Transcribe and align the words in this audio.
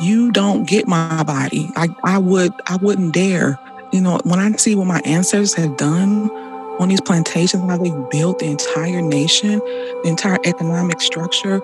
you 0.00 0.32
don't 0.32 0.64
get 0.64 0.88
my 0.88 1.22
body. 1.22 1.70
I, 1.76 1.88
I 2.04 2.18
would 2.18 2.52
I 2.66 2.76
wouldn't 2.76 3.14
dare. 3.14 3.58
You 3.92 4.00
know, 4.00 4.20
when 4.24 4.38
I 4.38 4.50
see 4.52 4.74
what 4.74 4.86
my 4.86 5.00
ancestors 5.04 5.54
have 5.54 5.76
done 5.76 6.30
on 6.78 6.88
these 6.88 7.00
plantations, 7.00 7.62
how 7.68 7.76
they 7.76 7.92
built 8.10 8.38
the 8.38 8.46
entire 8.46 9.02
nation, 9.02 9.58
the 9.58 10.08
entire 10.08 10.38
economic 10.44 11.00
structure, 11.00 11.60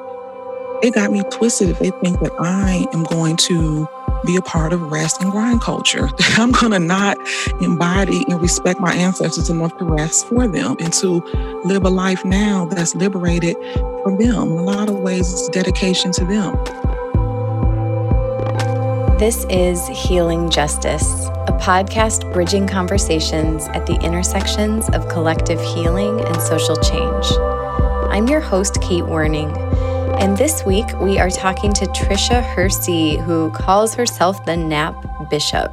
it 0.83 0.95
got 0.95 1.11
me 1.11 1.23
twisted 1.31 1.71
if 1.71 1.79
they 1.79 1.91
think 2.03 2.21
that 2.21 2.33
I 2.39 2.87
am 2.93 3.05
going 3.05 3.37
to 3.39 3.89
be 4.25 4.37
a 4.37 4.43
part 4.43 4.73
of 4.73 4.83
rest 4.91 5.23
and 5.23 5.31
grind 5.31 5.61
culture. 5.63 6.09
that 6.09 6.35
I'm 6.39 6.53
going 6.53 6.73
to 6.73 6.79
not 6.79 7.17
embody 7.63 8.25
and 8.29 8.41
respect 8.41 8.81
my 8.81 8.95
ancestors 8.95 9.49
enough 9.49 9.77
to 9.79 9.85
rest 9.85 10.27
for 10.27 10.49
them 10.49 10.77
and 10.81 10.93
to 10.95 11.23
live 11.65 11.85
a 11.85 11.91
life 11.91 12.25
now 12.25 12.67
that's 12.67 12.95
liberated 12.95 13.57
for 14.03 14.17
them. 14.19 14.51
In 14.51 14.59
a 14.59 14.63
lot 14.63 14.89
of 14.89 14.99
ways, 14.99 15.33
it's 15.33 15.49
dedication 15.49 16.13
to 16.13 16.25
them. 16.25 16.86
This 19.19 19.47
is 19.49 19.89
Healing 19.89 20.51
Justice, 20.51 21.25
a 21.49 21.59
podcast 21.59 22.31
bridging 22.35 22.67
conversations 22.67 23.67
at 23.69 23.87
the 23.87 23.99
intersections 24.03 24.91
of 24.91 25.09
collective 25.09 25.59
healing 25.59 26.21
and 26.21 26.43
social 26.43 26.77
change. 26.77 27.25
I'm 28.13 28.29
your 28.29 28.41
host, 28.41 28.79
Kate 28.83 29.05
Werning. 29.05 29.57
And 30.21 30.37
this 30.37 30.67
week 30.67 30.85
we 31.01 31.19
are 31.19 31.31
talking 31.31 31.73
to 31.73 31.87
Tricia 31.87 32.43
Hersey, 32.43 33.17
who 33.17 33.51
calls 33.53 33.95
herself 33.95 34.45
the 34.45 34.55
Nap 34.55 35.31
Bishop. 35.31 35.73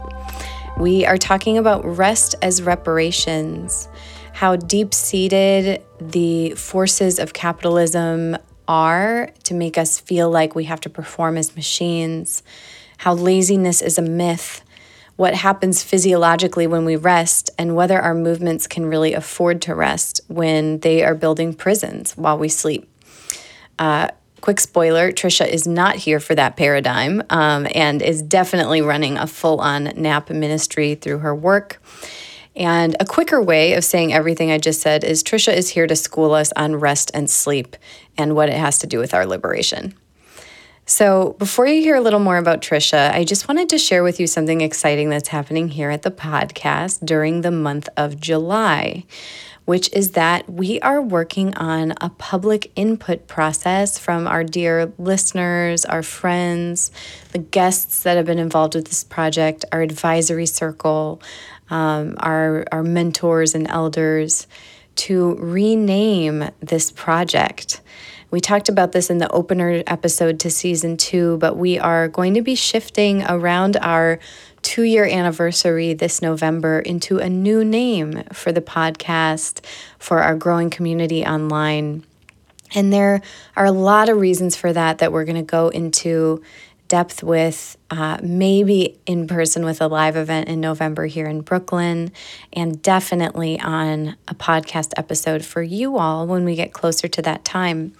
We 0.77 1.05
are 1.05 1.17
talking 1.17 1.57
about 1.57 1.83
rest 1.83 2.35
as 2.41 2.61
reparations, 2.61 3.89
how 4.31 4.55
deep 4.55 4.94
seated 4.94 5.83
the 5.99 6.52
forces 6.52 7.19
of 7.19 7.33
capitalism 7.33 8.38
are 8.69 9.30
to 9.44 9.53
make 9.53 9.77
us 9.77 9.99
feel 9.99 10.30
like 10.30 10.55
we 10.55 10.63
have 10.63 10.80
to 10.80 10.89
perform 10.89 11.35
as 11.35 11.57
machines, 11.57 12.41
how 13.03 13.13
laziness 13.13 13.81
is 13.81 13.98
a 13.98 14.02
myth, 14.02 14.64
what 15.17 15.36
happens 15.36 15.83
physiologically 15.83 16.66
when 16.67 16.86
we 16.86 16.95
rest, 16.95 17.50
and 17.58 17.75
whether 17.75 18.00
our 18.00 18.16
movements 18.16 18.66
can 18.66 18.86
really 18.86 19.14
afford 19.14 19.61
to 19.61 19.75
rest 19.75 20.22
when 20.30 20.80
they 20.80 21.03
are 21.03 21.14
building 21.14 21.53
prisons 21.53 22.16
while 22.16 22.38
we 22.38 22.47
sleep. 22.47 22.89
Uh, 23.77 24.08
Quick 24.39 24.61
spoiler 24.61 25.11
Tricia 25.11 25.47
is 25.47 25.67
not 25.67 25.95
here 25.95 26.22
for 26.22 26.36
that 26.36 26.55
paradigm 26.55 27.23
um, 27.30 27.67
and 27.75 28.02
is 28.02 28.22
definitely 28.22 28.81
running 28.81 29.17
a 29.17 29.27
full 29.27 29.59
on 29.59 29.86
nap 29.95 30.30
ministry 30.30 30.95
through 30.95 31.20
her 31.20 31.36
work. 31.36 31.81
And 32.55 32.95
a 33.02 33.05
quicker 33.05 33.42
way 33.42 33.73
of 33.73 33.83
saying 33.83 34.14
everything 34.14 34.52
I 34.52 34.59
just 34.59 34.81
said 34.81 35.03
is 35.03 35.23
Tricia 35.23 35.53
is 35.53 35.70
here 35.70 35.88
to 35.88 35.95
school 35.95 36.33
us 36.33 36.53
on 36.55 36.75
rest 36.75 37.11
and 37.14 37.30
sleep 37.30 37.75
and 38.17 38.36
what 38.36 38.49
it 38.49 38.58
has 38.58 38.80
to 38.80 38.88
do 38.88 38.99
with 38.99 39.14
our 39.14 39.25
liberation. 39.25 39.94
So, 40.86 41.36
before 41.39 41.66
you 41.66 41.81
hear 41.81 41.95
a 41.95 42.02
little 42.02 42.20
more 42.20 42.38
about 42.38 42.62
Tricia, 42.62 43.12
I 43.12 43.23
just 43.23 43.48
wanted 43.48 43.70
to 43.70 43.78
share 43.78 44.03
with 44.03 44.20
you 44.20 44.28
something 44.28 44.59
exciting 44.59 45.09
that's 45.09 45.30
happening 45.30 45.70
here 45.70 45.89
at 45.89 46.02
the 46.02 46.12
podcast 46.12 47.06
during 47.06 47.42
the 47.42 47.52
month 47.52 47.88
of 47.95 48.20
July 48.20 49.06
which 49.66 49.92
is 49.94 50.11
that 50.11 50.50
we 50.50 50.80
are 50.81 51.02
working 51.02 51.56
on 51.56 51.94
a 52.02 52.09
public 52.09 52.72
input 52.76 53.28
process 53.28 53.98
from 53.98 54.28
our 54.28 54.44
dear 54.44 54.92
listeners, 54.98 55.86
our 55.86 56.04
friends, 56.04 56.92
the 57.31 57.39
guests 57.39 58.04
that 58.04 58.17
have 58.17 58.26
been 58.26 58.39
involved 58.39 58.76
with 58.76 58.88
this 58.88 59.04
project, 59.04 59.64
our 59.72 59.81
advisory 59.81 60.45
circle, 60.45 61.22
um, 61.70 62.16
our, 62.20 62.66
our 62.72 62.84
mentors 62.84 63.56
and 63.56 63.67
elders 63.70 64.48
to 64.95 65.36
rename 65.36 66.49
this 66.59 66.91
project. 66.91 67.81
We 68.31 68.39
talked 68.39 68.67
about 68.67 68.94
this 68.94 69.09
in 69.09 69.19
the 69.19 69.30
opener 69.30 69.83
episode 69.86 70.39
to 70.39 70.49
season 70.49 70.97
two, 70.97 71.38
but 71.38 71.55
we 71.55 71.77
are 71.77 72.08
going 72.08 72.33
to 72.33 72.41
be 72.41 72.55
shifting 72.55 73.23
around 73.23 73.77
our 73.77 74.19
two 74.64 74.83
year 74.83 75.05
anniversary 75.05 75.94
this 75.94 76.21
November 76.21 76.80
into 76.80 77.19
a 77.19 77.30
new 77.30 77.64
name 77.64 78.23
for 78.31 78.52
the 78.52 78.61
podcast, 78.61 79.64
for 79.99 80.23
our 80.23 80.36
growing 80.36 80.70
community 80.70 81.23
online. 81.23 82.04
And 82.73 82.92
there 82.92 83.21
are 83.55 83.65
a 83.65 83.71
lot 83.71 84.10
of 84.10 84.17
reasons 84.17 84.55
for 84.55 84.73
that 84.73 84.98
that 84.98 85.11
we're 85.11 85.25
going 85.25 85.36
to 85.36 85.43
go 85.43 85.67
into 85.70 86.42
depth 86.88 87.23
with, 87.23 87.77
uh, 87.89 88.17
maybe 88.21 88.99
in 89.05 89.27
person 89.27 89.66
with 89.66 89.82
a 89.82 89.88
live 89.88 90.16
event 90.16 90.48
in 90.48 90.60
November 90.60 91.05
here 91.05 91.26
in 91.26 91.42
Brooklyn, 91.42 92.11
and 92.52 92.82
definitely 92.82 93.60
on 93.60 94.16
a 94.27 94.36
podcast 94.36 94.93
episode 94.98 95.43
for 95.43 95.64
you 95.64 95.98
all 95.98 96.27
when 96.27 96.45
we 96.45 96.55
get 96.55 96.73
closer 96.73 97.08
to 97.08 97.22
that 97.22 97.43
time. 97.43 97.93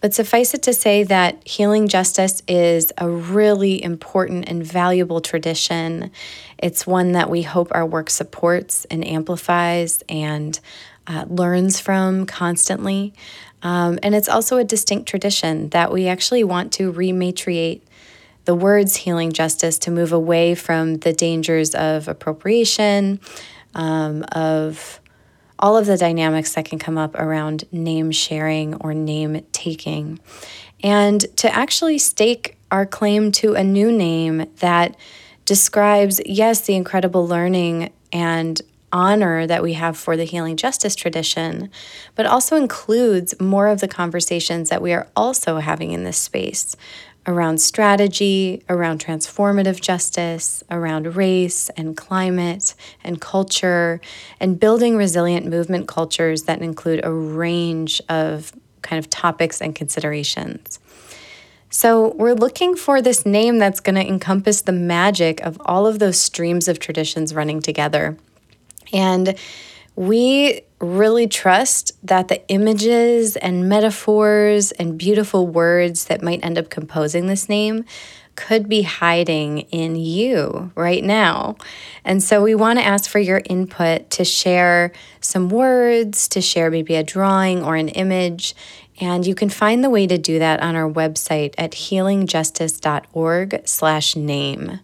But 0.00 0.12
suffice 0.12 0.52
it 0.52 0.62
to 0.64 0.74
say 0.74 1.02
that 1.04 1.46
healing 1.48 1.88
justice 1.88 2.42
is 2.46 2.92
a 2.98 3.08
really 3.08 3.82
important 3.82 4.48
and 4.48 4.62
valuable 4.62 5.22
tradition. 5.22 6.10
It's 6.58 6.86
one 6.86 7.12
that 7.12 7.30
we 7.30 7.42
hope 7.42 7.68
our 7.70 7.86
work 7.86 8.10
supports 8.10 8.84
and 8.90 9.06
amplifies 9.06 10.02
and 10.08 10.60
uh, 11.06 11.24
learns 11.28 11.80
from 11.80 12.26
constantly. 12.26 13.14
Um, 13.62 13.98
and 14.02 14.14
it's 14.14 14.28
also 14.28 14.58
a 14.58 14.64
distinct 14.64 15.08
tradition 15.08 15.70
that 15.70 15.90
we 15.90 16.06
actually 16.06 16.44
want 16.44 16.72
to 16.74 16.92
rematriate 16.92 17.80
the 18.44 18.54
words 18.54 18.96
healing 18.96 19.32
justice 19.32 19.78
to 19.80 19.90
move 19.90 20.12
away 20.12 20.54
from 20.54 20.96
the 20.96 21.12
dangers 21.12 21.74
of 21.74 22.08
appropriation, 22.08 23.20
um, 23.74 24.24
of 24.32 25.00
all 25.58 25.76
of 25.76 25.86
the 25.86 25.96
dynamics 25.96 26.54
that 26.54 26.64
can 26.64 26.78
come 26.78 26.98
up 26.98 27.14
around 27.14 27.64
name 27.72 28.10
sharing 28.10 28.74
or 28.76 28.92
name 28.92 29.44
taking, 29.52 30.18
and 30.82 31.20
to 31.36 31.52
actually 31.54 31.98
stake 31.98 32.56
our 32.70 32.84
claim 32.84 33.32
to 33.32 33.54
a 33.54 33.64
new 33.64 33.90
name 33.90 34.46
that 34.56 34.96
describes, 35.44 36.20
yes, 36.26 36.62
the 36.62 36.74
incredible 36.74 37.26
learning 37.26 37.92
and 38.12 38.60
honor 38.92 39.46
that 39.46 39.62
we 39.62 39.72
have 39.72 39.96
for 39.96 40.16
the 40.16 40.24
healing 40.24 40.56
justice 40.56 40.94
tradition, 40.94 41.68
but 42.14 42.26
also 42.26 42.56
includes 42.56 43.38
more 43.40 43.66
of 43.66 43.80
the 43.80 43.88
conversations 43.88 44.70
that 44.70 44.80
we 44.80 44.92
are 44.92 45.08
also 45.16 45.58
having 45.58 45.90
in 45.90 46.04
this 46.04 46.16
space 46.16 46.76
around 47.26 47.60
strategy, 47.60 48.62
around 48.68 49.00
transformative 49.00 49.80
justice, 49.80 50.62
around 50.70 51.16
race 51.16 51.70
and 51.70 51.96
climate 51.96 52.74
and 53.02 53.20
culture, 53.20 54.00
and 54.40 54.60
building 54.60 54.96
resilient 54.96 55.46
movement 55.46 55.88
cultures 55.88 56.44
that 56.44 56.60
include 56.60 57.04
a 57.04 57.10
range 57.10 58.00
of 58.08 58.52
kind 58.82 58.98
of 58.98 59.08
topics 59.10 59.60
and 59.60 59.74
considerations. 59.74 60.78
So, 61.70 62.12
we're 62.14 62.34
looking 62.34 62.76
for 62.76 63.02
this 63.02 63.26
name 63.26 63.58
that's 63.58 63.80
going 63.80 63.96
to 63.96 64.06
encompass 64.06 64.60
the 64.60 64.70
magic 64.70 65.40
of 65.40 65.60
all 65.64 65.88
of 65.88 65.98
those 65.98 66.20
streams 66.20 66.68
of 66.68 66.78
traditions 66.78 67.34
running 67.34 67.60
together. 67.60 68.16
And 68.92 69.34
we 69.96 70.62
really 70.80 71.26
trust 71.26 71.92
that 72.06 72.28
the 72.28 72.46
images 72.48 73.36
and 73.36 73.68
metaphors 73.68 74.72
and 74.72 74.98
beautiful 74.98 75.46
words 75.46 76.06
that 76.06 76.22
might 76.22 76.44
end 76.44 76.58
up 76.58 76.68
composing 76.68 77.26
this 77.26 77.48
name 77.48 77.84
could 78.36 78.68
be 78.68 78.82
hiding 78.82 79.60
in 79.60 79.94
you 79.94 80.72
right 80.74 81.04
now. 81.04 81.56
And 82.04 82.22
so 82.22 82.42
we 82.42 82.54
want 82.54 82.78
to 82.78 82.84
ask 82.84 83.08
for 83.08 83.20
your 83.20 83.42
input 83.44 84.10
to 84.10 84.24
share 84.24 84.92
some 85.20 85.48
words, 85.48 86.26
to 86.28 86.40
share 86.40 86.70
maybe 86.70 86.96
a 86.96 87.04
drawing 87.04 87.62
or 87.62 87.76
an 87.76 87.88
image. 87.90 88.56
And 89.00 89.26
you 89.26 89.34
can 89.34 89.48
find 89.48 89.82
the 89.82 89.90
way 89.90 90.06
to 90.06 90.18
do 90.18 90.38
that 90.38 90.60
on 90.60 90.74
our 90.76 90.90
website 90.90 91.54
at 91.58 91.72
healingjustice.org 91.72 93.62
slash 93.64 94.16
name. 94.16 94.80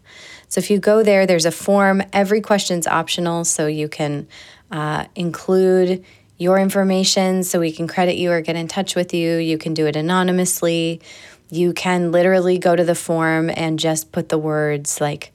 So 0.48 0.58
if 0.58 0.70
you 0.70 0.78
go 0.78 1.02
there, 1.02 1.26
there's 1.26 1.46
a 1.46 1.52
form. 1.52 2.02
Every 2.12 2.40
question's 2.40 2.86
optional, 2.86 3.44
so 3.44 3.68
you 3.68 3.88
can 3.88 4.26
uh, 4.70 5.06
include 5.14 6.04
your 6.38 6.58
information 6.58 7.44
so 7.44 7.60
we 7.60 7.70
can 7.70 7.86
credit 7.86 8.16
you 8.16 8.30
or 8.30 8.40
get 8.40 8.56
in 8.56 8.66
touch 8.66 8.96
with 8.96 9.12
you. 9.12 9.36
You 9.36 9.58
can 9.58 9.74
do 9.74 9.86
it 9.86 9.94
anonymously. 9.96 11.00
You 11.50 11.72
can 11.72 12.12
literally 12.12 12.58
go 12.58 12.74
to 12.74 12.84
the 12.84 12.94
form 12.94 13.50
and 13.54 13.78
just 13.78 14.10
put 14.10 14.30
the 14.30 14.38
words 14.38 15.00
like 15.00 15.32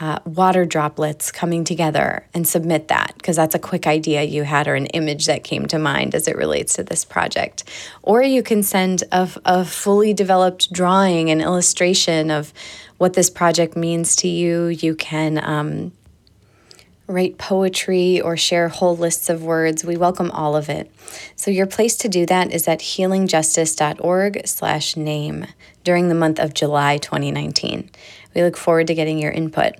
uh, 0.00 0.18
water 0.24 0.64
droplets 0.64 1.30
coming 1.30 1.62
together 1.62 2.26
and 2.32 2.48
submit 2.48 2.88
that 2.88 3.12
because 3.18 3.36
that's 3.36 3.54
a 3.54 3.58
quick 3.58 3.86
idea 3.86 4.22
you 4.22 4.44
had 4.44 4.66
or 4.66 4.74
an 4.74 4.86
image 4.86 5.26
that 5.26 5.44
came 5.44 5.66
to 5.66 5.78
mind 5.78 6.14
as 6.14 6.26
it 6.26 6.36
relates 6.36 6.74
to 6.74 6.82
this 6.82 7.04
project. 7.04 7.64
Or 8.02 8.22
you 8.22 8.42
can 8.42 8.62
send 8.62 9.04
a, 9.12 9.28
a 9.44 9.64
fully 9.64 10.14
developed 10.14 10.72
drawing 10.72 11.30
and 11.30 11.42
illustration 11.42 12.30
of 12.30 12.54
what 12.96 13.12
this 13.12 13.28
project 13.28 13.76
means 13.76 14.16
to 14.16 14.28
you. 14.28 14.68
You 14.68 14.94
can 14.94 15.36
um, 15.44 15.92
write 17.10 17.38
poetry, 17.38 18.20
or 18.20 18.36
share 18.36 18.68
whole 18.68 18.96
lists 18.96 19.28
of 19.28 19.42
words. 19.42 19.84
We 19.84 19.96
welcome 19.96 20.30
all 20.30 20.54
of 20.56 20.68
it. 20.68 20.88
So 21.36 21.50
your 21.50 21.66
place 21.66 21.96
to 21.96 22.08
do 22.08 22.24
that 22.26 22.52
is 22.52 22.68
at 22.68 22.78
healingjustice.org/name 22.80 25.46
during 25.82 26.08
the 26.08 26.14
month 26.14 26.38
of 26.38 26.54
July 26.54 26.98
2019. 26.98 27.90
We 28.34 28.42
look 28.42 28.56
forward 28.56 28.86
to 28.86 28.94
getting 28.94 29.18
your 29.18 29.32
input. 29.32 29.74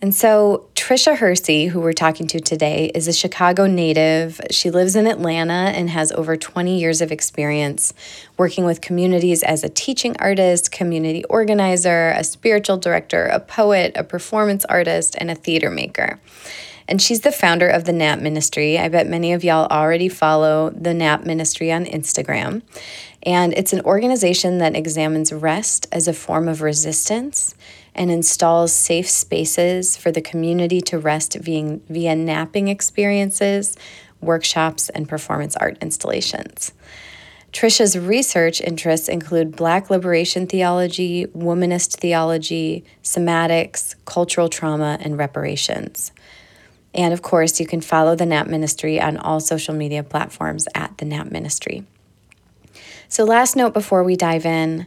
And 0.00 0.14
so, 0.14 0.68
Tricia 0.76 1.16
Hersey, 1.16 1.66
who 1.66 1.80
we're 1.80 1.92
talking 1.92 2.28
to 2.28 2.38
today, 2.38 2.92
is 2.94 3.08
a 3.08 3.12
Chicago 3.12 3.66
native. 3.66 4.40
She 4.48 4.70
lives 4.70 4.94
in 4.94 5.08
Atlanta 5.08 5.72
and 5.74 5.90
has 5.90 6.12
over 6.12 6.36
20 6.36 6.78
years 6.78 7.00
of 7.00 7.10
experience 7.10 7.92
working 8.36 8.64
with 8.64 8.80
communities 8.80 9.42
as 9.42 9.64
a 9.64 9.68
teaching 9.68 10.14
artist, 10.20 10.70
community 10.70 11.24
organizer, 11.24 12.10
a 12.10 12.22
spiritual 12.22 12.76
director, 12.76 13.24
a 13.24 13.40
poet, 13.40 13.90
a 13.96 14.04
performance 14.04 14.64
artist, 14.66 15.16
and 15.18 15.32
a 15.32 15.34
theater 15.34 15.68
maker. 15.68 16.20
And 16.86 17.02
she's 17.02 17.22
the 17.22 17.32
founder 17.32 17.68
of 17.68 17.84
the 17.84 17.92
NAP 17.92 18.20
Ministry. 18.20 18.78
I 18.78 18.88
bet 18.88 19.08
many 19.08 19.32
of 19.32 19.42
y'all 19.42 19.66
already 19.66 20.08
follow 20.08 20.70
the 20.70 20.94
NAP 20.94 21.24
Ministry 21.24 21.72
on 21.72 21.84
Instagram. 21.84 22.62
And 23.24 23.52
it's 23.54 23.72
an 23.72 23.80
organization 23.80 24.58
that 24.58 24.76
examines 24.76 25.32
rest 25.32 25.88
as 25.90 26.06
a 26.06 26.12
form 26.12 26.46
of 26.46 26.62
resistance 26.62 27.56
and 27.98 28.12
installs 28.12 28.72
safe 28.72 29.10
spaces 29.10 29.96
for 29.96 30.12
the 30.12 30.22
community 30.22 30.80
to 30.80 30.98
rest 30.98 31.34
via, 31.34 31.80
via 31.88 32.14
napping 32.14 32.68
experiences, 32.68 33.76
workshops, 34.20 34.88
and 34.88 35.08
performance 35.08 35.56
art 35.56 35.76
installations. 35.82 36.72
Tricia's 37.52 37.98
research 37.98 38.60
interests 38.60 39.08
include 39.08 39.56
Black 39.56 39.90
liberation 39.90 40.46
theology, 40.46 41.26
womanist 41.36 41.96
theology, 41.96 42.84
somatics, 43.02 43.96
cultural 44.04 44.48
trauma, 44.48 44.96
and 45.00 45.18
reparations. 45.18 46.12
And 46.94 47.12
of 47.12 47.22
course, 47.22 47.58
you 47.58 47.66
can 47.66 47.80
follow 47.80 48.14
the 48.14 48.26
NAP 48.26 48.46
Ministry 48.46 49.00
on 49.00 49.16
all 49.16 49.40
social 49.40 49.74
media 49.74 50.04
platforms 50.04 50.68
at 50.74 50.96
the 50.98 51.04
NAP 51.04 51.32
Ministry. 51.32 51.84
So, 53.08 53.24
last 53.24 53.56
note 53.56 53.74
before 53.74 54.04
we 54.04 54.14
dive 54.14 54.46
in 54.46 54.86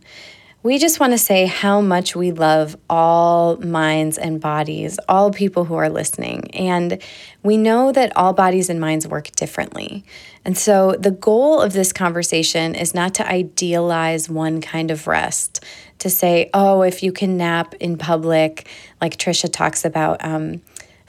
we 0.63 0.77
just 0.77 0.99
want 0.99 1.11
to 1.13 1.17
say 1.17 1.47
how 1.47 1.81
much 1.81 2.15
we 2.15 2.31
love 2.31 2.77
all 2.89 3.57
minds 3.57 4.17
and 4.17 4.39
bodies, 4.39 4.99
all 5.09 5.31
people 5.31 5.65
who 5.65 5.73
are 5.75 5.89
listening. 5.89 6.53
And 6.53 7.01
we 7.41 7.57
know 7.57 7.91
that 7.91 8.15
all 8.15 8.33
bodies 8.33 8.69
and 8.69 8.79
minds 8.79 9.07
work 9.07 9.31
differently. 9.31 10.03
And 10.45 10.55
so 10.57 10.95
the 10.99 11.11
goal 11.11 11.61
of 11.61 11.73
this 11.73 11.91
conversation 11.91 12.75
is 12.75 12.93
not 12.93 13.15
to 13.15 13.27
idealize 13.27 14.29
one 14.29 14.61
kind 14.61 14.91
of 14.91 15.07
rest, 15.07 15.63
to 15.99 16.09
say, 16.09 16.49
oh, 16.53 16.83
if 16.83 17.01
you 17.01 17.11
can 17.11 17.37
nap 17.37 17.73
in 17.75 17.97
public, 17.97 18.67
like 18.99 19.17
Tricia 19.17 19.51
talks 19.51 19.83
about, 19.83 20.23
um, 20.23 20.61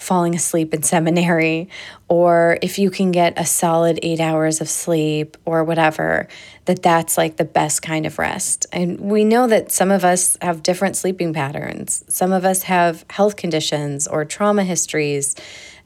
falling 0.02 0.34
asleep 0.34 0.74
in 0.74 0.82
seminary, 0.82 1.68
or 2.08 2.58
if 2.60 2.78
you 2.78 2.90
can 2.90 3.12
get 3.12 3.38
a 3.38 3.46
solid 3.46 3.98
eight 4.02 4.20
hours 4.20 4.60
of 4.60 4.68
sleep 4.68 5.36
or 5.44 5.64
whatever, 5.64 6.28
that 6.64 6.82
that's 6.82 7.16
like 7.16 7.36
the 7.36 7.44
best 7.44 7.82
kind 7.82 8.04
of 8.04 8.18
rest. 8.18 8.66
And 8.72 9.00
we 9.00 9.24
know 9.24 9.46
that 9.46 9.70
some 9.70 9.90
of 9.90 10.04
us 10.04 10.36
have 10.42 10.62
different 10.62 10.96
sleeping 10.96 11.32
patterns. 11.32 12.04
Some 12.08 12.32
of 12.32 12.44
us 12.44 12.64
have 12.64 13.04
health 13.08 13.36
conditions 13.36 14.06
or 14.06 14.24
trauma 14.24 14.64
histories 14.64 15.34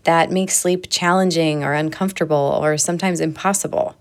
that 0.05 0.31
make 0.31 0.51
sleep 0.51 0.87
challenging 0.89 1.63
or 1.63 1.75
uncomfortable 1.75 2.59
or 2.61 2.79
sometimes 2.79 3.21
impossible. 3.21 3.97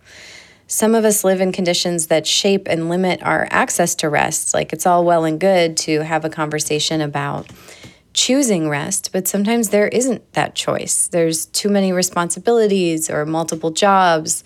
Some 0.67 0.95
of 0.95 1.05
us 1.05 1.23
live 1.23 1.41
in 1.41 1.51
conditions 1.51 2.07
that 2.07 2.25
shape 2.25 2.67
and 2.67 2.89
limit 2.89 3.21
our 3.21 3.47
access 3.51 3.93
to 3.95 4.09
rest. 4.09 4.53
Like 4.53 4.73
it's 4.73 4.85
all 4.85 5.03
well 5.03 5.25
and 5.25 5.39
good 5.39 5.77
to 5.77 6.03
have 6.03 6.25
a 6.25 6.29
conversation 6.29 7.01
about 7.01 7.47
choosing 8.15 8.69
rest, 8.69 9.11
but 9.11 9.27
sometimes 9.27 9.69
there 9.69 9.89
isn't 9.89 10.33
that 10.33 10.55
choice. 10.55 11.07
There's 11.07 11.45
too 11.47 11.69
many 11.69 11.91
responsibilities 11.91 13.09
or 13.09 13.25
multiple 13.25 13.71
jobs, 13.71 14.43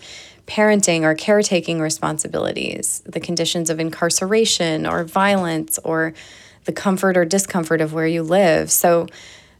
parenting 0.47 1.03
or 1.03 1.13
caretaking 1.13 1.79
responsibilities, 1.79 3.01
the 3.05 3.19
conditions 3.19 3.69
of 3.69 3.79
incarceration 3.79 4.87
or 4.87 5.03
violence, 5.03 5.79
or 5.83 6.13
the 6.65 6.73
comfort 6.73 7.15
or 7.15 7.25
discomfort 7.25 7.79
of 7.79 7.93
where 7.93 8.07
you 8.07 8.23
live. 8.23 8.71
So 8.71 9.07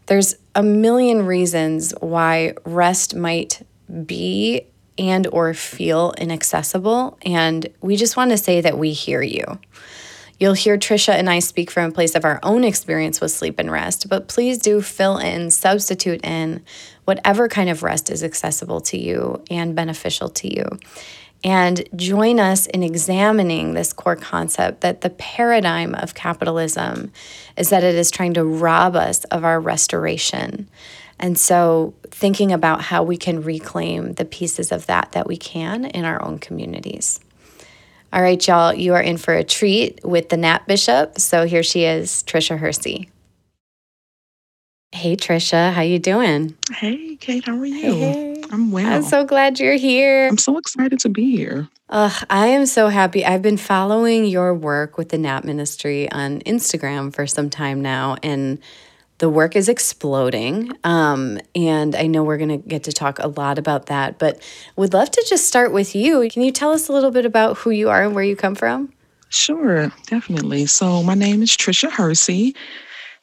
there's 0.06 0.34
a 0.56 0.62
million 0.62 1.24
reasons 1.24 1.94
why 2.00 2.54
rest 2.64 3.14
might 3.14 3.64
be 4.04 4.66
and 4.98 5.28
or 5.28 5.54
feel 5.54 6.12
inaccessible 6.18 7.16
and 7.22 7.68
we 7.80 7.96
just 7.96 8.16
want 8.16 8.32
to 8.32 8.36
say 8.36 8.60
that 8.60 8.76
we 8.76 8.92
hear 8.92 9.22
you. 9.22 9.44
You'll 10.40 10.54
hear 10.54 10.78
Tricia 10.78 11.12
and 11.12 11.28
I 11.28 11.38
speak 11.40 11.70
from 11.70 11.90
a 11.90 11.92
place 11.92 12.14
of 12.14 12.24
our 12.24 12.40
own 12.42 12.64
experience 12.64 13.20
with 13.20 13.30
sleep 13.30 13.58
and 13.58 13.70
rest, 13.70 14.08
but 14.08 14.26
please 14.26 14.56
do 14.56 14.80
fill 14.80 15.18
in, 15.18 15.50
substitute 15.50 16.24
in 16.24 16.64
whatever 17.04 17.46
kind 17.46 17.68
of 17.68 17.82
rest 17.82 18.08
is 18.08 18.24
accessible 18.24 18.80
to 18.80 18.98
you 18.98 19.44
and 19.50 19.76
beneficial 19.76 20.30
to 20.30 20.52
you. 20.52 20.64
And 21.44 21.86
join 21.94 22.40
us 22.40 22.66
in 22.66 22.82
examining 22.82 23.74
this 23.74 23.92
core 23.92 24.16
concept 24.16 24.80
that 24.80 25.02
the 25.02 25.10
paradigm 25.10 25.94
of 25.94 26.14
capitalism 26.14 27.12
is 27.58 27.68
that 27.68 27.84
it 27.84 27.94
is 27.94 28.10
trying 28.10 28.32
to 28.34 28.44
rob 28.44 28.96
us 28.96 29.24
of 29.24 29.44
our 29.44 29.60
restoration. 29.60 30.70
And 31.18 31.38
so, 31.38 31.92
thinking 32.10 32.50
about 32.50 32.80
how 32.80 33.02
we 33.02 33.18
can 33.18 33.42
reclaim 33.42 34.14
the 34.14 34.24
pieces 34.24 34.72
of 34.72 34.86
that 34.86 35.12
that 35.12 35.26
we 35.26 35.36
can 35.36 35.84
in 35.84 36.06
our 36.06 36.22
own 36.22 36.38
communities. 36.38 37.20
All 38.12 38.22
right, 38.22 38.44
y'all, 38.44 38.74
you 38.74 38.94
are 38.94 39.00
in 39.00 39.18
for 39.18 39.34
a 39.34 39.44
treat 39.44 40.00
with 40.04 40.30
the 40.30 40.36
Nap 40.36 40.66
Bishop. 40.66 41.18
So 41.18 41.46
here 41.46 41.62
she 41.62 41.84
is, 41.84 42.24
Tricia 42.24 42.58
Hersey. 42.58 43.08
Hey 44.92 45.14
Tricia, 45.14 45.72
how 45.72 45.82
you 45.82 46.00
doing? 46.00 46.56
Hey 46.72 47.14
Kate, 47.16 47.44
how 47.44 47.56
are 47.56 47.64
you? 47.64 47.92
Hey. 47.92 48.42
I'm 48.50 48.72
well. 48.72 48.92
I'm 48.92 49.04
so 49.04 49.24
glad 49.24 49.60
you're 49.60 49.76
here. 49.76 50.26
I'm 50.26 50.38
so 50.38 50.58
excited 50.58 50.98
to 51.00 51.08
be 51.08 51.36
here. 51.36 51.68
Ugh, 51.88 52.26
I 52.28 52.48
am 52.48 52.66
so 52.66 52.88
happy. 52.88 53.24
I've 53.24 53.42
been 53.42 53.56
following 53.56 54.24
your 54.24 54.52
work 54.52 54.98
with 54.98 55.10
the 55.10 55.18
Nap 55.18 55.44
Ministry 55.44 56.10
on 56.10 56.40
Instagram 56.40 57.14
for 57.14 57.28
some 57.28 57.48
time 57.48 57.80
now, 57.80 58.16
and 58.24 58.58
the 59.20 59.28
work 59.28 59.54
is 59.54 59.68
exploding. 59.68 60.72
Um, 60.82 61.38
and 61.54 61.94
I 61.94 62.06
know 62.06 62.24
we're 62.24 62.38
going 62.38 62.48
to 62.48 62.68
get 62.68 62.84
to 62.84 62.92
talk 62.92 63.18
a 63.18 63.28
lot 63.28 63.58
about 63.58 63.86
that, 63.86 64.18
but 64.18 64.42
would 64.76 64.94
love 64.94 65.10
to 65.10 65.26
just 65.28 65.46
start 65.46 65.72
with 65.72 65.94
you. 65.94 66.28
Can 66.30 66.42
you 66.42 66.50
tell 66.50 66.72
us 66.72 66.88
a 66.88 66.92
little 66.92 67.10
bit 67.10 67.26
about 67.26 67.58
who 67.58 67.70
you 67.70 67.90
are 67.90 68.02
and 68.02 68.14
where 68.14 68.24
you 68.24 68.34
come 68.34 68.54
from? 68.54 68.92
Sure, 69.28 69.92
definitely. 70.06 70.66
So, 70.66 71.02
my 71.02 71.14
name 71.14 71.42
is 71.42 71.50
Tricia 71.50 71.90
Hersey, 71.90 72.56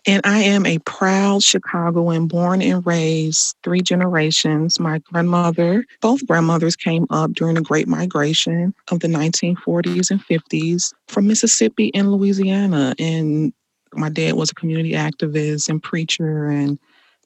and 0.05 0.21
I 0.23 0.39
am 0.39 0.65
a 0.65 0.77
proud 0.79 1.43
Chicagoan, 1.43 2.27
born 2.27 2.61
and 2.61 2.85
raised 2.85 3.57
three 3.63 3.81
generations. 3.81 4.79
My 4.79 4.99
grandmother, 4.99 5.83
both 5.99 6.25
grandmothers 6.25 6.77
came 6.77 7.07
up 7.09 7.33
during 7.33 7.55
the 7.55 7.61
Great 7.61 7.89
Migration 7.89 8.73
of 8.89 9.01
the 9.01 9.09
1940s 9.09 10.11
and 10.11 10.23
50s 10.23 10.93
from 11.07 11.27
Mississippi 11.27 11.91
and 11.93 12.09
Louisiana. 12.09 12.95
And 12.99 13.51
my 13.97 14.09
dad 14.09 14.33
was 14.33 14.51
a 14.51 14.55
community 14.55 14.91
activist 14.91 15.69
and 15.69 15.81
preacher 15.81 16.47
and 16.47 16.79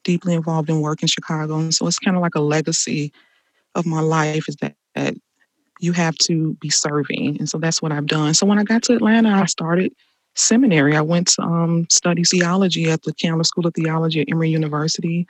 deeply 0.04 0.34
involved 0.34 0.68
in 0.68 0.80
work 0.80 1.02
in 1.02 1.08
Chicago. 1.08 1.58
And 1.58 1.74
so 1.74 1.86
it's 1.86 1.98
kind 1.98 2.16
of 2.16 2.22
like 2.22 2.34
a 2.34 2.40
legacy 2.40 3.12
of 3.74 3.86
my 3.86 4.00
life 4.00 4.48
is 4.48 4.56
that, 4.56 4.74
that 4.94 5.14
you 5.80 5.92
have 5.92 6.16
to 6.16 6.54
be 6.54 6.70
serving. 6.70 7.38
And 7.38 7.48
so 7.48 7.58
that's 7.58 7.80
what 7.80 7.92
I've 7.92 8.06
done. 8.06 8.34
So 8.34 8.46
when 8.46 8.58
I 8.58 8.64
got 8.64 8.82
to 8.84 8.94
Atlanta, 8.94 9.30
I 9.30 9.46
started 9.46 9.92
seminary. 10.34 10.96
I 10.96 11.00
went 11.00 11.28
to 11.28 11.42
um, 11.42 11.86
study 11.90 12.24
theology 12.24 12.90
at 12.90 13.02
the 13.02 13.12
Candler 13.14 13.44
School 13.44 13.66
of 13.66 13.74
Theology 13.74 14.20
at 14.20 14.28
Emory 14.30 14.50
University. 14.50 15.26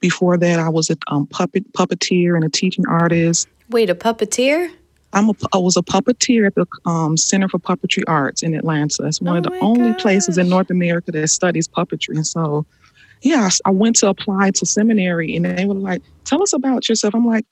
Before 0.00 0.36
that, 0.36 0.60
I 0.60 0.68
was 0.68 0.90
a 0.90 0.96
um, 1.08 1.26
puppet 1.26 1.72
puppeteer 1.72 2.36
and 2.36 2.44
a 2.44 2.48
teaching 2.48 2.86
artist. 2.86 3.48
Wait, 3.70 3.90
a 3.90 3.94
puppeteer? 3.94 4.70
I'm 5.12 5.30
a, 5.30 5.34
I 5.52 5.58
was 5.58 5.76
a 5.76 5.82
puppeteer 5.82 6.46
at 6.46 6.54
the 6.54 6.66
um, 6.84 7.16
Center 7.16 7.48
for 7.48 7.58
Puppetry 7.58 8.02
Arts 8.06 8.42
in 8.42 8.54
Atlanta. 8.54 9.06
It's 9.06 9.20
one 9.20 9.36
oh 9.36 9.38
of 9.38 9.44
the 9.44 9.58
only 9.60 9.92
gosh. 9.92 10.02
places 10.02 10.38
in 10.38 10.48
North 10.48 10.70
America 10.70 11.10
that 11.12 11.28
studies 11.28 11.66
puppetry. 11.66 12.16
And 12.16 12.26
so, 12.26 12.66
yeah, 13.22 13.48
I, 13.48 13.68
I 13.68 13.72
went 13.72 13.96
to 13.96 14.08
apply 14.08 14.50
to 14.52 14.66
seminary 14.66 15.34
and 15.34 15.44
they 15.44 15.64
were 15.64 15.74
like, 15.74 16.02
tell 16.24 16.42
us 16.42 16.52
about 16.52 16.88
yourself. 16.88 17.14
I'm 17.14 17.26
like, 17.26 17.46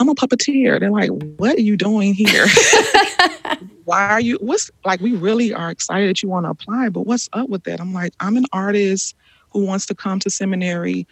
I'm 0.00 0.08
a 0.08 0.14
puppeteer. 0.14 0.80
They're 0.80 0.90
like, 0.90 1.10
what 1.38 1.56
are 1.56 1.62
you 1.62 1.76
doing 1.76 2.14
here? 2.14 2.46
Why 3.84 4.08
are 4.08 4.20
you, 4.20 4.38
what's 4.40 4.70
like, 4.84 5.00
we 5.00 5.14
really 5.16 5.52
are 5.52 5.70
excited 5.70 6.08
that 6.08 6.22
you 6.22 6.28
want 6.28 6.46
to 6.46 6.50
apply, 6.50 6.88
but 6.88 7.06
what's 7.06 7.28
up 7.32 7.48
with 7.48 7.64
that? 7.64 7.80
I'm 7.80 7.92
like, 7.92 8.12
I'm 8.20 8.36
an 8.36 8.46
artist 8.52 9.16
who 9.50 9.64
wants 9.64 9.86
to 9.86 9.94
come 9.94 10.18
to 10.20 10.30
seminary 10.30 11.06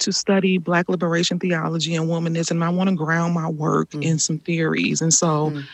to 0.00 0.12
study 0.12 0.58
Black 0.58 0.88
liberation 0.88 1.38
theology 1.38 1.94
and 1.94 2.08
womanism. 2.08 2.62
I 2.62 2.68
want 2.68 2.90
to 2.90 2.96
ground 2.96 3.34
my 3.34 3.48
work 3.48 3.90
mm. 3.90 4.02
in 4.02 4.18
some 4.18 4.38
theories. 4.38 5.00
And 5.00 5.14
so 5.14 5.50
mm. 5.50 5.64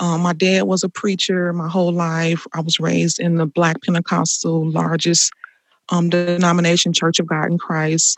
um, 0.00 0.22
my 0.22 0.32
dad 0.32 0.62
was 0.62 0.82
a 0.82 0.88
preacher 0.88 1.52
my 1.52 1.68
whole 1.68 1.92
life. 1.92 2.46
I 2.54 2.60
was 2.60 2.80
raised 2.80 3.20
in 3.20 3.36
the 3.36 3.46
Black 3.46 3.82
Pentecostal, 3.82 4.70
largest 4.70 5.32
um, 5.90 6.10
denomination, 6.10 6.92
Church 6.92 7.20
of 7.20 7.26
God 7.26 7.50
in 7.50 7.58
Christ. 7.58 8.16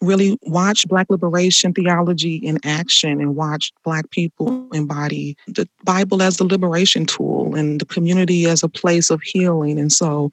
Really 0.00 0.38
watched 0.42 0.86
Black 0.86 1.08
liberation 1.10 1.72
theology 1.72 2.36
in 2.36 2.60
action 2.64 3.20
and 3.20 3.34
watched 3.34 3.74
Black 3.82 4.08
people 4.10 4.68
embody 4.72 5.36
the 5.48 5.68
Bible 5.82 6.22
as 6.22 6.36
the 6.36 6.44
liberation 6.44 7.04
tool 7.04 7.56
and 7.56 7.80
the 7.80 7.84
community 7.84 8.46
as 8.46 8.62
a 8.62 8.68
place 8.68 9.10
of 9.10 9.20
healing. 9.22 9.76
And 9.76 9.92
so 9.92 10.30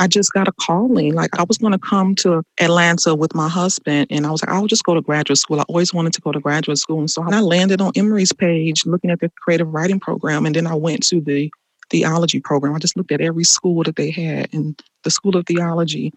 I 0.00 0.06
just 0.06 0.32
got 0.32 0.48
a 0.48 0.52
calling. 0.52 1.14
Like 1.14 1.38
I 1.38 1.44
was 1.44 1.58
going 1.58 1.72
to 1.72 1.78
come 1.78 2.14
to 2.16 2.42
Atlanta 2.60 3.14
with 3.14 3.34
my 3.34 3.48
husband, 3.48 4.06
and 4.10 4.26
I 4.26 4.30
was 4.30 4.42
like, 4.42 4.54
I'll 4.54 4.66
just 4.66 4.84
go 4.84 4.94
to 4.94 5.00
graduate 5.00 5.38
school. 5.38 5.60
I 5.60 5.64
always 5.64 5.92
wanted 5.92 6.12
to 6.14 6.20
go 6.20 6.32
to 6.32 6.40
graduate 6.40 6.78
school, 6.78 7.00
and 7.00 7.10
so 7.10 7.22
I 7.22 7.40
landed 7.40 7.80
on 7.80 7.92
Emory's 7.96 8.32
page, 8.32 8.86
looking 8.86 9.10
at 9.10 9.20
the 9.20 9.30
creative 9.42 9.68
writing 9.68 10.00
program, 10.00 10.46
and 10.46 10.54
then 10.54 10.66
I 10.66 10.74
went 10.74 11.02
to 11.08 11.20
the 11.20 11.50
theology 11.90 12.40
program. 12.40 12.74
I 12.74 12.78
just 12.78 12.96
looked 12.96 13.12
at 13.12 13.20
every 13.20 13.44
school 13.44 13.82
that 13.84 13.96
they 13.96 14.10
had 14.10 14.52
and 14.52 14.80
the 15.04 15.10
School 15.10 15.36
of 15.36 15.46
Theology, 15.46 16.12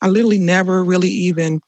I 0.00 0.08
literally 0.08 0.38
never 0.38 0.84
really 0.84 1.08
even 1.08 1.60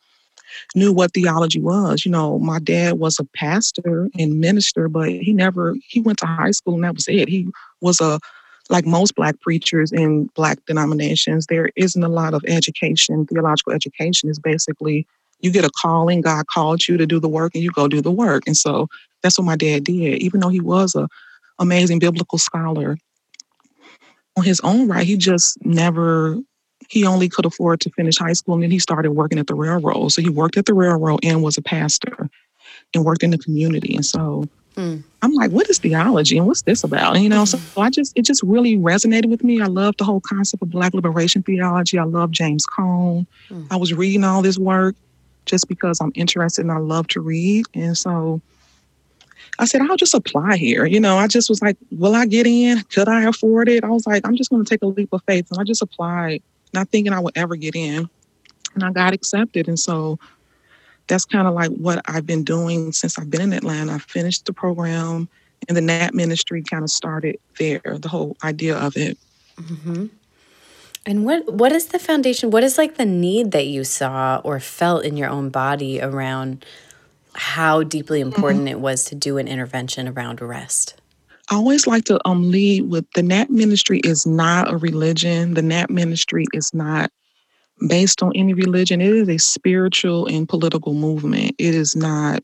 knew 0.75 0.93
what 0.93 1.12
theology 1.12 1.61
was. 1.61 2.05
You 2.05 2.12
know, 2.12 2.38
my 2.38 2.59
dad 2.59 2.99
was 2.99 3.19
a 3.19 3.25
pastor 3.25 4.09
and 4.19 4.41
minister, 4.41 4.88
but 4.88 5.09
he 5.09 5.33
never 5.33 5.75
he 5.88 6.00
went 6.00 6.19
to 6.21 6.26
high 6.26 6.50
school 6.53 6.75
and 6.75 6.85
that 6.85 6.95
was 6.95 7.09
it. 7.09 7.29
He 7.29 7.49
was 7.81 8.00
a 8.00 8.21
like 8.69 8.87
most 8.87 9.15
black 9.15 9.41
preachers 9.41 9.93
in 9.93 10.27
black 10.35 10.59
denominations, 10.67 11.47
there 11.47 11.71
isn't 11.77 12.03
a 12.03 12.09
lot 12.09 12.35
of 12.35 12.45
education. 12.47 13.27
Theological 13.27 13.73
education 13.73 14.29
is 14.29 14.39
basically 14.39 15.07
you 15.41 15.51
get 15.51 15.65
a 15.65 15.71
calling, 15.71 16.23
God 16.23 16.47
called 16.47 16.89
you 16.89 16.97
to 16.97 17.07
do 17.07 17.21
the 17.21 17.29
work 17.29 17.55
and 17.55 17.63
you 17.63 17.71
go 17.71 17.89
do 17.89 18.01
the 18.01 18.11
work. 18.11 18.45
And 18.47 18.57
so 18.57 18.89
that's 19.23 19.39
what 19.39 19.45
my 19.45 19.57
dad 19.57 19.85
did. 19.85 20.23
Even 20.23 20.41
though 20.41 20.49
he 20.49 20.61
was 20.61 20.95
a 20.95 21.09
amazing 21.59 21.99
biblical 21.99 22.39
scholar 22.39 22.99
on 24.37 24.45
his 24.45 24.61
own 24.61 24.89
right, 24.89 25.07
he 25.07 25.17
just 25.17 25.65
never 25.65 26.39
he 26.89 27.05
only 27.05 27.29
could 27.29 27.45
afford 27.47 27.81
to 27.81 27.91
finish 27.91 28.19
high 28.19 28.33
school 28.33 28.55
and 28.55 28.63
then 28.63 28.71
he 28.71 28.79
started 28.79 29.13
working 29.13 29.39
at 29.39 29.47
the 29.47 29.55
railroad. 29.55 30.09
So 30.09 30.23
he 30.23 30.29
worked 30.29 30.57
at 30.57 30.67
the 30.67 30.75
railroad 30.75 31.21
and 31.23 31.43
was 31.43 31.59
a 31.59 31.63
pastor 31.63 32.31
and 32.95 33.05
worked 33.05 33.23
in 33.23 33.31
the 33.31 33.39
community. 33.39 33.95
And 33.97 34.07
so 34.07 34.45
mm. 34.76 35.02
I'm 35.23 35.33
like, 35.33 35.50
what 35.50 35.68
is 35.68 35.78
theology 35.78 36.38
and 36.38 36.47
what's 36.47 36.62
this 36.62 36.85
about? 36.85 37.14
And, 37.16 37.25
you 37.25 37.28
know, 37.28 37.45
so 37.45 37.59
I 37.80 37.90
just, 37.90 38.16
it 38.16 38.23
just 38.23 38.42
really 38.42 38.76
resonated 38.76 39.26
with 39.26 39.42
me. 39.42 39.61
I 39.61 39.66
love 39.66 39.97
the 39.97 40.04
whole 40.04 40.21
concept 40.21 40.62
of 40.62 40.71
Black 40.71 40.95
liberation 40.95 41.42
theology. 41.42 41.99
I 41.99 42.04
love 42.04 42.30
James 42.30 42.66
Cone. 42.66 43.26
Mm. 43.49 43.66
I 43.71 43.76
was 43.76 43.92
reading 43.92 44.25
all 44.25 44.42
this 44.42 44.59
work 44.59 44.95
just 45.47 45.68
because 45.68 46.00
I'm 46.00 46.12
interested 46.14 46.62
and 46.62 46.73
I 46.73 46.78
love 46.78 47.09
to 47.09 47.21
read. 47.21 47.66
And 47.75 47.97
so 47.97 48.40
I 49.59 49.64
said, 49.64 49.80
I'll 49.83 49.97
just 49.97 50.14
apply 50.14 50.56
here. 50.56 50.85
You 50.85 51.00
know, 51.00 51.16
I 51.16 51.26
just 51.28 51.49
was 51.49 51.62
like, 51.62 51.76
will 51.90 52.14
I 52.14 52.26
get 52.26 52.47
in? 52.47 52.83
Could 52.83 53.09
I 53.09 53.23
afford 53.23 53.68
it? 53.68 53.85
I 53.85 53.88
was 53.88 54.06
like, 54.06 54.26
I'm 54.26 54.37
just 54.37 54.50
going 54.50 54.64
to 54.64 54.68
take 54.68 54.83
a 54.83 54.87
leap 54.87 55.12
of 55.12 55.23
faith. 55.26 55.47
And 55.50 55.59
I 55.59 55.64
just 55.64 55.83
applied, 55.83 56.42
not 56.75 56.88
thinking 56.90 57.12
I 57.12 57.21
would 57.21 57.37
ever 57.37 57.56
get 57.56 57.75
in. 57.75 58.09
And 58.75 58.85
I 58.85 58.92
got 58.92 59.14
accepted. 59.14 59.68
And 59.68 59.78
so 59.78 60.18
that's 61.07 61.25
kind 61.25 61.47
of 61.47 61.55
like 61.55 61.71
what 61.71 62.03
I've 62.07 62.27
been 62.27 62.45
doing 62.45 62.93
since 62.93 63.19
I've 63.19 63.31
been 63.31 63.41
in 63.41 63.53
Atlanta. 63.53 63.95
I 63.95 63.99
finished 63.99 64.47
the 64.47 64.53
program 64.53 65.29
and 65.69 65.77
the 65.77 65.81
NAP 65.81 66.15
ministry 66.15 66.63
kind 66.63 66.85
of 66.85 66.91
started 66.91 67.39
there, 67.59 67.81
the 67.85 68.09
whole 68.09 68.37
idea 68.45 68.77
of 68.77 68.97
it. 68.97 69.19
Mm-hmm. 69.57 70.07
And 71.07 71.25
what 71.25 71.53
what 71.53 71.73
is 71.73 71.87
the 71.87 71.99
foundation? 71.99 72.51
What 72.51 72.65
is 72.65 72.79
like 72.79 72.97
the 72.97 73.07
need 73.07 73.53
that 73.53 73.67
you 73.67 73.85
saw 73.85 74.41
or 74.43 74.59
felt 74.59 75.05
in 75.05 75.17
your 75.17 75.29
own 75.29 75.51
body 75.51 76.01
around 76.01 76.65
how 77.35 77.83
deeply 77.85 78.21
mm-hmm. 78.21 78.35
important 78.35 78.61
mm-hmm. 78.63 78.69
it 78.69 78.81
was 78.81 79.05
to 79.05 79.15
do 79.15 79.39
an 79.39 79.47
intervention 79.47 80.09
around 80.09 80.41
rest? 80.41 81.01
I 81.49 81.55
always 81.55 81.87
like 81.87 82.05
to 82.07 82.21
um, 82.29 82.51
lead 82.51 82.91
with 82.91 83.07
the 83.15 83.23
NAP 83.23 83.51
ministry 83.51 84.01
is 84.03 84.27
not 84.27 84.73
a 84.73 84.77
religion. 84.77 85.55
The 85.55 85.63
NAP 85.63 85.91
ministry 85.91 86.45
is 86.53 86.75
not 86.75 87.13
based 87.88 88.23
on 88.23 88.33
any 88.35 88.54
religion. 88.54 89.00
It 89.00 89.12
is 89.12 89.28
a 89.28 89.38
spiritual 89.38 90.26
and 90.26 90.49
political 90.49 90.95
movement. 90.95 91.54
It 91.59 91.75
is 91.75 91.95
not 91.95 92.42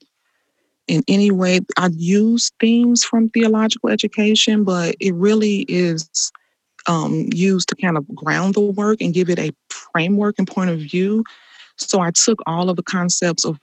in 0.88 1.02
any 1.08 1.30
way. 1.30 1.60
I 1.76 1.88
use 1.92 2.50
themes 2.60 3.04
from 3.04 3.30
theological 3.30 3.88
education, 3.88 4.64
but 4.64 4.96
it 5.00 5.14
really 5.14 5.60
is 5.68 6.32
um, 6.86 7.28
used 7.32 7.68
to 7.68 7.76
kind 7.76 7.96
of 7.96 8.06
ground 8.14 8.54
the 8.54 8.60
work 8.60 9.00
and 9.00 9.14
give 9.14 9.30
it 9.30 9.38
a 9.38 9.52
framework 9.70 10.34
and 10.38 10.46
point 10.46 10.70
of 10.70 10.78
view. 10.78 11.24
So 11.76 12.00
I 12.00 12.10
took 12.10 12.40
all 12.46 12.68
of 12.68 12.76
the 12.76 12.82
concepts 12.82 13.44
of 13.44 13.58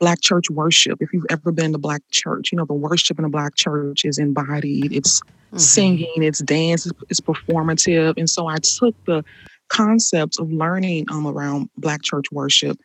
Black 0.00 0.20
church 0.20 0.50
worship. 0.50 1.00
If 1.00 1.12
you've 1.12 1.26
ever 1.30 1.52
been 1.52 1.72
to 1.72 1.78
Black 1.78 2.02
church, 2.10 2.52
you 2.52 2.56
know, 2.56 2.64
the 2.64 2.74
worship 2.74 3.18
in 3.18 3.24
a 3.24 3.28
Black 3.28 3.54
church 3.54 4.04
is 4.04 4.18
embodied, 4.18 4.92
it's 4.92 5.20
mm-hmm. 5.20 5.58
singing, 5.58 6.14
it's 6.16 6.40
dance, 6.40 6.86
it's, 6.86 7.00
it's, 7.08 7.20
performative. 7.20 8.14
And 8.16 8.28
so 8.28 8.48
I 8.48 8.58
took 8.58 8.94
the 9.06 9.24
concepts 9.68 10.38
of 10.38 10.52
learning 10.52 11.06
um, 11.10 11.26
around 11.26 11.70
Black 11.76 12.02
church 12.02 12.26
worship 12.32 12.78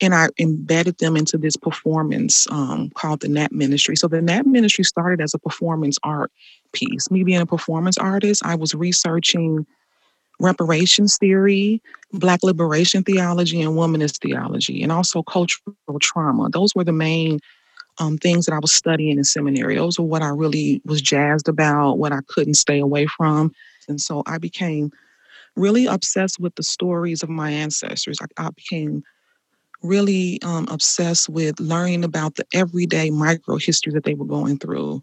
and 0.00 0.14
I 0.14 0.28
embedded 0.38 0.98
them 0.98 1.16
into 1.16 1.38
this 1.38 1.56
performance 1.56 2.46
um, 2.50 2.90
called 2.90 3.20
the 3.20 3.28
Nap 3.28 3.52
Ministry. 3.52 3.96
So 3.96 4.08
the 4.08 4.20
Nap 4.20 4.46
Ministry 4.46 4.84
started 4.84 5.22
as 5.22 5.32
a 5.32 5.38
performance 5.38 5.98
art 6.02 6.30
piece. 6.72 7.10
Me 7.10 7.24
being 7.24 7.40
a 7.40 7.46
performance 7.46 7.96
artist, 7.96 8.44
I 8.44 8.56
was 8.56 8.74
researching 8.74 9.66
reparations 10.38 11.16
theory, 11.16 11.80
Black 12.12 12.42
liberation 12.42 13.02
theology, 13.04 13.62
and 13.62 13.72
womanist 13.72 14.20
theology, 14.20 14.82
and 14.82 14.92
also 14.92 15.22
cultural 15.22 15.74
trauma. 16.00 16.50
Those 16.50 16.74
were 16.74 16.84
the 16.84 16.92
main 16.92 17.40
um, 17.98 18.18
things 18.18 18.44
that 18.44 18.52
I 18.54 18.58
was 18.58 18.72
studying 18.72 19.16
in 19.16 19.24
seminary. 19.24 19.76
Those 19.76 19.98
were 19.98 20.04
what 20.04 20.22
I 20.22 20.28
really 20.28 20.82
was 20.84 21.00
jazzed 21.00 21.48
about, 21.48 21.94
what 21.94 22.12
I 22.12 22.20
couldn't 22.26 22.54
stay 22.54 22.80
away 22.80 23.06
from. 23.06 23.54
And 23.88 23.98
so 23.98 24.22
I 24.26 24.36
became 24.36 24.92
really 25.56 25.86
obsessed 25.86 26.38
with 26.38 26.54
the 26.54 26.62
stories 26.62 27.22
of 27.22 27.28
my 27.28 27.50
ancestors. 27.50 28.18
I, 28.20 28.46
I 28.46 28.50
became 28.50 29.02
really 29.82 30.40
um, 30.42 30.66
obsessed 30.70 31.28
with 31.28 31.58
learning 31.60 32.04
about 32.04 32.36
the 32.36 32.46
everyday 32.52 33.10
micro 33.10 33.56
history 33.56 33.92
that 33.92 34.04
they 34.04 34.14
were 34.14 34.26
going 34.26 34.58
through. 34.58 35.02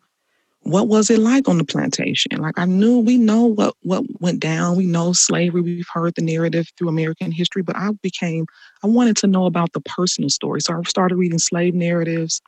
What 0.62 0.88
was 0.88 1.10
it 1.10 1.20
like 1.20 1.50
on 1.50 1.58
the 1.58 1.66
plantation? 1.66 2.38
Like 2.38 2.58
I 2.58 2.64
knew 2.66 3.00
we 3.00 3.18
know 3.18 3.46
what 3.46 3.76
what 3.82 4.06
went 4.22 4.40
down. 4.40 4.78
We 4.78 4.86
know 4.86 5.12
slavery. 5.12 5.62
We've 5.62 5.88
heard 5.92 6.16
the 6.16 6.22
narrative 6.22 6.70
through 6.78 6.88
American 6.88 7.32
history, 7.32 7.64
but 7.64 7.76
I 7.76 7.92
became 8.02 8.46
I 8.82 8.88
wanted 8.88 9.18
to 9.18 9.28
know 9.28 9.46
about 9.46 9.74
the 9.74 9.82
personal 9.82 10.30
story. 10.30 10.62
So 10.62 10.74
I 10.74 10.82
started 10.84 11.18
reading 11.18 11.40
slave 11.40 11.74
narratives. 11.74 12.42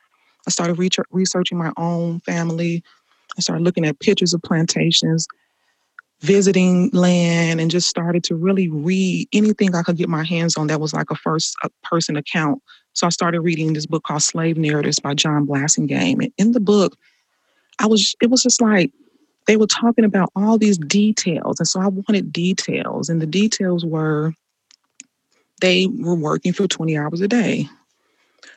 I 0.48 0.52
started 0.52 0.80
researching 1.12 1.58
my 1.58 1.74
own 1.76 2.22
family. 2.22 2.84
I 3.38 3.42
started 3.42 3.66
looking 3.66 3.86
at 3.86 4.00
pictures 4.00 4.34
of 4.34 4.42
plantations 4.44 5.28
visiting 6.22 6.90
land 6.92 7.60
and 7.60 7.70
just 7.70 7.90
started 7.90 8.24
to 8.26 8.36
really 8.36 8.70
read 8.70 9.28
anything 9.34 9.76
I 9.76 9.84
could 9.84 9.98
get 9.98 10.10
my 10.10 10.24
hands 10.24 10.58
on 10.58 10.68
that 10.68 10.80
was 10.80 10.94
like 10.94 11.12
a 11.12 11.16
first 11.16 11.56
person 11.84 12.16
account. 12.16 12.62
So 12.94 13.06
I 13.06 13.10
started 13.10 13.42
reading 13.42 13.74
this 13.74 13.86
book 13.86 14.04
called 14.04 14.24
Slave 14.24 14.58
Narratives 14.58 15.00
by 15.00 15.14
John 15.14 15.46
Blassingame. 15.46 16.24
And 16.24 16.34
in 16.38 16.52
the 16.54 16.60
book, 16.60 16.96
I 17.80 17.88
was 17.88 18.16
it 18.22 18.30
was 18.30 18.42
just 18.42 18.62
like 18.62 18.92
they 19.48 19.58
were 19.58 19.68
talking 19.68 20.06
about 20.06 20.32
all 20.36 20.58
these 20.58 20.78
details. 20.78 21.60
And 21.60 21.68
so 21.68 21.82
I 21.82 21.88
wanted 21.88 22.32
details. 22.32 23.10
And 23.10 23.22
the 23.22 23.28
details 23.28 23.86
were 23.86 24.34
they 25.62 25.88
were 25.88 26.16
working 26.16 26.54
for 26.54 26.68
20 26.68 26.98
hours 26.98 27.22
a 27.22 27.28
day. 27.28 27.68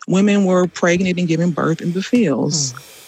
Women 0.07 0.45
were 0.45 0.67
pregnant 0.67 1.19
and 1.19 1.29
giving 1.29 1.51
birth 1.51 1.81
in 1.81 1.93
the 1.93 2.03
fields. 2.03 2.73
Hmm 2.73 2.99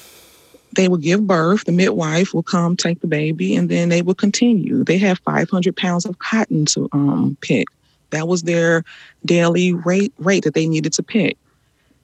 they 0.76 0.88
would 0.88 1.02
give 1.02 1.26
birth, 1.26 1.64
the 1.64 1.72
midwife 1.72 2.32
will 2.32 2.42
come 2.42 2.76
take 2.76 3.00
the 3.00 3.06
baby, 3.06 3.56
and 3.56 3.68
then 3.68 3.88
they 3.88 4.02
would 4.02 4.18
continue. 4.18 4.84
They 4.84 4.98
had 4.98 5.18
500 5.20 5.76
pounds 5.76 6.04
of 6.04 6.18
cotton 6.18 6.64
to 6.66 6.88
um, 6.92 7.36
pick. 7.40 7.66
That 8.10 8.28
was 8.28 8.42
their 8.42 8.84
daily 9.24 9.72
rate 9.72 10.12
rate 10.18 10.44
that 10.44 10.54
they 10.54 10.68
needed 10.68 10.92
to 10.94 11.02
pick. 11.02 11.36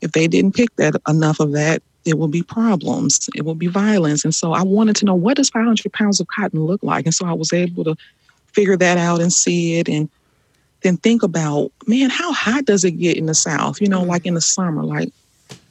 If 0.00 0.12
they 0.12 0.28
didn't 0.28 0.54
pick 0.54 0.74
that 0.76 0.96
enough 1.08 1.40
of 1.40 1.52
that, 1.52 1.82
it 2.04 2.18
will 2.18 2.28
be 2.28 2.42
problems. 2.42 3.28
It 3.34 3.44
will 3.44 3.54
be 3.54 3.66
violence. 3.66 4.24
And 4.24 4.34
so 4.34 4.52
I 4.52 4.62
wanted 4.62 4.96
to 4.96 5.04
know 5.04 5.14
what 5.14 5.36
does 5.36 5.50
500 5.50 5.92
pounds 5.92 6.20
of 6.20 6.28
cotton 6.28 6.64
look 6.64 6.82
like? 6.82 7.06
And 7.06 7.14
so 7.14 7.26
I 7.26 7.32
was 7.32 7.52
able 7.52 7.82
to 7.84 7.96
figure 8.52 8.76
that 8.76 8.98
out 8.98 9.20
and 9.20 9.32
see 9.32 9.78
it 9.78 9.88
and 9.88 10.08
then 10.82 10.96
think 10.98 11.22
about, 11.22 11.72
man, 11.86 12.10
how 12.10 12.32
hot 12.32 12.64
does 12.64 12.84
it 12.84 12.92
get 12.92 13.16
in 13.16 13.26
the 13.26 13.34
South? 13.34 13.80
You 13.80 13.88
know, 13.88 14.02
like 14.02 14.24
in 14.24 14.34
the 14.34 14.40
summer, 14.40 14.84
like 14.84 15.12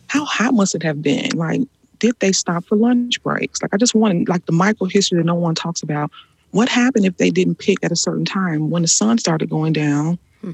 how 0.07 0.25
hot 0.25 0.53
must 0.53 0.75
it 0.75 0.83
have 0.83 1.01
been? 1.01 1.29
Like 1.35 1.61
did 1.99 2.19
they 2.19 2.31
stop 2.31 2.65
for 2.65 2.75
lunch 2.75 3.21
breaks? 3.23 3.61
Like 3.61 3.73
I 3.73 3.77
just 3.77 3.95
wanted 3.95 4.29
like 4.29 4.45
the 4.45 4.51
micro 4.51 4.87
history 4.87 5.17
that 5.17 5.25
no 5.25 5.35
one 5.35 5.55
talks 5.55 5.81
about. 5.83 6.11
What 6.51 6.69
happened 6.69 7.05
if 7.05 7.17
they 7.17 7.29
didn't 7.29 7.55
pick 7.55 7.83
at 7.83 7.91
a 7.91 7.95
certain 7.95 8.25
time 8.25 8.69
when 8.69 8.81
the 8.81 8.87
sun 8.87 9.17
started 9.17 9.49
going 9.49 9.73
down? 9.73 10.17
Hmm. 10.41 10.53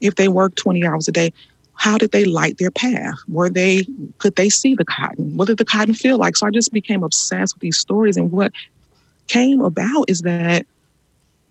If 0.00 0.14
they 0.14 0.28
worked 0.28 0.56
20 0.56 0.86
hours 0.86 1.08
a 1.08 1.12
day, 1.12 1.32
how 1.74 1.98
did 1.98 2.12
they 2.12 2.24
light 2.24 2.58
their 2.58 2.70
path? 2.70 3.18
Were 3.28 3.50
they 3.50 3.86
could 4.18 4.36
they 4.36 4.48
see 4.48 4.74
the 4.74 4.84
cotton? 4.84 5.36
What 5.36 5.46
did 5.46 5.58
the 5.58 5.64
cotton 5.64 5.94
feel 5.94 6.18
like? 6.18 6.36
So 6.36 6.46
I 6.46 6.50
just 6.50 6.72
became 6.72 7.02
obsessed 7.02 7.54
with 7.54 7.60
these 7.60 7.76
stories. 7.76 8.16
And 8.16 8.32
what 8.32 8.52
came 9.26 9.60
about 9.60 10.08
is 10.08 10.22
that 10.22 10.66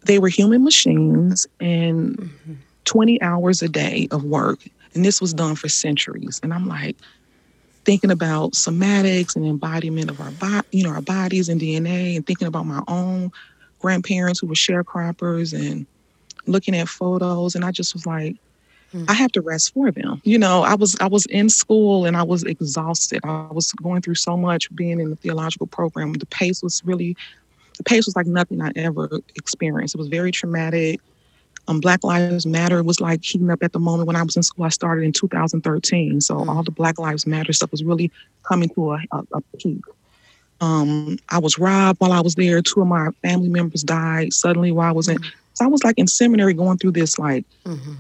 they 0.03 0.19
were 0.19 0.29
human 0.29 0.63
machines 0.63 1.45
and 1.59 2.17
mm-hmm. 2.17 2.53
20 2.85 3.21
hours 3.21 3.61
a 3.61 3.69
day 3.69 4.07
of 4.11 4.23
work. 4.23 4.59
And 4.93 5.03
this 5.03 5.19
was 5.19 5.33
done 5.33 5.55
for 5.55 5.67
centuries. 5.67 6.39
And 6.41 6.53
I'm 6.53 6.67
like, 6.67 6.95
thinking 7.85 8.11
about 8.11 8.53
somatics 8.53 9.35
and 9.35 9.45
embodiment 9.45 10.09
of 10.09 10.19
our 10.19 10.31
body, 10.31 10.67
you 10.71 10.83
know, 10.83 10.89
our 10.89 11.01
bodies 11.01 11.49
and 11.49 11.61
DNA, 11.61 12.15
and 12.15 12.25
thinking 12.25 12.47
about 12.47 12.65
my 12.65 12.81
own 12.87 13.31
grandparents 13.79 14.39
who 14.39 14.47
were 14.47 14.55
sharecroppers 14.55 15.53
and 15.53 15.85
looking 16.47 16.75
at 16.75 16.89
photos, 16.89 17.55
and 17.55 17.63
I 17.63 17.71
just 17.71 17.93
was 17.93 18.05
like, 18.05 18.35
mm. 18.93 19.05
I 19.07 19.13
have 19.13 19.31
to 19.33 19.41
rest 19.41 19.73
for 19.73 19.91
them. 19.91 20.21
You 20.23 20.37
know, 20.37 20.63
I 20.63 20.75
was 20.75 20.95
I 20.99 21.07
was 21.07 21.25
in 21.27 21.49
school 21.49 22.05
and 22.05 22.17
I 22.17 22.23
was 22.23 22.43
exhausted. 22.43 23.21
I 23.23 23.47
was 23.51 23.71
going 23.73 24.01
through 24.01 24.15
so 24.15 24.35
much 24.35 24.73
being 24.75 24.99
in 24.99 25.11
the 25.11 25.15
theological 25.15 25.67
program. 25.67 26.13
The 26.13 26.25
pace 26.25 26.61
was 26.63 26.81
really 26.85 27.15
the 27.77 27.83
pace 27.83 28.05
was 28.05 28.15
like 28.15 28.27
nothing 28.27 28.61
I 28.61 28.71
ever 28.75 29.19
experienced. 29.35 29.95
It 29.95 29.99
was 29.99 30.07
very 30.07 30.31
traumatic 30.31 30.99
um, 31.67 31.79
Black 31.79 32.03
Lives 32.03 32.45
Matter 32.45 32.83
was 32.83 33.01
like 33.01 33.23
heating 33.23 33.49
up 33.49 33.63
at 33.63 33.73
the 33.73 33.79
moment 33.79 34.07
when 34.07 34.15
I 34.15 34.23
was 34.23 34.35
in 34.35 34.43
school. 34.43 34.65
I 34.65 34.69
started 34.69 35.03
in 35.03 35.11
2013. 35.11 36.21
So 36.21 36.35
mm-hmm. 36.35 36.49
all 36.49 36.63
the 36.63 36.71
Black 36.71 36.99
Lives 36.99 37.25
Matter 37.25 37.53
stuff 37.53 37.71
was 37.71 37.83
really 37.83 38.11
coming 38.43 38.69
to 38.69 38.93
a, 38.93 39.03
a, 39.11 39.23
a 39.33 39.41
peak. 39.57 39.81
Um, 40.61 41.17
I 41.29 41.39
was 41.39 41.57
robbed 41.57 41.99
while 41.99 42.13
I 42.13 42.21
was 42.21 42.35
there. 42.35 42.61
Two 42.61 42.81
of 42.81 42.87
my 42.87 43.09
family 43.21 43.49
members 43.49 43.83
died 43.83 44.33
suddenly 44.33 44.71
while 44.71 44.89
I 44.89 44.93
was 44.93 45.07
in. 45.07 45.17
Mm-hmm. 45.17 45.29
So 45.53 45.65
I 45.65 45.67
was 45.67 45.83
like 45.83 45.97
in 45.97 46.07
seminary 46.07 46.53
going 46.53 46.77
through 46.77 46.91
this 46.91 47.17
like 47.17 47.45
mm-hmm. 47.65 47.93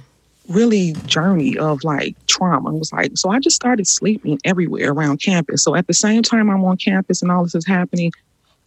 really 0.49 0.93
journey 1.05 1.57
of 1.57 1.83
like 1.83 2.15
trauma. 2.27 2.75
It 2.75 2.79
was 2.79 2.93
like, 2.93 3.11
so 3.15 3.29
I 3.29 3.39
just 3.39 3.55
started 3.55 3.87
sleeping 3.87 4.39
everywhere 4.45 4.91
around 4.91 5.21
campus. 5.21 5.63
So 5.63 5.75
at 5.75 5.87
the 5.87 5.93
same 5.93 6.21
time 6.21 6.49
I'm 6.49 6.63
on 6.63 6.77
campus 6.77 7.21
and 7.21 7.31
all 7.31 7.43
this 7.43 7.55
is 7.55 7.65
happening, 7.65 8.11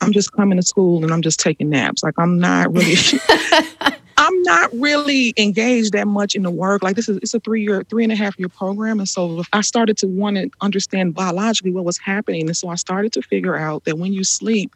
I'm 0.00 0.12
just 0.12 0.32
coming 0.32 0.56
to 0.56 0.62
school 0.62 1.02
and 1.02 1.12
I'm 1.12 1.22
just 1.22 1.40
taking 1.40 1.70
naps. 1.70 2.02
Like 2.02 2.14
I'm 2.18 2.38
not 2.38 2.72
really 2.72 2.96
I'm 4.18 4.42
not 4.42 4.70
really 4.74 5.32
engaged 5.36 5.92
that 5.92 6.08
much 6.08 6.34
in 6.34 6.42
the 6.42 6.50
work. 6.50 6.82
Like 6.82 6.96
this 6.96 7.08
is 7.08 7.18
it's 7.18 7.34
a 7.34 7.40
three 7.40 7.62
year, 7.62 7.84
three 7.84 8.02
and 8.02 8.12
a 8.12 8.16
half 8.16 8.38
year 8.38 8.48
program. 8.48 8.98
And 8.98 9.08
so 9.08 9.42
I 9.52 9.60
started 9.60 9.96
to 9.98 10.08
want 10.08 10.36
to 10.36 10.50
understand 10.60 11.14
biologically 11.14 11.70
what 11.70 11.84
was 11.84 11.98
happening. 11.98 12.48
And 12.48 12.56
so 12.56 12.68
I 12.68 12.74
started 12.74 13.12
to 13.12 13.22
figure 13.22 13.56
out 13.56 13.84
that 13.84 13.96
when 13.96 14.12
you 14.12 14.24
sleep 14.24 14.74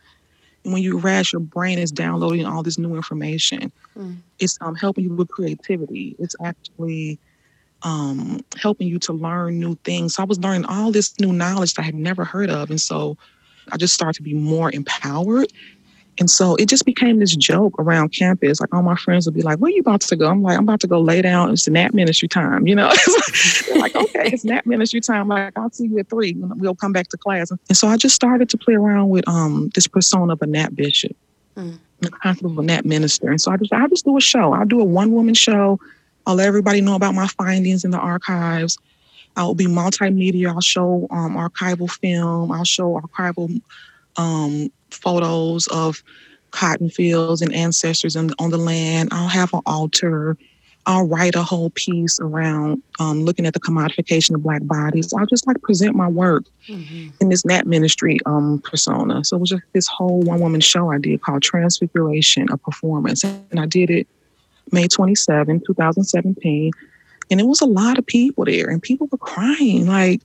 and 0.64 0.72
when 0.72 0.82
you 0.82 0.96
rest, 0.98 1.32
your 1.32 1.40
brain 1.40 1.78
is 1.78 1.90
downloading 1.90 2.46
all 2.46 2.62
this 2.62 2.78
new 2.78 2.94
information. 2.94 3.72
Mm. 3.98 4.18
It's 4.38 4.56
um, 4.60 4.76
helping 4.76 5.04
you 5.04 5.12
with 5.12 5.28
creativity. 5.28 6.14
It's 6.20 6.36
actually 6.42 7.18
um, 7.82 8.44
helping 8.56 8.86
you 8.86 9.00
to 9.00 9.12
learn 9.12 9.58
new 9.58 9.74
things. 9.84 10.14
So 10.14 10.22
I 10.22 10.26
was 10.26 10.38
learning 10.38 10.66
all 10.66 10.92
this 10.92 11.18
new 11.18 11.32
knowledge 11.32 11.74
that 11.74 11.82
I 11.82 11.86
had 11.86 11.96
never 11.96 12.24
heard 12.24 12.48
of. 12.48 12.70
And 12.70 12.80
so 12.80 13.16
I 13.70 13.76
just 13.76 13.94
started 13.94 14.14
to 14.16 14.22
be 14.22 14.34
more 14.34 14.70
empowered 14.72 15.48
and 16.18 16.30
so 16.30 16.56
it 16.56 16.68
just 16.68 16.84
became 16.84 17.18
this 17.18 17.34
joke 17.34 17.74
around 17.78 18.10
campus. 18.10 18.60
Like 18.60 18.72
all 18.74 18.82
my 18.82 18.96
friends 18.96 19.26
would 19.26 19.34
be 19.34 19.42
like, 19.42 19.58
Where 19.58 19.70
you 19.70 19.80
about 19.80 20.02
to 20.02 20.16
go? 20.16 20.28
I'm 20.28 20.42
like, 20.42 20.56
I'm 20.58 20.64
about 20.64 20.80
to 20.80 20.86
go 20.86 21.00
lay 21.00 21.22
down. 21.22 21.50
It's 21.50 21.66
nap 21.68 21.94
ministry 21.94 22.28
time, 22.28 22.66
you 22.66 22.74
know? 22.74 22.92
They're 23.66 23.78
like, 23.78 23.96
okay, 23.96 24.30
it's 24.30 24.44
nap 24.44 24.66
ministry 24.66 25.00
time. 25.00 25.28
Like, 25.28 25.56
I'll 25.56 25.70
see 25.70 25.86
you 25.86 25.98
at 25.98 26.10
three. 26.10 26.34
We'll 26.36 26.74
come 26.74 26.92
back 26.92 27.08
to 27.08 27.16
class. 27.16 27.50
And 27.50 27.76
so 27.76 27.88
I 27.88 27.96
just 27.96 28.14
started 28.14 28.50
to 28.50 28.58
play 28.58 28.74
around 28.74 29.08
with 29.08 29.26
um 29.26 29.70
this 29.74 29.86
persona 29.86 30.34
of 30.34 30.42
a 30.42 30.46
nap 30.46 30.74
bishop, 30.74 31.16
mm. 31.56 31.78
the 32.00 32.10
concept 32.10 32.44
of 32.44 32.58
a 32.58 32.62
nap 32.62 32.84
minister. 32.84 33.30
And 33.30 33.40
so 33.40 33.50
I 33.50 33.56
just 33.56 33.72
I 33.72 33.86
just 33.88 34.04
do 34.04 34.16
a 34.16 34.20
show. 34.20 34.52
I'll 34.52 34.66
do 34.66 34.80
a 34.80 34.84
one-woman 34.84 35.34
show. 35.34 35.80
I'll 36.26 36.36
let 36.36 36.46
everybody 36.46 36.82
know 36.82 36.94
about 36.94 37.14
my 37.14 37.26
findings 37.26 37.84
in 37.84 37.90
the 37.90 37.98
archives. 37.98 38.78
I'll 39.36 39.54
be 39.54 39.66
multimedia. 39.66 40.48
I'll 40.48 40.60
show 40.60 41.06
um, 41.10 41.36
archival 41.36 41.90
film. 41.90 42.52
I'll 42.52 42.64
show 42.64 43.00
archival 43.00 43.60
um, 44.16 44.70
photos 44.90 45.66
of 45.68 46.02
cotton 46.50 46.90
fields 46.90 47.42
and 47.42 47.52
ancestors 47.54 48.14
on, 48.14 48.30
on 48.38 48.50
the 48.50 48.58
land. 48.58 49.08
I'll 49.12 49.28
have 49.28 49.52
an 49.54 49.62
altar. 49.66 50.36
I'll 50.84 51.06
write 51.06 51.36
a 51.36 51.42
whole 51.42 51.70
piece 51.70 52.18
around 52.20 52.82
um, 52.98 53.24
looking 53.24 53.46
at 53.46 53.54
the 53.54 53.60
commodification 53.60 54.34
of 54.34 54.42
Black 54.42 54.66
bodies. 54.66 55.12
I'll 55.12 55.26
just 55.26 55.46
like 55.46 55.62
present 55.62 55.94
my 55.94 56.08
work 56.08 56.44
mm-hmm. 56.68 57.10
in 57.20 57.28
this 57.28 57.44
Nap 57.44 57.66
ministry 57.66 58.18
um, 58.26 58.60
persona. 58.64 59.24
So 59.24 59.36
it 59.36 59.40
was 59.40 59.50
just 59.50 59.62
this 59.72 59.86
whole 59.86 60.20
one 60.22 60.40
woman 60.40 60.60
show 60.60 60.90
I 60.90 60.98
did 60.98 61.22
called 61.22 61.42
Transfiguration, 61.42 62.48
a 62.50 62.56
performance. 62.56 63.22
And 63.22 63.60
I 63.60 63.66
did 63.66 63.90
it 63.90 64.08
May 64.72 64.88
27, 64.88 65.62
2017. 65.66 66.72
And 67.32 67.40
it 67.40 67.46
was 67.46 67.62
a 67.62 67.66
lot 67.66 67.98
of 67.98 68.04
people 68.04 68.44
there, 68.44 68.68
and 68.68 68.82
people 68.82 69.08
were 69.10 69.16
crying. 69.16 69.86
Like, 69.86 70.20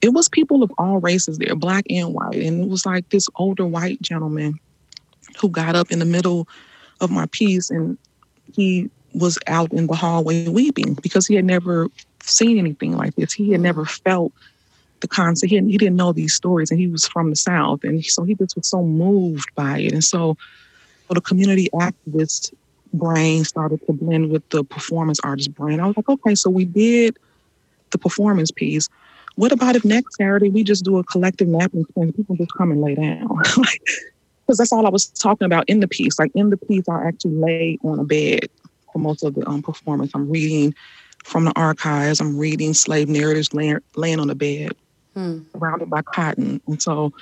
it 0.00 0.12
was 0.12 0.28
people 0.28 0.62
of 0.62 0.70
all 0.78 1.00
races 1.00 1.38
there, 1.38 1.56
black 1.56 1.84
and 1.90 2.14
white. 2.14 2.36
And 2.36 2.64
it 2.64 2.68
was 2.68 2.86
like 2.86 3.08
this 3.08 3.28
older 3.34 3.66
white 3.66 4.00
gentleman 4.00 4.60
who 5.40 5.48
got 5.48 5.74
up 5.74 5.90
in 5.90 5.98
the 5.98 6.04
middle 6.04 6.46
of 7.00 7.10
my 7.10 7.26
piece 7.32 7.70
and 7.70 7.98
he 8.52 8.88
was 9.14 9.36
out 9.48 9.72
in 9.72 9.88
the 9.88 9.94
hallway 9.94 10.46
weeping 10.46 10.94
because 11.02 11.26
he 11.26 11.34
had 11.34 11.44
never 11.44 11.88
seen 12.22 12.56
anything 12.56 12.96
like 12.96 13.16
this. 13.16 13.32
He 13.32 13.50
had 13.50 13.60
never 13.60 13.84
felt 13.84 14.32
the 15.00 15.08
concept. 15.08 15.50
He, 15.50 15.56
he 15.56 15.78
didn't 15.78 15.96
know 15.96 16.12
these 16.12 16.34
stories 16.34 16.70
and 16.70 16.78
he 16.78 16.86
was 16.86 17.06
from 17.08 17.30
the 17.30 17.36
South. 17.36 17.82
And 17.82 18.04
so 18.04 18.22
he 18.22 18.34
just 18.34 18.56
was 18.56 18.68
so 18.68 18.82
moved 18.84 19.48
by 19.56 19.80
it. 19.80 19.92
And 19.92 20.04
so, 20.04 20.36
the 21.10 21.20
community 21.20 21.68
activist 21.74 22.52
brain 22.94 23.44
started 23.44 23.84
to 23.86 23.92
blend 23.92 24.30
with 24.30 24.48
the 24.50 24.64
performance 24.64 25.20
artist 25.20 25.54
brain. 25.54 25.80
I 25.80 25.86
was 25.86 25.96
like, 25.96 26.08
okay, 26.08 26.34
so 26.34 26.50
we 26.50 26.64
did 26.64 27.16
the 27.90 27.98
performance 27.98 28.50
piece 28.50 28.88
what 29.36 29.52
about 29.52 29.74
if 29.74 29.84
next 29.84 30.16
Saturday 30.16 30.48
we 30.48 30.62
just 30.62 30.84
do 30.84 30.98
a 30.98 31.04
collective 31.04 31.48
napping 31.48 31.80
experience? 31.82 32.16
People 32.16 32.36
just 32.36 32.52
come 32.56 32.70
and 32.70 32.80
lay 32.80 32.94
down. 32.94 33.28
Because 34.46 34.58
that's 34.58 34.74
all 34.74 34.84
I 34.84 34.90
was 34.90 35.06
talking 35.06 35.46
about 35.46 35.66
in 35.70 35.80
the 35.80 35.88
piece. 35.88 36.18
Like 36.18 36.30
in 36.34 36.50
the 36.50 36.58
piece, 36.58 36.86
I 36.86 37.06
actually 37.06 37.36
lay 37.36 37.78
on 37.82 37.98
a 37.98 38.04
bed 38.04 38.40
for 38.92 38.98
most 38.98 39.22
of 39.24 39.34
the 39.34 39.48
um, 39.48 39.62
performance. 39.62 40.10
I'm 40.14 40.30
reading 40.30 40.74
from 41.24 41.46
the 41.46 41.52
archives. 41.56 42.20
I'm 42.20 42.36
reading 42.36 42.74
slave 42.74 43.08
narratives 43.08 43.54
laying, 43.54 43.78
laying 43.96 44.20
on 44.20 44.28
the 44.28 44.34
bed, 44.34 44.72
hmm. 45.14 45.38
surrounded 45.52 45.88
by 45.88 46.02
cotton. 46.02 46.60
And 46.66 46.82
so 46.82 47.14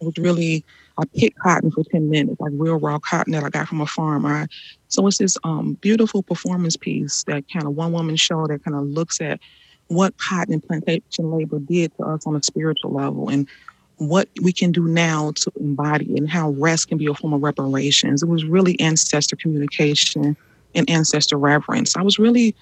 it 0.00 0.06
was 0.06 0.16
really, 0.16 0.64
I 0.96 1.04
picked 1.14 1.38
cotton 1.40 1.70
for 1.72 1.84
10 1.84 2.08
minutes, 2.08 2.40
like 2.40 2.52
real 2.54 2.78
raw 2.78 2.98
cotton 2.98 3.34
that 3.34 3.44
I 3.44 3.50
got 3.50 3.68
from 3.68 3.82
a 3.82 3.86
farm. 3.86 4.24
I, 4.24 4.46
so 4.92 5.06
it's 5.06 5.18
this 5.18 5.38
um, 5.42 5.74
beautiful 5.80 6.22
performance 6.22 6.76
piece 6.76 7.24
that 7.24 7.44
kind 7.50 7.66
of 7.66 7.74
one 7.74 7.92
woman 7.92 8.14
show 8.14 8.46
that 8.46 8.62
kind 8.62 8.76
of 8.76 8.84
looks 8.84 9.20
at 9.22 9.40
what 9.88 10.16
cotton 10.18 10.60
plantation 10.60 11.30
labor 11.30 11.58
did 11.60 11.96
to 11.96 12.04
us 12.04 12.26
on 12.26 12.36
a 12.36 12.42
spiritual 12.42 12.92
level 12.92 13.30
and 13.30 13.48
what 13.96 14.28
we 14.42 14.52
can 14.52 14.70
do 14.70 14.86
now 14.86 15.32
to 15.36 15.50
embody 15.58 16.16
and 16.16 16.28
how 16.28 16.50
rest 16.50 16.88
can 16.88 16.98
be 16.98 17.06
a 17.06 17.14
form 17.14 17.32
of 17.32 17.42
reparations. 17.42 18.22
It 18.22 18.28
was 18.28 18.44
really 18.44 18.78
ancestor 18.80 19.34
communication 19.36 20.36
and 20.74 20.90
ancestor 20.90 21.38
reverence. 21.38 21.96
I 21.96 22.02
was 22.02 22.18
really 22.18 22.54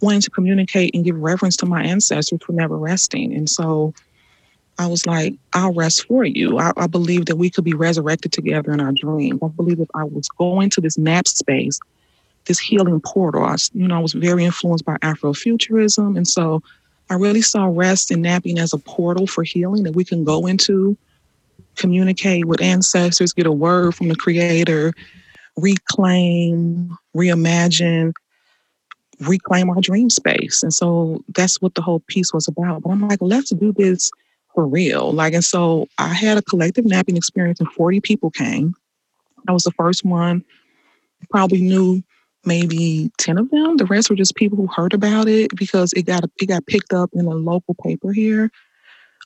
wanting 0.00 0.22
to 0.22 0.30
communicate 0.30 0.94
and 0.94 1.04
give 1.04 1.16
reverence 1.16 1.56
to 1.58 1.66
my 1.66 1.82
ancestors 1.82 2.38
for 2.44 2.52
never 2.52 2.78
resting. 2.78 3.34
And 3.34 3.50
so 3.50 3.92
I 4.78 4.86
was 4.86 5.06
like, 5.06 5.34
I'll 5.54 5.72
rest 5.72 6.06
for 6.06 6.24
you. 6.24 6.58
I, 6.58 6.72
I 6.76 6.86
believe 6.86 7.26
that 7.26 7.36
we 7.36 7.50
could 7.50 7.64
be 7.64 7.74
resurrected 7.74 8.32
together 8.32 8.72
in 8.72 8.80
our 8.80 8.92
dreams. 8.92 9.40
I 9.42 9.48
believe 9.48 9.80
if 9.80 9.88
I 9.94 10.04
was 10.04 10.28
going 10.30 10.70
to 10.70 10.80
this 10.80 10.98
nap 10.98 11.26
space 11.26 11.80
this 12.46 12.58
healing 12.58 13.00
portal. 13.00 13.44
I, 13.44 13.56
you 13.74 13.86
know, 13.86 13.96
I 13.96 14.00
was 14.00 14.14
very 14.14 14.44
influenced 14.44 14.84
by 14.84 14.96
Afrofuturism. 14.98 16.16
And 16.16 16.26
so 16.26 16.62
I 17.10 17.14
really 17.14 17.42
saw 17.42 17.66
rest 17.66 18.10
and 18.10 18.22
napping 18.22 18.58
as 18.58 18.72
a 18.72 18.78
portal 18.78 19.26
for 19.26 19.44
healing 19.44 19.82
that 19.82 19.94
we 19.94 20.04
can 20.04 20.24
go 20.24 20.46
into, 20.46 20.96
communicate 21.76 22.46
with 22.46 22.62
ancestors, 22.62 23.32
get 23.32 23.46
a 23.46 23.52
word 23.52 23.94
from 23.94 24.08
the 24.08 24.16
creator, 24.16 24.92
reclaim, 25.56 26.96
reimagine, 27.16 28.12
reclaim 29.20 29.70
our 29.70 29.80
dream 29.80 30.10
space. 30.10 30.62
And 30.62 30.72
so 30.72 31.22
that's 31.34 31.60
what 31.60 31.74
the 31.74 31.82
whole 31.82 32.00
piece 32.08 32.32
was 32.32 32.48
about. 32.48 32.82
But 32.82 32.90
I'm 32.90 33.06
like, 33.06 33.20
let's 33.20 33.50
do 33.50 33.72
this 33.72 34.10
for 34.56 34.66
real. 34.66 35.12
Like, 35.12 35.34
and 35.34 35.44
so 35.44 35.86
I 35.98 36.08
had 36.08 36.38
a 36.38 36.42
collective 36.42 36.86
napping 36.86 37.16
experience 37.16 37.60
and 37.60 37.70
40 37.72 38.00
people 38.00 38.30
came. 38.30 38.74
I 39.46 39.52
was 39.52 39.64
the 39.64 39.70
first 39.72 40.02
one. 40.02 40.42
Probably 41.30 41.60
knew 41.60 42.02
maybe 42.46 43.12
10 43.18 43.36
of 43.36 43.50
them. 43.50 43.76
The 43.76 43.84
rest 43.84 44.08
were 44.08 44.16
just 44.16 44.34
people 44.34 44.56
who 44.56 44.66
heard 44.66 44.94
about 44.94 45.28
it 45.28 45.54
because 45.54 45.92
it 45.92 46.06
got 46.06 46.24
it 46.24 46.46
got 46.46 46.64
picked 46.66 46.94
up 46.94 47.10
in 47.12 47.26
a 47.26 47.34
local 47.34 47.74
paper 47.84 48.12
here 48.12 48.50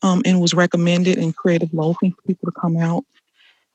um, 0.02 0.20
and 0.24 0.40
was 0.40 0.52
recommended 0.52 1.16
in 1.16 1.32
creative 1.32 1.72
loafing 1.72 2.12
for 2.12 2.22
people 2.22 2.50
to 2.50 2.60
come 2.60 2.76
out. 2.76 3.04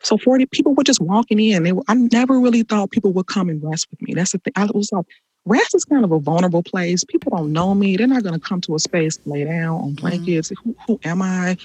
So 0.04 0.18
40 0.18 0.48
people 0.48 0.76
were 0.76 0.84
just 0.84 1.00
walking 1.00 1.40
in. 1.40 1.64
They 1.64 1.72
were, 1.72 1.84
I 1.88 1.94
never 1.94 2.38
really 2.38 2.64
thought 2.64 2.92
people 2.92 3.14
would 3.14 3.28
come 3.28 3.48
and 3.48 3.64
rest 3.64 3.88
with 3.92 4.02
me. 4.02 4.14
That's 4.14 4.34
the 4.34 4.40
thing. 4.40 4.54
I 4.58 4.68
was 4.74 4.92
like, 4.92 5.06
rest 5.46 5.76
is 5.76 5.86
kind 5.86 6.04
of 6.04 6.12
a 6.12 6.20
vulnerable 6.20 6.64
place. 6.64 7.04
People 7.04 7.36
don't 7.36 7.54
know 7.54 7.74
me. 7.74 7.98
They're 7.98 8.08
not 8.08 8.24
going 8.24 8.34
to 8.34 8.40
come 8.40 8.62
to 8.62 8.76
a 8.76 8.80
space, 8.80 9.20
lay 9.26 9.44
down 9.44 9.82
on 9.82 9.90
mm-hmm. 9.92 9.96
blankets. 9.96 10.50
Mm-hmm. 10.50 10.72
Who, 10.72 10.76
who 10.88 11.00
am 11.04 11.22
I? 11.22 11.58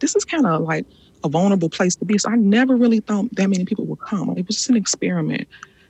This 0.00 0.14
is 0.16 0.24
kind 0.24 0.46
of 0.46 0.62
like 0.62 0.86
a 1.24 1.28
vulnerable 1.28 1.70
place 1.70 1.96
to 1.96 2.04
be. 2.04 2.18
So 2.18 2.30
I 2.30 2.36
never 2.36 2.76
really 2.76 3.00
thought 3.00 3.34
that 3.34 3.48
many 3.48 3.64
people 3.64 3.86
would 3.86 4.00
come. 4.00 4.30
It 4.36 4.46
was 4.46 4.56
just 4.56 4.70
an 4.70 4.76
experiment. 4.76 5.48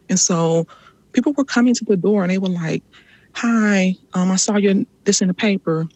And 0.08 0.18
so 0.18 0.66
people 1.12 1.32
were 1.32 1.44
coming 1.44 1.74
to 1.74 1.84
the 1.84 1.96
door 1.96 2.22
and 2.22 2.30
they 2.30 2.38
were 2.38 2.48
like, 2.48 2.82
"Hi, 3.32 3.96
um, 4.14 4.30
I 4.30 4.36
saw 4.36 4.56
your 4.56 4.74
this 5.04 5.20
in 5.20 5.28
the 5.28 5.34
paper. 5.34 5.88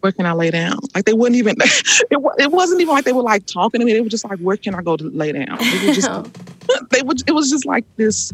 Where 0.00 0.12
can 0.12 0.26
I 0.26 0.32
lay 0.32 0.50
down?" 0.50 0.78
Like 0.94 1.04
they 1.04 1.12
wouldn't 1.12 1.36
even. 1.36 1.56
It, 2.10 2.18
it 2.38 2.50
wasn't 2.50 2.80
even 2.80 2.94
like 2.94 3.04
they 3.04 3.12
were 3.12 3.22
like 3.22 3.44
talking 3.44 3.80
to 3.80 3.84
me. 3.84 3.92
They 3.92 4.00
were 4.00 4.08
just 4.08 4.24
like, 4.24 4.38
"Where 4.38 4.56
can 4.56 4.74
I 4.74 4.82
go 4.82 4.96
to 4.96 5.04
lay 5.04 5.32
down?" 5.32 5.58
They 5.58 5.88
were 5.88 5.94
just. 5.94 6.08
they 6.90 7.02
would. 7.02 7.22
It 7.28 7.32
was 7.32 7.50
just 7.50 7.66
like 7.66 7.84
this. 7.96 8.32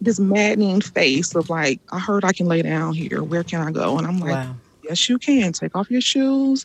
This 0.00 0.20
maddening 0.20 0.80
face 0.80 1.34
of 1.34 1.50
like, 1.50 1.80
I 1.92 1.98
heard 1.98 2.24
I 2.24 2.32
can 2.32 2.46
lay 2.46 2.62
down 2.62 2.94
here. 2.94 3.22
Where 3.22 3.44
can 3.44 3.60
I 3.66 3.70
go? 3.70 3.98
And 3.98 4.06
I'm 4.06 4.18
like, 4.18 4.34
wow. 4.34 4.56
yes, 4.82 5.08
you 5.08 5.18
can. 5.18 5.52
Take 5.52 5.76
off 5.76 5.90
your 5.90 6.00
shoes. 6.00 6.64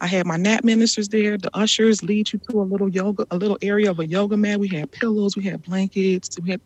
I 0.00 0.08
had 0.08 0.26
my 0.26 0.36
nap 0.36 0.64
ministers 0.64 1.08
there. 1.08 1.38
The 1.38 1.56
ushers 1.56 2.02
lead 2.02 2.32
you 2.32 2.40
to 2.50 2.60
a 2.60 2.64
little 2.64 2.88
yoga, 2.88 3.24
a 3.30 3.36
little 3.36 3.58
area 3.62 3.90
of 3.90 4.00
a 4.00 4.06
yoga 4.06 4.36
mat. 4.36 4.58
We 4.58 4.68
had 4.68 4.90
pillows, 4.90 5.36
we 5.36 5.44
had 5.44 5.62
blankets, 5.62 6.28
we 6.42 6.50
had, 6.50 6.60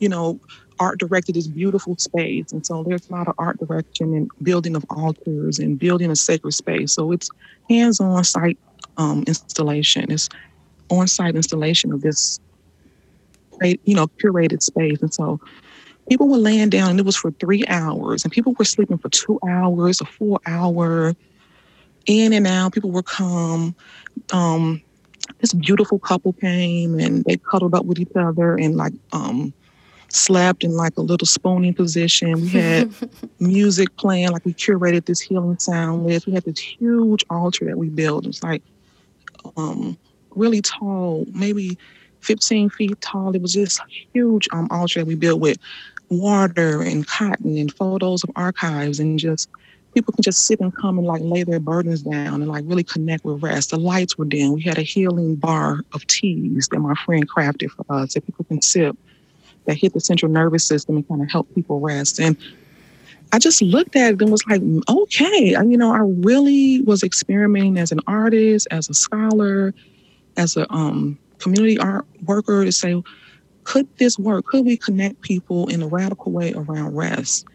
you 0.00 0.08
know, 0.08 0.40
art 0.80 0.98
directed 0.98 1.36
this 1.36 1.46
beautiful 1.46 1.96
space. 1.96 2.50
And 2.50 2.66
so 2.66 2.82
there's 2.82 3.08
a 3.08 3.12
lot 3.12 3.28
of 3.28 3.34
art 3.38 3.58
direction 3.60 4.14
and 4.14 4.28
building 4.42 4.74
of 4.74 4.84
altars 4.90 5.60
and 5.60 5.78
building 5.78 6.10
a 6.10 6.16
sacred 6.16 6.54
space. 6.54 6.92
So 6.92 7.12
it's 7.12 7.28
hands 7.70 8.00
on 8.00 8.24
site 8.24 8.58
um, 8.96 9.22
installation. 9.28 10.10
It's 10.10 10.28
on 10.90 11.06
site 11.06 11.36
installation 11.36 11.92
of 11.92 12.00
this, 12.00 12.40
you 13.62 13.94
know, 13.94 14.06
curated 14.06 14.62
space. 14.62 15.00
And 15.00 15.12
so 15.12 15.40
people 16.08 16.28
were 16.28 16.38
laying 16.38 16.70
down 16.70 16.90
and 16.90 17.00
it 17.00 17.06
was 17.06 17.16
for 17.16 17.30
three 17.32 17.64
hours 17.68 18.24
and 18.24 18.32
people 18.32 18.54
were 18.58 18.64
sleeping 18.64 18.98
for 18.98 19.08
two 19.08 19.38
hours, 19.48 20.00
a 20.00 20.04
four 20.04 20.40
hour 20.46 21.14
in 22.06 22.32
and 22.32 22.46
out. 22.46 22.72
People 22.72 22.90
were 22.90 23.02
come. 23.02 23.74
Um, 24.32 24.82
this 25.40 25.52
beautiful 25.52 25.98
couple 25.98 26.32
came 26.34 26.98
and 26.98 27.24
they 27.24 27.36
cuddled 27.36 27.74
up 27.74 27.84
with 27.84 27.98
each 27.98 28.14
other 28.16 28.56
and 28.56 28.76
like 28.76 28.92
um, 29.12 29.52
slept 30.08 30.64
in 30.64 30.72
like 30.72 30.96
a 30.96 31.00
little 31.00 31.26
spooning 31.26 31.74
position. 31.74 32.40
We 32.40 32.48
had 32.48 32.94
music 33.40 33.96
playing, 33.96 34.30
like 34.30 34.44
we 34.44 34.54
curated 34.54 35.06
this 35.06 35.20
healing 35.20 35.58
sound 35.58 36.06
list. 36.06 36.26
We 36.26 36.32
had 36.32 36.44
this 36.44 36.58
huge 36.58 37.24
altar 37.30 37.66
that 37.66 37.78
we 37.78 37.88
built. 37.88 38.26
It's 38.26 38.42
like 38.42 38.62
um, 39.56 39.96
really 40.34 40.60
tall, 40.60 41.26
maybe 41.32 41.78
15 42.22 42.70
feet 42.70 43.00
tall. 43.00 43.34
It 43.34 43.42
was 43.42 43.52
just 43.52 43.80
huge 44.12 44.48
um, 44.52 44.68
altar 44.70 45.00
that 45.00 45.06
we 45.06 45.14
built 45.14 45.40
with 45.40 45.58
water 46.08 46.82
and 46.82 47.06
cotton 47.06 47.56
and 47.56 47.72
photos 47.72 48.22
of 48.22 48.30
archives 48.36 49.00
and 49.00 49.18
just 49.18 49.48
people 49.94 50.12
can 50.12 50.22
just 50.22 50.46
sit 50.46 50.60
and 50.60 50.74
come 50.74 50.98
and 50.98 51.06
like 51.06 51.22
lay 51.22 51.42
their 51.42 51.60
burdens 51.60 52.02
down 52.02 52.40
and 52.40 52.48
like 52.48 52.64
really 52.66 52.84
connect 52.84 53.24
with 53.24 53.42
rest. 53.42 53.70
The 53.70 53.78
lights 53.78 54.16
were 54.16 54.24
dim. 54.24 54.52
We 54.52 54.62
had 54.62 54.78
a 54.78 54.82
healing 54.82 55.36
bar 55.36 55.80
of 55.92 56.06
teas 56.06 56.68
that 56.68 56.80
my 56.80 56.94
friend 56.94 57.28
crafted 57.28 57.70
for 57.70 57.84
us 57.90 58.14
that 58.14 58.26
people 58.26 58.44
can 58.44 58.62
sip 58.62 58.96
that 59.66 59.76
hit 59.76 59.92
the 59.92 60.00
central 60.00 60.30
nervous 60.30 60.66
system 60.66 60.96
and 60.96 61.08
kind 61.08 61.22
of 61.22 61.30
help 61.30 61.52
people 61.54 61.80
rest. 61.80 62.18
And 62.18 62.36
I 63.32 63.38
just 63.38 63.62
looked 63.62 63.96
at 63.96 64.14
it 64.14 64.22
and 64.22 64.30
was 64.30 64.44
like, 64.46 64.60
okay, 64.88 65.50
you 65.50 65.76
know, 65.76 65.92
I 65.92 66.00
really 66.00 66.82
was 66.82 67.02
experimenting 67.02 67.78
as 67.78 67.92
an 67.92 68.00
artist, 68.06 68.68
as 68.70 68.90
a 68.90 68.94
scholar, 68.94 69.72
as 70.36 70.56
a 70.56 70.70
um, 70.72 71.18
community 71.42 71.78
art 71.78 72.06
worker 72.24 72.64
to 72.64 72.72
say, 72.72 73.02
could 73.64 73.88
this 73.98 74.18
work? 74.18 74.46
Could 74.46 74.64
we 74.64 74.76
connect 74.76 75.20
people 75.20 75.68
in 75.68 75.82
a 75.82 75.86
radical 75.86 76.32
way 76.32 76.52
around 76.52 76.96
rest? 76.96 77.46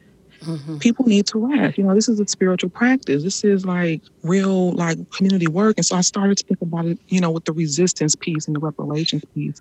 Mm-hmm. 0.41 0.77
People 0.77 1.05
need 1.05 1.25
to 1.27 1.39
rest. 1.39 1.77
You 1.77 1.83
know, 1.83 1.95
this 1.95 2.07
is 2.07 2.19
a 2.19 2.27
spiritual 2.27 2.69
practice. 2.69 3.23
This 3.23 3.43
is 3.43 3.65
like 3.65 4.01
real, 4.23 4.71
like 4.73 4.97
community 5.11 5.47
work. 5.47 5.77
And 5.77 5.85
so 5.85 5.95
I 5.95 6.01
started 6.01 6.37
to 6.37 6.43
think 6.45 6.61
about 6.61 6.85
it, 6.85 6.99
you 7.07 7.19
know, 7.19 7.31
with 7.31 7.45
the 7.45 7.53
resistance 7.53 8.15
piece 8.15 8.45
and 8.47 8.55
the 8.55 8.59
reparations 8.59 9.23
piece, 9.33 9.59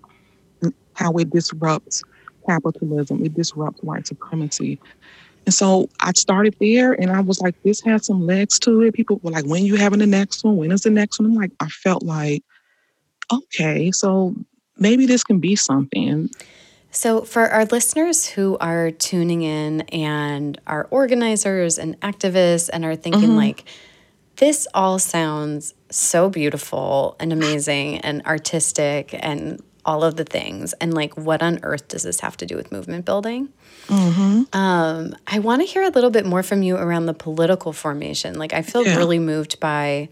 how 0.93 1.11
it 1.13 1.29
disrupts 1.31 2.03
capitalism, 2.47 3.25
it 3.25 3.33
disrupts 3.33 3.81
white 3.81 4.07
supremacy. 4.07 4.79
And 5.45 5.53
so 5.53 5.89
I 6.01 6.11
started 6.11 6.55
there 6.59 6.93
and 6.93 7.11
I 7.11 7.21
was 7.21 7.41
like, 7.41 7.55
this 7.63 7.81
has 7.81 8.05
some 8.05 8.25
legs 8.25 8.59
to 8.59 8.81
it. 8.81 8.93
People 8.93 9.19
were 9.23 9.31
like, 9.31 9.45
when 9.45 9.65
you 9.65 9.77
having 9.77 9.99
the 9.99 10.05
next 10.05 10.43
one? 10.43 10.57
When 10.57 10.71
is 10.71 10.81
the 10.81 10.89
next 10.89 11.19
one? 11.19 11.29
I'm 11.29 11.35
like, 11.35 11.51
I 11.59 11.67
felt 11.67 12.03
like, 12.03 12.43
okay, 13.31 13.91
so 13.91 14.35
maybe 14.77 15.05
this 15.05 15.23
can 15.23 15.39
be 15.39 15.55
something. 15.55 16.29
So, 16.91 17.21
for 17.21 17.47
our 17.49 17.65
listeners 17.65 18.27
who 18.27 18.57
are 18.59 18.91
tuning 18.91 19.43
in 19.43 19.81
and 19.81 20.59
are 20.65 20.87
organizers 20.89 21.77
and 21.77 21.99
activists 22.01 22.69
and 22.71 22.85
are 22.85 22.95
thinking, 22.95 23.29
mm-hmm. 23.29 23.37
like, 23.37 23.65
this 24.37 24.67
all 24.73 24.97
sounds 24.97 25.73
so 25.91 26.29
beautiful 26.29 27.15
and 27.19 27.33
amazing 27.33 27.99
and 27.99 28.25
artistic 28.25 29.11
and 29.13 29.61
all 29.85 30.03
of 30.03 30.15
the 30.15 30.23
things. 30.23 30.73
And, 30.73 30.93
like, 30.93 31.15
what 31.17 31.43
on 31.43 31.59
earth 31.63 31.87
does 31.87 32.03
this 32.03 32.19
have 32.21 32.37
to 32.37 32.45
do 32.45 32.55
with 32.55 32.71
movement 32.71 33.05
building? 33.05 33.49
Mm-hmm. 33.87 34.57
Um, 34.57 35.15
I 35.27 35.39
want 35.39 35.61
to 35.61 35.67
hear 35.67 35.83
a 35.83 35.89
little 35.89 36.09
bit 36.09 36.25
more 36.25 36.41
from 36.41 36.63
you 36.63 36.77
around 36.77 37.05
the 37.05 37.13
political 37.13 37.73
formation. 37.73 38.39
Like, 38.39 38.53
I 38.53 38.61
feel 38.61 38.85
yeah. 38.85 38.95
really 38.95 39.19
moved 39.19 39.59
by 39.59 40.09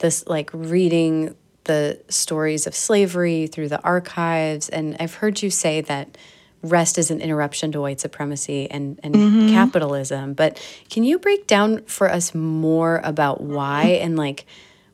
this, 0.00 0.26
like, 0.26 0.50
reading 0.52 1.34
the 1.66 2.00
stories 2.08 2.66
of 2.66 2.74
slavery 2.74 3.46
through 3.46 3.68
the 3.68 3.82
archives. 3.82 4.68
And 4.68 4.96
I've 4.98 5.14
heard 5.14 5.42
you 5.42 5.50
say 5.50 5.80
that 5.82 6.16
rest 6.62 6.98
is 6.98 7.10
an 7.10 7.20
interruption 7.20 7.72
to 7.72 7.80
white 7.80 8.00
supremacy 8.00 8.70
and, 8.70 8.98
and 9.02 9.14
mm-hmm. 9.14 9.48
capitalism. 9.50 10.34
But 10.34 10.60
can 10.90 11.04
you 11.04 11.18
break 11.18 11.46
down 11.46 11.82
for 11.84 12.10
us 12.10 12.34
more 12.34 13.00
about 13.04 13.40
why 13.40 14.00
and 14.02 14.16
like 14.16 14.46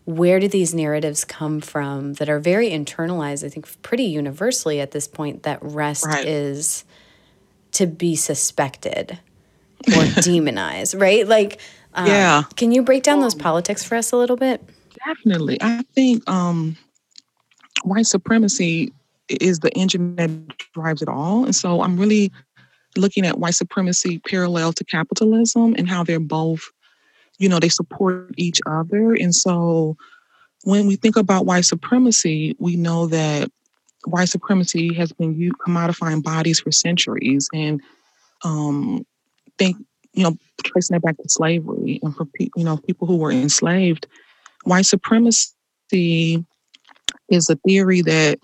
where 0.05 0.41
do 0.41 0.49
these 0.49 0.75
narratives 0.75 1.25
come 1.25 1.61
from 1.61 2.15
that 2.15 2.29
are 2.29 2.41
very 2.41 2.71
internalized, 2.71 3.45
I 3.45 3.49
think 3.49 3.83
pretty 3.83 4.05
universally 4.05 4.81
at 4.81 4.91
this 4.91 5.07
point, 5.07 5.45
that 5.45 5.61
rest 5.63 6.05
right. 6.05 6.27
is 6.27 6.85
to 7.73 7.87
be 7.87 8.17
suspected 8.17 9.19
or 9.97 10.05
demonized, 10.23 10.95
right? 10.95 11.27
Like, 11.27 11.61
um, 11.95 12.07
yeah. 12.07 12.43
Can 12.57 12.73
you 12.73 12.83
break 12.83 13.03
down 13.03 13.21
those 13.21 13.35
politics 13.35 13.85
for 13.85 13.95
us 13.95 14.13
a 14.13 14.17
little 14.17 14.37
bit? 14.37 14.63
Definitely. 15.07 15.59
I 15.61 15.83
think 15.95 16.29
um, 16.29 16.77
white 17.85 18.07
supremacy 18.07 18.93
is 19.29 19.61
the 19.61 19.71
engine 19.73 20.17
that 20.17 20.31
drives 20.75 21.03
it 21.03 21.09
all. 21.09 21.45
And 21.45 21.55
so 21.55 21.83
I'm 21.83 21.97
really 21.97 22.31
looking 22.97 23.25
at 23.25 23.39
white 23.39 23.55
supremacy 23.55 24.19
parallel 24.19 24.73
to 24.75 24.85
capitalism 24.85 25.75
and 25.79 25.89
how 25.89 26.05
they're 26.05 26.21
both, 26.21 26.63
you 27.39 27.49
know, 27.49 27.59
they 27.59 27.69
support 27.69 28.33
each 28.37 28.61
other. 28.67 29.15
And 29.15 29.35
so 29.35 29.97
when 30.65 30.87
we 30.87 30.97
think 30.97 31.17
about 31.17 31.47
white 31.47 31.65
supremacy, 31.65 32.55
we 32.59 32.77
know 32.77 33.07
that 33.09 33.51
white 34.05 34.29
supremacy 34.29 34.93
has 34.95 35.13
been 35.13 35.53
commodifying 35.67 36.23
bodies 36.23 36.61
for 36.61 36.71
centuries. 36.71 37.49
And 37.55 37.81
um, 38.45 39.05
think, 39.59 39.77
you 40.13 40.25
know, 40.25 40.37
tracing 40.63 40.97
it 40.97 41.03
back 41.03 41.17
to 41.17 41.29
slavery 41.29 41.99
and 42.03 42.15
for 42.15 42.27
pe- 42.27 42.51
you 42.57 42.65
know 42.65 42.77
people 42.77 43.07
who 43.07 43.17
were 43.17 43.33
enslaved, 43.33 44.07
white 44.65 44.87
supremacy 44.87 46.45
is 47.29 47.51
a 47.51 47.57
theory 47.67 48.03
that 48.03 48.39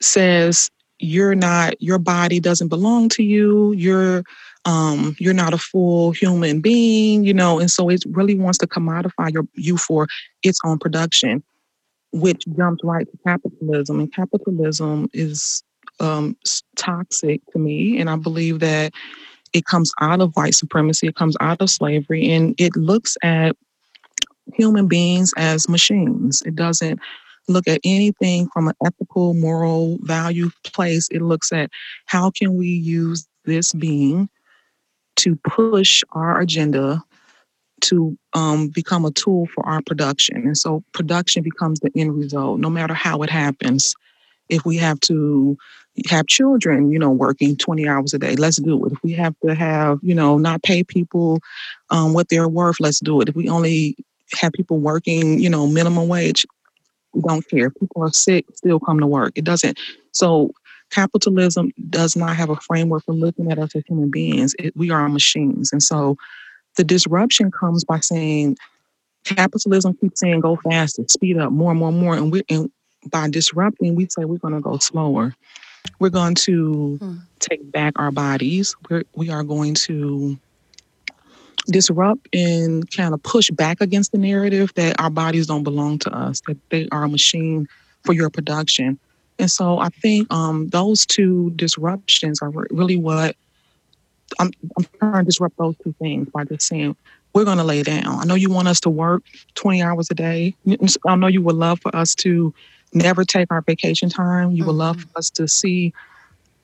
says 0.00 0.70
you're 0.98 1.34
not 1.34 1.80
your 1.80 1.98
body 1.98 2.40
doesn't 2.40 2.68
belong 2.68 3.08
to 3.10 3.22
you. 3.22 3.72
You're 3.72 4.22
um, 4.64 5.14
you're 5.18 5.34
not 5.34 5.54
a 5.54 5.58
full 5.58 6.10
human 6.10 6.60
being 6.60 7.24
you 7.24 7.32
know 7.32 7.60
and 7.60 7.70
so 7.70 7.88
it 7.88 8.02
really 8.10 8.34
wants 8.34 8.58
to 8.58 8.66
commodify 8.66 9.32
your 9.32 9.46
you 9.54 9.76
for 9.76 10.08
its 10.42 10.58
own 10.64 10.78
production 10.78 11.42
which 12.12 12.44
jumps 12.56 12.82
right 12.82 13.06
to 13.10 13.18
capitalism. 13.24 14.00
And 14.00 14.12
capitalism 14.12 15.10
is 15.12 15.62
um, 16.00 16.36
toxic 16.76 17.40
to 17.52 17.58
me 17.58 17.98
and 17.98 18.10
i 18.10 18.16
believe 18.16 18.60
that 18.60 18.92
it 19.52 19.64
comes 19.64 19.92
out 20.00 20.20
of 20.20 20.34
white 20.36 20.54
supremacy 20.54 21.06
it 21.06 21.14
comes 21.14 21.36
out 21.40 21.62
of 21.62 21.70
slavery 21.70 22.30
and 22.30 22.54
it 22.58 22.76
looks 22.76 23.16
at 23.22 23.56
human 24.54 24.86
beings 24.86 25.32
as 25.36 25.68
machines. 25.68 26.42
It 26.42 26.54
doesn't 26.54 27.00
look 27.48 27.68
at 27.68 27.80
anything 27.84 28.48
from 28.52 28.68
an 28.68 28.74
ethical, 28.84 29.34
moral 29.34 29.98
value 30.02 30.50
place. 30.64 31.08
It 31.10 31.22
looks 31.22 31.52
at 31.52 31.70
how 32.06 32.30
can 32.30 32.56
we 32.56 32.68
use 32.68 33.26
this 33.44 33.72
being 33.72 34.28
to 35.16 35.36
push 35.36 36.02
our 36.12 36.40
agenda 36.40 37.02
to 37.82 38.16
um, 38.32 38.68
become 38.68 39.04
a 39.04 39.10
tool 39.10 39.46
for 39.54 39.64
our 39.66 39.82
production. 39.82 40.38
And 40.38 40.56
so 40.56 40.82
production 40.92 41.42
becomes 41.42 41.80
the 41.80 41.90
end 41.94 42.16
result, 42.16 42.58
no 42.58 42.70
matter 42.70 42.94
how 42.94 43.22
it 43.22 43.30
happens. 43.30 43.94
If 44.48 44.64
we 44.64 44.76
have 44.76 45.00
to 45.00 45.56
have 46.08 46.26
children, 46.26 46.92
you 46.92 46.98
know, 46.98 47.10
working 47.10 47.56
20 47.56 47.88
hours 47.88 48.14
a 48.14 48.18
day, 48.18 48.36
let's 48.36 48.58
do 48.58 48.84
it. 48.86 48.92
If 48.92 49.02
we 49.02 49.12
have 49.12 49.34
to 49.44 49.54
have, 49.54 49.98
you 50.02 50.14
know, 50.14 50.38
not 50.38 50.62
pay 50.62 50.84
people 50.84 51.40
um, 51.90 52.12
what 52.12 52.28
they're 52.28 52.48
worth, 52.48 52.76
let's 52.78 53.00
do 53.00 53.20
it. 53.20 53.28
If 53.28 53.34
we 53.34 53.48
only 53.48 53.96
have 54.34 54.52
people 54.52 54.78
working, 54.78 55.40
you 55.40 55.50
know, 55.50 55.66
minimum 55.66 56.08
wage. 56.08 56.46
We 57.12 57.22
don't 57.22 57.48
care. 57.48 57.70
People 57.70 58.02
are 58.02 58.12
sick, 58.12 58.44
still 58.54 58.80
come 58.80 59.00
to 59.00 59.06
work. 59.06 59.32
It 59.36 59.44
doesn't. 59.44 59.78
So 60.12 60.52
capitalism 60.90 61.72
does 61.90 62.16
not 62.16 62.36
have 62.36 62.50
a 62.50 62.56
framework 62.56 63.04
for 63.04 63.14
looking 63.14 63.50
at 63.50 63.58
us 63.58 63.74
as 63.74 63.84
human 63.86 64.10
beings. 64.10 64.54
It, 64.58 64.76
we 64.76 64.90
are 64.90 65.08
machines. 65.08 65.72
And 65.72 65.82
so 65.82 66.16
the 66.76 66.84
disruption 66.84 67.50
comes 67.50 67.84
by 67.84 68.00
saying 68.00 68.56
capitalism 69.24 69.94
keeps 69.94 70.20
saying 70.20 70.40
go 70.40 70.56
faster, 70.56 71.04
speed 71.08 71.38
up, 71.38 71.52
more 71.52 71.70
and 71.70 71.80
more 71.80 71.88
and 71.88 71.98
more. 71.98 72.14
And 72.14 72.30
we 72.30 72.42
and 72.48 72.70
by 73.10 73.28
disrupting, 73.28 73.94
we 73.94 74.06
say 74.08 74.24
we're 74.24 74.38
going 74.38 74.54
to 74.54 74.60
go 74.60 74.78
slower. 74.78 75.34
We're 75.98 76.10
going 76.10 76.34
to 76.36 76.96
hmm. 76.96 77.16
take 77.38 77.70
back 77.70 77.94
our 77.96 78.10
bodies. 78.10 78.74
We're, 78.90 79.04
we 79.14 79.30
are 79.30 79.44
going 79.44 79.74
to 79.74 80.38
disrupt 81.66 82.28
and 82.34 82.90
kind 82.90 83.14
of 83.14 83.22
push 83.22 83.50
back 83.50 83.80
against 83.80 84.12
the 84.12 84.18
narrative 84.18 84.72
that 84.74 85.00
our 85.00 85.10
bodies 85.10 85.46
don't 85.46 85.64
belong 85.64 85.98
to 86.00 86.10
us, 86.14 86.40
that 86.46 86.56
they 86.70 86.88
are 86.92 87.04
a 87.04 87.08
machine 87.08 87.68
for 88.04 88.12
your 88.12 88.30
production. 88.30 88.98
And 89.38 89.50
so 89.50 89.78
I 89.78 89.88
think 89.88 90.32
um, 90.32 90.68
those 90.68 91.04
two 91.04 91.50
disruptions 91.56 92.40
are 92.40 92.50
really 92.70 92.96
what 92.96 93.36
I'm, 94.38 94.50
I'm 94.76 94.86
trying 94.98 95.24
to 95.24 95.24
disrupt 95.24 95.56
those 95.58 95.76
two 95.82 95.94
things 96.00 96.28
by 96.30 96.44
just 96.44 96.66
saying, 96.66 96.96
we're 97.32 97.44
going 97.44 97.58
to 97.58 97.64
lay 97.64 97.82
down. 97.82 98.18
I 98.18 98.24
know 98.24 98.34
you 98.34 98.48
want 98.48 98.66
us 98.66 98.80
to 98.80 98.90
work 98.90 99.22
20 99.56 99.82
hours 99.82 100.10
a 100.10 100.14
day. 100.14 100.54
I 101.06 101.16
know 101.16 101.26
you 101.26 101.42
would 101.42 101.56
love 101.56 101.80
for 101.80 101.94
us 101.94 102.14
to 102.16 102.54
never 102.94 103.24
take 103.24 103.52
our 103.52 103.60
vacation 103.60 104.08
time. 104.08 104.52
You 104.52 104.58
mm-hmm. 104.58 104.66
would 104.68 104.76
love 104.76 104.96
mm-hmm. 104.96 105.10
for 105.10 105.18
us 105.18 105.28
to 105.30 105.46
see 105.46 105.92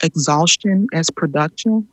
exhaustion 0.03 0.88
as 0.95 1.11
production. 1.11 1.87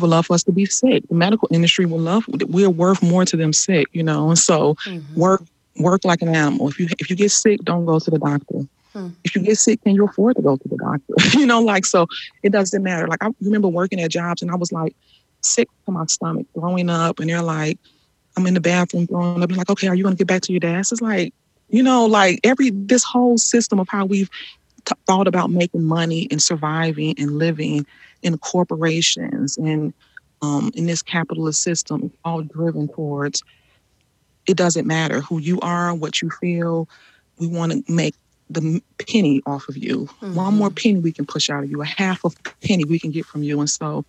Would 0.00 0.08
love 0.08 0.26
for 0.26 0.34
us 0.34 0.42
to 0.44 0.52
be 0.52 0.66
sick. 0.66 1.06
The 1.08 1.14
medical 1.14 1.48
industry 1.50 1.86
will 1.86 1.98
love 1.98 2.24
we're 2.28 2.70
worth 2.70 3.02
more 3.02 3.24
to 3.24 3.36
them 3.36 3.52
sick, 3.52 3.86
you 3.92 4.02
know. 4.02 4.28
And 4.28 4.38
so 4.38 4.74
mm-hmm. 4.86 5.20
work 5.20 5.42
work 5.76 6.04
like 6.04 6.22
an 6.22 6.34
animal. 6.34 6.68
If 6.68 6.78
you 6.78 6.88
if 6.98 7.10
you 7.10 7.16
get 7.16 7.30
sick, 7.30 7.60
don't 7.64 7.84
go 7.84 7.98
to 7.98 8.10
the 8.10 8.18
doctor. 8.18 8.66
Hmm. 8.92 9.08
If 9.24 9.34
you 9.34 9.42
get 9.42 9.56
sick, 9.58 9.82
can 9.82 9.94
you 9.94 10.04
afford 10.04 10.36
to 10.36 10.42
go 10.42 10.56
to 10.56 10.68
the 10.68 10.76
doctor? 10.76 11.14
you 11.38 11.46
know, 11.46 11.60
like 11.60 11.86
so 11.86 12.06
it 12.42 12.50
doesn't 12.52 12.82
matter. 12.82 13.06
Like 13.06 13.22
I 13.22 13.28
remember 13.40 13.68
working 13.68 14.00
at 14.00 14.10
jobs 14.10 14.42
and 14.42 14.50
I 14.50 14.54
was 14.54 14.72
like 14.72 14.94
sick 15.40 15.68
to 15.86 15.92
my 15.92 16.06
stomach, 16.06 16.46
throwing 16.54 16.90
up, 16.90 17.18
and 17.18 17.28
they're 17.28 17.42
like, 17.42 17.78
I'm 18.36 18.46
in 18.46 18.54
the 18.54 18.60
bathroom 18.60 19.06
throwing 19.06 19.42
up. 19.42 19.48
They're 19.48 19.58
like, 19.58 19.70
okay, 19.70 19.88
are 19.88 19.94
you 19.94 20.04
gonna 20.04 20.16
get 20.16 20.26
back 20.26 20.42
to 20.42 20.52
your 20.52 20.60
desk? 20.60 20.92
It's 20.92 21.00
like, 21.00 21.34
you 21.68 21.82
know, 21.82 22.06
like 22.06 22.40
every 22.44 22.70
this 22.70 23.04
whole 23.04 23.38
system 23.38 23.78
of 23.78 23.88
how 23.88 24.04
we've 24.04 24.30
t- 24.84 24.94
thought 25.06 25.28
about 25.28 25.50
making 25.50 25.82
money 25.82 26.28
and 26.30 26.42
surviving 26.42 27.14
and 27.18 27.38
living 27.38 27.86
in 28.22 28.38
corporations 28.38 29.56
and 29.56 29.92
um, 30.42 30.72
in 30.74 30.86
this 30.86 31.02
capitalist 31.02 31.62
system, 31.62 32.12
all 32.24 32.42
driven 32.42 32.88
towards 32.88 33.42
it 34.48 34.56
doesn't 34.56 34.86
matter 34.86 35.20
who 35.20 35.38
you 35.38 35.60
are, 35.60 35.94
what 35.94 36.20
you 36.20 36.30
feel. 36.40 36.88
We 37.38 37.46
want 37.46 37.72
to 37.72 37.92
make 37.92 38.14
the 38.50 38.82
penny 38.98 39.40
off 39.46 39.68
of 39.68 39.76
you. 39.76 40.06
Mm-hmm. 40.20 40.34
One 40.34 40.54
more 40.54 40.70
penny 40.70 40.98
we 40.98 41.12
can 41.12 41.26
push 41.26 41.48
out 41.48 41.62
of 41.64 41.70
you, 41.70 41.80
a 41.80 41.86
half 41.86 42.24
of 42.24 42.36
penny 42.60 42.84
we 42.84 42.98
can 42.98 43.10
get 43.10 43.24
from 43.24 43.42
you. 43.42 43.60
And 43.60 43.70
so 43.70 44.04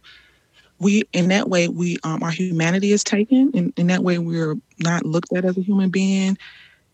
we 0.80 1.04
in 1.14 1.30
that 1.30 1.50
way 1.50 1.68
we 1.68 1.98
um, 2.04 2.24
our 2.24 2.32
humanity 2.32 2.92
is 2.92 3.04
taken 3.04 3.52
and 3.54 3.72
in 3.78 3.88
that 3.88 4.04
way 4.04 4.18
we're 4.18 4.56
not 4.80 5.06
looked 5.06 5.32
at 5.34 5.46
as 5.46 5.58
a 5.58 5.62
human 5.62 5.90
being 5.90 6.38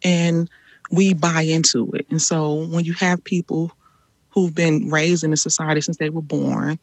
and 0.04 0.50
we 0.92 1.14
buy 1.14 1.42
into 1.42 1.92
it. 1.94 2.06
And 2.10 2.22
so 2.22 2.66
when 2.66 2.86
you 2.86 2.94
have 2.94 3.24
people 3.24 3.72
who've 4.30 4.54
been 4.54 4.90
raised 4.90 5.24
in 5.24 5.34
a 5.34 5.38
society 5.38 5.82
since 5.82 5.98
they 5.98 6.10
were 6.10 6.22
born 6.22 6.80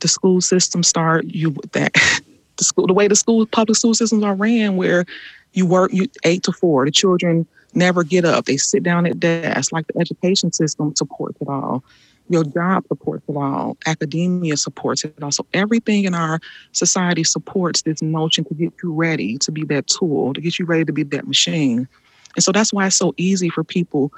the 0.00 0.08
school 0.08 0.40
system 0.40 0.82
start 0.82 1.26
you 1.26 1.50
with 1.50 1.70
that 1.72 1.92
the 2.56 2.64
school 2.64 2.86
the 2.86 2.94
way 2.94 3.06
the 3.06 3.14
school 3.14 3.44
public 3.44 3.76
school 3.76 3.92
systems 3.92 4.24
are 4.24 4.34
ran 4.34 4.76
where 4.76 5.04
you 5.52 5.66
work 5.66 5.92
you 5.92 6.06
eight 6.24 6.42
to 6.42 6.52
four 6.52 6.86
the 6.86 6.90
children 6.90 7.46
never 7.74 8.04
get 8.04 8.24
up. 8.24 8.44
They 8.44 8.56
sit 8.56 8.82
down 8.82 9.06
at 9.06 9.20
desks. 9.20 9.72
Like 9.72 9.86
the 9.88 10.00
education 10.00 10.52
system 10.52 10.94
supports 10.96 11.40
it 11.40 11.48
all. 11.48 11.84
Your 12.28 12.44
job 12.44 12.86
supports 12.86 13.24
it 13.28 13.36
all. 13.36 13.76
Academia 13.86 14.56
supports 14.56 15.04
it 15.04 15.20
all. 15.22 15.32
So 15.32 15.46
everything 15.52 16.04
in 16.04 16.14
our 16.14 16.40
society 16.72 17.24
supports 17.24 17.82
this 17.82 18.02
notion 18.02 18.44
to 18.44 18.54
get 18.54 18.72
you 18.82 18.92
ready 18.92 19.38
to 19.38 19.52
be 19.52 19.64
that 19.64 19.88
tool 19.88 20.32
to 20.34 20.40
get 20.40 20.58
you 20.58 20.64
ready 20.64 20.84
to 20.84 20.92
be 20.92 21.02
that 21.02 21.26
machine 21.26 21.88
and 22.36 22.44
so 22.44 22.52
that's 22.52 22.72
why 22.72 22.86
it's 22.86 22.96
so 22.96 23.14
easy 23.16 23.48
for 23.48 23.64
people 23.64 24.12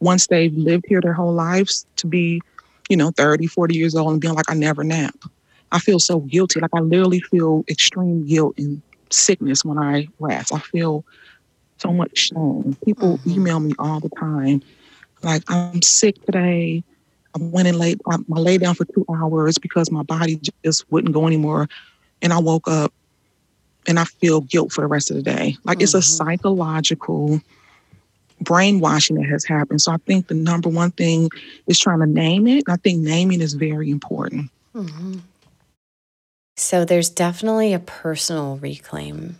once 0.00 0.26
they've 0.26 0.54
lived 0.54 0.84
here 0.88 1.00
their 1.00 1.12
whole 1.12 1.32
lives 1.32 1.86
to 1.96 2.06
be 2.06 2.40
you 2.88 2.96
know, 2.96 3.10
30, 3.10 3.46
40 3.46 3.76
years 3.76 3.94
old 3.94 4.12
and 4.12 4.20
being 4.20 4.34
like, 4.34 4.50
I 4.50 4.54
never 4.54 4.84
nap. 4.84 5.14
I 5.72 5.78
feel 5.78 5.98
so 5.98 6.20
guilty. 6.20 6.60
Like 6.60 6.70
I 6.74 6.80
literally 6.80 7.20
feel 7.20 7.64
extreme 7.68 8.26
guilt 8.26 8.54
and 8.58 8.80
sickness 9.10 9.64
when 9.64 9.78
I 9.78 10.08
rest. 10.18 10.52
I 10.52 10.58
feel 10.58 11.04
so 11.78 11.92
much 11.92 12.16
shame. 12.16 12.76
People 12.84 13.18
mm-hmm. 13.18 13.30
email 13.30 13.60
me 13.60 13.74
all 13.78 14.00
the 14.00 14.10
time, 14.10 14.62
like, 15.22 15.42
I'm 15.48 15.82
sick 15.82 16.22
today. 16.26 16.84
I 17.34 17.38
went 17.40 17.66
in 17.66 17.78
late, 17.78 18.00
I, 18.06 18.16
I 18.16 18.38
lay 18.38 18.58
down 18.58 18.74
for 18.74 18.84
two 18.84 19.04
hours 19.08 19.58
because 19.58 19.90
my 19.90 20.02
body 20.02 20.40
just 20.62 20.90
wouldn't 20.92 21.14
go 21.14 21.26
anymore. 21.26 21.68
And 22.22 22.32
I 22.32 22.38
woke 22.38 22.68
up 22.68 22.92
and 23.86 23.98
I 23.98 24.04
feel 24.04 24.40
guilt 24.40 24.72
for 24.72 24.80
the 24.80 24.86
rest 24.86 25.10
of 25.10 25.16
the 25.16 25.22
day. 25.22 25.56
Like 25.64 25.78
mm-hmm. 25.78 25.84
it's 25.84 25.94
a 25.94 25.98
mm-hmm. 25.98 26.24
psychological 26.24 27.40
brainwashing 28.40 29.16
that 29.16 29.26
has 29.26 29.44
happened. 29.44 29.82
So 29.82 29.92
I 29.92 29.96
think 29.98 30.28
the 30.28 30.34
number 30.34 30.68
one 30.68 30.90
thing 30.92 31.30
is 31.66 31.78
trying 31.78 32.00
to 32.00 32.06
name 32.06 32.46
it. 32.46 32.64
I 32.68 32.76
think 32.76 33.00
naming 33.00 33.40
is 33.40 33.54
very 33.54 33.90
important. 33.90 34.50
Mm-hmm. 34.74 35.18
So 36.56 36.84
there's 36.84 37.10
definitely 37.10 37.72
a 37.72 37.78
personal 37.78 38.58
reclaim 38.58 39.38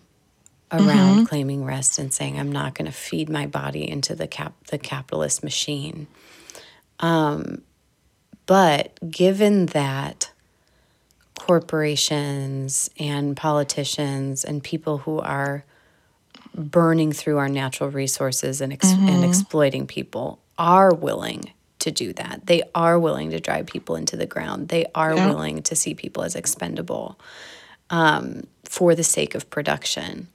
around 0.72 1.16
mm-hmm. 1.16 1.24
claiming 1.24 1.64
rest 1.64 1.98
and 1.98 2.12
saying 2.12 2.38
I'm 2.38 2.50
not 2.50 2.74
going 2.74 2.86
to 2.86 2.92
feed 2.96 3.28
my 3.28 3.46
body 3.46 3.88
into 3.88 4.14
the 4.14 4.26
cap 4.26 4.54
the 4.68 4.78
capitalist 4.78 5.44
machine. 5.44 6.08
Um, 7.00 7.62
but 8.46 8.98
given 9.08 9.66
that 9.66 10.30
corporations 11.44 12.88
and 12.98 13.36
politicians 13.36 14.44
and 14.44 14.62
people 14.62 14.96
who 14.96 15.18
are 15.18 15.62
burning 16.54 17.12
through 17.12 17.36
our 17.36 17.50
natural 17.50 17.90
resources 17.90 18.62
and, 18.62 18.72
ex- 18.72 18.90
mm-hmm. 18.90 19.08
and 19.08 19.24
exploiting 19.26 19.86
people 19.86 20.38
are 20.56 20.94
willing 20.94 21.52
to 21.80 21.90
do 21.90 22.14
that. 22.14 22.46
They 22.46 22.62
are 22.74 22.98
willing 22.98 23.28
to 23.32 23.40
drive 23.40 23.66
people 23.66 23.94
into 23.94 24.16
the 24.16 24.24
ground. 24.24 24.68
They 24.68 24.86
are 24.94 25.14
yeah. 25.14 25.28
willing 25.28 25.62
to 25.64 25.76
see 25.76 25.92
people 25.92 26.22
as 26.22 26.34
expendable 26.34 27.20
um, 27.90 28.46
for 28.64 28.94
the 28.94 29.04
sake 29.04 29.34
of 29.34 29.50
production. 29.50 30.28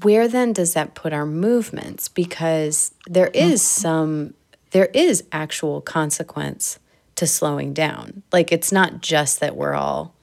Where 0.00 0.26
then 0.26 0.54
does 0.54 0.72
that 0.72 0.94
put 0.94 1.12
our 1.12 1.26
movements? 1.26 2.08
Because 2.08 2.94
there 3.06 3.28
is 3.34 3.60
mm-hmm. 3.60 3.82
some, 3.82 4.34
there 4.70 4.88
is 4.94 5.24
actual 5.32 5.82
consequence 5.82 6.78
to 7.16 7.26
slowing 7.26 7.72
down. 7.72 8.22
Like 8.32 8.52
it's 8.52 8.72
not 8.72 9.00
just 9.00 9.40
that 9.40 9.56
we're 9.56 9.74
all, 9.74 10.14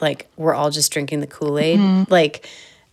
like 0.00 0.28
we're 0.36 0.54
all 0.54 0.70
just 0.70 0.92
drinking 0.92 1.20
the 1.20 1.26
Kool 1.26 1.58
Aid. 1.58 1.78
Mm-hmm. 1.78 2.12
Like 2.12 2.48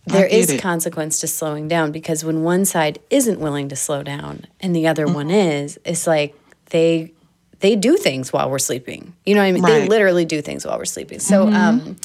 there 0.06 0.26
is 0.26 0.50
it. 0.50 0.60
consequence 0.60 1.20
to 1.20 1.28
slowing 1.28 1.68
down 1.68 1.92
because 1.92 2.24
when 2.24 2.42
one 2.42 2.64
side 2.64 2.98
isn't 3.10 3.38
willing 3.38 3.68
to 3.68 3.76
slow 3.76 4.02
down 4.02 4.46
and 4.60 4.74
the 4.74 4.86
other 4.86 5.06
mm-hmm. 5.06 5.14
one 5.14 5.30
is, 5.30 5.78
it's 5.84 6.06
like 6.06 6.34
they 6.70 7.12
they 7.60 7.76
do 7.76 7.96
things 7.96 8.32
while 8.32 8.50
we're 8.50 8.58
sleeping. 8.58 9.14
You 9.24 9.36
know 9.36 9.42
what 9.42 9.46
I 9.46 9.52
mean? 9.52 9.62
Right. 9.62 9.80
They 9.80 9.88
literally 9.88 10.24
do 10.24 10.42
things 10.42 10.66
while 10.66 10.78
we're 10.78 10.84
sleeping. 10.84 11.20
So 11.20 11.46
mm-hmm. 11.46 11.54
um 11.54 11.96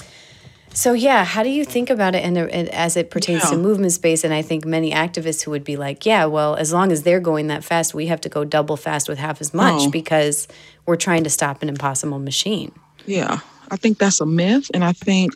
so 0.77 0.93
yeah, 0.93 1.25
how 1.25 1.41
do 1.41 1.49
you 1.49 1.65
think 1.65 1.89
about 1.89 2.13
it 2.13 2.23
in, 2.23 2.37
in 2.37 2.67
as 2.67 2.95
it 2.95 3.09
pertains 3.09 3.43
yeah. 3.45 3.49
to 3.49 3.57
movement 3.57 3.93
space? 3.93 4.23
And 4.23 4.31
I 4.31 4.43
think 4.43 4.63
many 4.63 4.91
activists 4.91 5.41
who 5.41 5.49
would 5.49 5.63
be 5.63 5.75
like, 5.75 6.05
yeah, 6.05 6.25
well, 6.25 6.55
as 6.55 6.71
long 6.71 6.91
as 6.91 7.01
they're 7.01 7.19
going 7.19 7.47
that 7.47 7.63
fast, 7.63 7.95
we 7.95 8.05
have 8.05 8.21
to 8.21 8.29
go 8.29 8.45
double 8.45 8.77
fast 8.77 9.09
with 9.09 9.17
half 9.17 9.41
as 9.41 9.55
much 9.55 9.87
oh. 9.87 9.89
because 9.89 10.47
we're 10.85 10.95
trying 10.95 11.23
to 11.23 11.31
stop 11.31 11.63
an 11.63 11.69
impossible 11.69 12.19
machine. 12.19 12.71
Yeah, 13.07 13.39
I 13.71 13.77
think 13.77 13.97
that's 13.97 14.21
a 14.21 14.27
myth, 14.27 14.69
and 14.71 14.83
I 14.83 14.91
think 14.91 15.33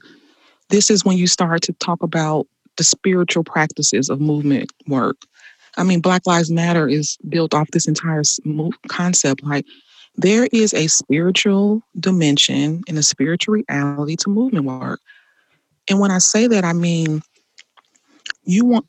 this 0.69 0.91
is 0.91 1.04
when 1.04 1.17
you 1.17 1.25
start 1.25 1.63
to 1.63 1.73
talk 1.73 2.04
about 2.04 2.45
the 2.77 2.84
spiritual 2.84 3.43
practices 3.43 4.12
of 4.12 4.21
movement 4.21 4.71
work. 4.88 5.17
I 5.75 5.82
mean, 5.82 6.01
Black 6.01 6.27
Lives 6.27 6.51
Matter 6.51 6.88
is 6.88 7.17
built 7.30 7.56
off 7.56 7.71
this 7.71 7.88
entire 7.88 8.21
concept. 8.89 9.41
Like, 9.43 9.65
there 10.17 10.47
is 10.51 10.75
a 10.75 10.86
spiritual 10.86 11.82
dimension 11.99 12.84
and 12.88 12.99
a 12.99 13.04
spiritual 13.04 13.56
reality 13.56 14.15
to 14.17 14.30
movement 14.30 14.65
work. 14.65 14.99
And 15.91 15.99
when 15.99 16.10
I 16.10 16.19
say 16.19 16.47
that, 16.47 16.63
I 16.63 16.71
mean, 16.71 17.21
you 18.45 18.63
want 18.63 18.88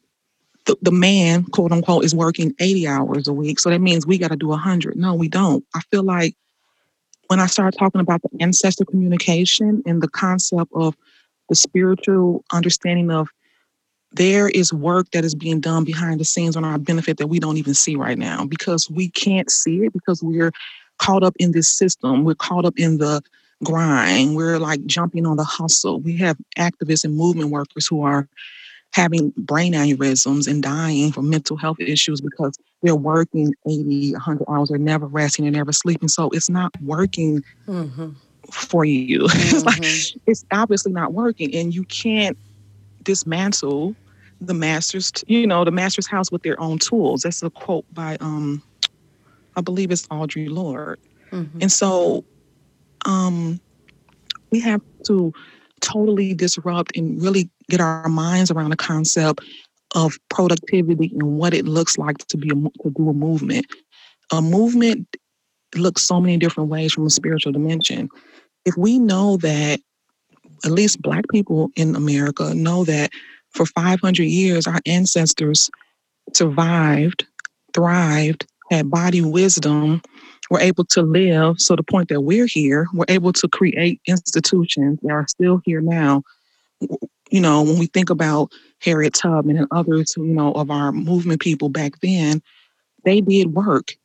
the, 0.67 0.77
the 0.83 0.93
man, 0.93 1.43
quote 1.43 1.73
unquote, 1.73 2.05
is 2.05 2.15
working 2.15 2.55
80 2.61 2.87
hours 2.87 3.27
a 3.27 3.33
week. 3.33 3.59
So 3.59 3.71
that 3.71 3.81
means 3.81 4.07
we 4.07 4.19
got 4.19 4.31
to 4.31 4.37
do 4.37 4.47
100. 4.47 4.97
No, 4.97 5.12
we 5.15 5.29
don't. 5.29 5.65
I 5.75 5.81
feel 5.91 6.05
like 6.05 6.37
when 7.27 7.41
I 7.41 7.47
start 7.47 7.75
talking 7.77 8.01
about 8.01 8.23
the 8.23 8.29
ancestor 8.41 8.85
communication 8.85 9.83
and 9.85 10.01
the 10.01 10.09
concept 10.09 10.71
of 10.77 10.97
the 11.49 11.57
spiritual 11.57 12.45
understanding 12.53 13.11
of 13.11 13.29
there 14.12 14.49
is 14.49 14.73
work 14.73 15.11
that 15.11 15.25
is 15.25 15.35
being 15.35 15.59
done 15.59 15.83
behind 15.83 16.21
the 16.21 16.25
scenes 16.25 16.57
on 16.57 16.65
our 16.65 16.79
benefit 16.79 17.17
that 17.17 17.27
we 17.27 17.41
don't 17.41 17.57
even 17.57 17.75
see 17.75 17.97
right 17.97 18.19
now 18.19 18.45
because 18.45 18.88
we 18.88 19.09
can't 19.09 19.51
see 19.51 19.79
it 19.87 19.93
because 19.93 20.23
we're 20.23 20.53
caught 20.99 21.25
up 21.25 21.35
in 21.41 21.51
this 21.51 21.69
system. 21.69 22.23
We're 22.23 22.37
caught 22.37 22.65
up 22.65 22.75
in 22.77 22.99
the 22.99 23.23
grind. 23.64 24.37
We're 24.37 24.59
like 24.59 24.85
jumping 24.87 25.27
on 25.27 25.37
the 25.37 25.44
hustle. 25.44 26.01
We 26.01 26.16
have 26.18 26.37
activists 26.59 27.05
and 27.05 27.14
movement 27.14 27.51
workers 27.51 27.87
who 27.87 28.03
are 28.03 28.29
having 28.92 29.33
brain 29.37 29.72
aneurysms 29.72 30.46
and 30.46 30.62
dying 30.62 31.12
from 31.12 31.31
mental 31.31 31.57
health 31.57 31.81
issues 31.81 32.20
because 32.20 32.59
they're 32.83 32.94
working 32.94 33.55
80, 33.66 34.12
100 34.12 34.44
hours. 34.48 34.68
They're 34.68 34.79
never 34.79 35.07
resting. 35.07 35.44
They're 35.44 35.53
never 35.53 35.72
sleeping. 35.72 36.09
So 36.09 36.29
it's 36.31 36.51
not 36.51 36.72
working 36.83 37.42
mm-hmm 37.66 38.11
for 38.53 38.85
you. 38.85 39.20
Mm-hmm. 39.20 39.40
it's 39.57 39.64
like 39.64 39.81
mm-hmm. 39.81 40.18
it's 40.27 40.44
obviously 40.53 40.92
not 40.92 41.12
working, 41.12 41.55
and 41.55 41.75
you 41.75 41.85
can't 41.85 42.37
dismantle 43.03 43.96
the 44.40 44.55
master's, 44.55 45.12
you 45.27 45.46
know, 45.46 45.64
the 45.64 45.70
master's 45.70 46.07
house 46.07 46.31
with 46.31 46.42
their 46.42 46.61
own 46.61 46.79
tools. 46.79 47.22
That's 47.22 47.42
a 47.42 47.51
quote 47.51 47.85
by, 47.94 48.16
um, 48.20 48.62
I 49.57 49.61
believe 49.61 49.90
it's 49.90 50.07
Audre 50.09 50.51
Lorde. 50.51 50.98
Mm-hmm. 51.31 51.59
And 51.62 51.72
so, 51.72 52.25
um, 53.05 53.61
we 54.51 54.61
have 54.61 54.81
to 55.07 55.33
totally 55.81 56.35
disrupt 56.35 56.97
and 56.97 57.21
really 57.23 57.51
get 57.69 57.81
our 57.81 58.09
minds 58.09 58.51
around 58.51 58.71
the 58.71 58.77
concept 58.77 59.41
of 59.95 60.17
productivity 60.31 61.11
and 61.15 61.38
what 61.38 61.53
it 61.53 61.67
looks 61.67 61.99
like 61.99 62.19
to 62.19 62.37
be 62.37 62.51
a, 62.51 62.55
to 62.55 62.91
do 62.97 63.09
a 63.09 63.12
movement. 63.12 63.67
A 64.31 64.41
movement 64.41 65.17
looks 65.75 66.03
so 66.03 66.21
many 66.21 66.37
different 66.37 66.71
ways 66.71 66.93
from 66.93 67.07
a 67.07 67.11
spiritual 67.11 67.53
dimension 67.53 68.09
if 68.65 68.77
we 68.77 68.99
know 68.99 69.37
that 69.38 69.81
at 70.65 70.71
least 70.71 71.03
black 71.03 71.25
people 71.31 71.71
in 71.77 71.97
America 71.97 72.55
know 72.55 72.85
that 72.85 73.11
for 73.51 73.67
500 73.67 74.23
years 74.23 74.67
our 74.67 74.81
ancestors 74.87 75.71
survived, 76.33 77.27
thrived, 77.75 78.47
had 78.71 78.91
body 78.91 79.21
wisdom, 79.21 80.01
were 80.53 80.61
able 80.61 80.85
to 80.85 81.01
live. 81.01 81.59
So 81.59 81.75
the 81.75 81.83
point 81.83 82.11
that 82.11 82.21
we're 82.21 82.47
here, 82.47 82.87
we're 82.93 83.07
able 83.09 83.33
to 83.33 83.49
create 83.49 84.03
institutions 84.07 84.99
that 85.03 85.11
are 85.11 85.27
still 85.27 85.62
here 85.65 85.81
now. 85.81 86.23
You 87.31 87.41
know, 87.41 87.62
when 87.62 87.79
we 87.79 87.87
think 87.87 88.11
about 88.11 88.53
Harriet 88.83 89.15
Tubman 89.15 89.57
and 89.57 89.67
others, 89.71 90.12
you 90.15 90.25
know, 90.25 90.53
of 90.53 90.71
our 90.71 90.93
movement 90.93 91.41
people 91.41 91.71
back 91.71 92.01
then, 92.01 92.43
they 93.07 93.23
did 93.23 93.55
work. 93.55 93.97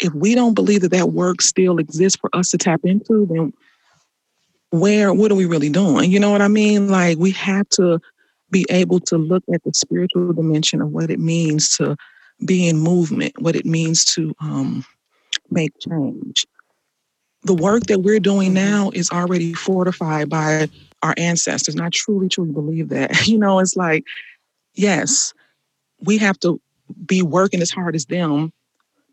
If 0.00 0.12
we 0.12 0.34
don't 0.34 0.54
believe 0.54 0.80
that 0.80 0.90
that 0.90 1.12
work 1.12 1.40
still 1.40 1.78
exists 1.78 2.18
for 2.20 2.28
us 2.32 2.50
to 2.50 2.58
tap 2.58 2.80
into, 2.82 3.26
then 3.26 3.52
where 4.70 5.14
what 5.14 5.30
are 5.30 5.36
we 5.36 5.46
really 5.46 5.70
doing? 5.70 6.10
You 6.10 6.18
know 6.18 6.32
what 6.32 6.42
I 6.42 6.48
mean? 6.48 6.88
Like 6.88 7.16
we 7.18 7.30
have 7.30 7.68
to 7.70 8.00
be 8.50 8.66
able 8.70 8.98
to 8.98 9.16
look 9.16 9.44
at 9.54 9.62
the 9.62 9.72
spiritual 9.72 10.32
dimension 10.32 10.82
of 10.82 10.90
what 10.90 11.10
it 11.10 11.20
means 11.20 11.76
to 11.76 11.96
be 12.44 12.66
in 12.66 12.78
movement, 12.78 13.40
what 13.40 13.54
it 13.54 13.64
means 13.64 14.04
to 14.06 14.34
um, 14.40 14.84
make 15.52 15.72
change. 15.78 16.46
The 17.44 17.54
work 17.54 17.84
that 17.84 18.00
we're 18.00 18.20
doing 18.20 18.54
mm-hmm. 18.54 18.54
now 18.54 18.90
is 18.94 19.10
already 19.10 19.52
fortified 19.52 20.28
by 20.28 20.68
our 21.02 21.14
ancestors. 21.16 21.74
And 21.74 21.84
I 21.84 21.88
truly, 21.90 22.28
truly 22.28 22.52
believe 22.52 22.88
that. 22.90 23.26
You 23.26 23.38
know, 23.38 23.58
it's 23.58 23.76
like, 23.76 24.04
yes, 24.74 25.32
we 26.00 26.18
have 26.18 26.38
to 26.40 26.60
be 27.06 27.22
working 27.22 27.62
as 27.62 27.70
hard 27.70 27.94
as 27.94 28.06
them, 28.06 28.52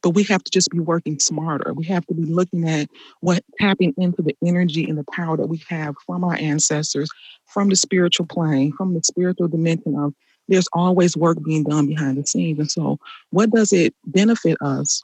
but 0.02 0.12
we 0.12 0.24
have 0.24 0.44
to 0.44 0.52
just 0.52 0.70
be 0.70 0.80
working 0.80 1.20
smarter. 1.20 1.74
We 1.74 1.86
have 1.86 2.06
to 2.08 2.14
be 2.14 2.24
looking 2.24 2.68
at 2.68 2.90
what 3.22 3.44
tapping 3.60 3.94
into 3.98 4.22
the 4.22 4.36
energy 4.46 4.88
and 4.88 4.98
the 4.98 5.06
power 5.12 5.38
that 5.38 5.48
we 5.48 5.62
have 5.70 5.96
from 6.06 6.24
our 6.24 6.36
ancestors, 6.36 7.10
from 7.46 7.70
the 7.70 7.76
spiritual 7.76 8.26
plane, 8.26 8.74
from 8.74 8.94
the 8.94 9.04
spiritual 9.04 9.48
dimension 9.48 9.98
of 9.98 10.14
there's 10.48 10.68
always 10.74 11.16
work 11.16 11.38
being 11.44 11.64
done 11.64 11.88
behind 11.88 12.18
the 12.18 12.26
scenes. 12.26 12.60
And 12.60 12.72
so, 12.72 13.00
what 13.30 13.52
does 13.52 13.72
it 13.72 13.94
benefit 14.06 14.58
us 14.62 15.04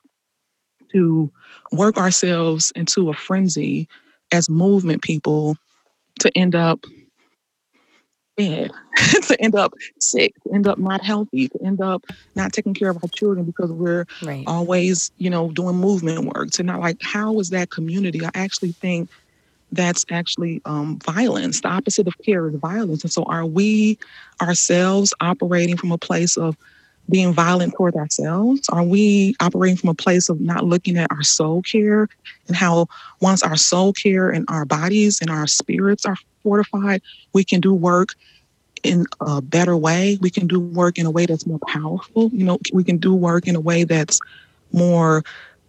to 0.96 1.30
work 1.72 1.98
ourselves 1.98 2.72
into 2.76 3.10
a 3.10 3.14
frenzy 3.14 3.88
as 4.32 4.50
movement 4.50 5.02
people 5.02 5.58
to 6.20 6.32
end 6.36 6.56
up 6.56 6.80
dead, 8.38 8.72
to 9.28 9.42
end 9.42 9.56
up 9.56 9.74
sick, 10.00 10.34
to 10.44 10.54
end 10.54 10.68
up 10.68 10.78
not 10.78 11.04
healthy, 11.04 11.50
to 11.50 11.64
end 11.64 11.82
up 11.82 12.04
not 12.36 12.54
taking 12.54 12.74
care 12.74 12.90
of 12.90 12.98
our 13.04 13.10
children 13.10 13.46
because 13.46 13.72
we're 13.72 14.06
right. 14.22 14.44
always, 14.48 15.12
you 15.18 15.30
know, 15.30 15.52
doing 15.52 15.76
movement 15.76 16.34
work. 16.34 16.52
To 16.52 16.64
not 16.64 16.80
like, 16.80 16.98
how 17.02 17.40
is 17.40 17.50
that 17.50 17.70
community? 17.70 18.26
I 18.26 18.32
actually 18.34 18.72
think 18.72 19.10
that's 19.72 20.06
actually 20.10 20.62
um, 20.66 21.00
violence. 21.00 21.62
The 21.62 21.68
opposite 21.68 22.08
of 22.08 22.18
care 22.20 22.48
is 22.48 22.56
violence. 22.56 23.04
And 23.04 23.12
so, 23.12 23.24
are 23.24 23.46
we 23.46 23.98
ourselves 24.42 25.14
operating 25.20 25.76
from 25.76 25.92
a 25.92 25.98
place 25.98 26.38
of 26.38 26.56
being 27.10 27.34
violent 27.34 27.74
toward 27.74 27.96
ourselves? 27.96 28.68
Are 28.70 28.84
we 28.84 29.36
operating 29.40 29.78
from 29.78 29.90
a 29.90 29.96
place 29.96 30.30
of 30.30 30.42
not 30.42 30.66
looking 30.66 30.98
at 30.98 31.12
our 31.12 31.24
soul 31.24 31.62
care 31.62 32.10
and 32.48 32.56
how 32.56 32.88
once 33.22 33.44
our 33.44 33.56
soul 33.56 33.94
care 33.94 34.30
and 34.30 34.46
our 34.50 34.66
bodies 34.66 35.22
and 35.22 35.30
our 35.30 35.48
spirits 35.48 36.06
are 36.06 36.18
fortified, 36.44 37.02
we 37.34 37.44
can 37.44 37.62
do 37.62 37.74
work 37.74 38.10
in 38.84 39.06
a 39.22 39.42
better 39.42 39.76
way. 39.76 40.18
We 40.22 40.30
can 40.30 40.48
do 40.48 40.60
work 40.60 40.98
in 40.98 41.06
a 41.06 41.12
way 41.12 41.26
that's 41.26 41.46
more 41.46 41.60
powerful. 41.68 42.30
You 42.34 42.46
know, 42.46 42.60
we 42.72 42.84
can 42.84 42.98
do 42.98 43.14
work 43.14 43.48
in 43.48 43.56
a 43.56 43.60
way 43.60 43.84
that's 43.84 44.20
more 44.72 45.24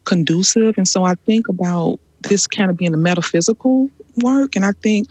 conducive. 0.05 0.77
And 0.77 0.87
so 0.87 1.05
I 1.05 1.15
think 1.15 1.49
about 1.49 1.99
this 2.23 2.47
kind 2.47 2.71
of 2.71 2.77
being 2.77 2.95
a 2.95 2.99
metaphysical 2.99 3.91
work. 4.23 4.57
And 4.57 4.65
I 4.65 4.73
think 4.73 5.09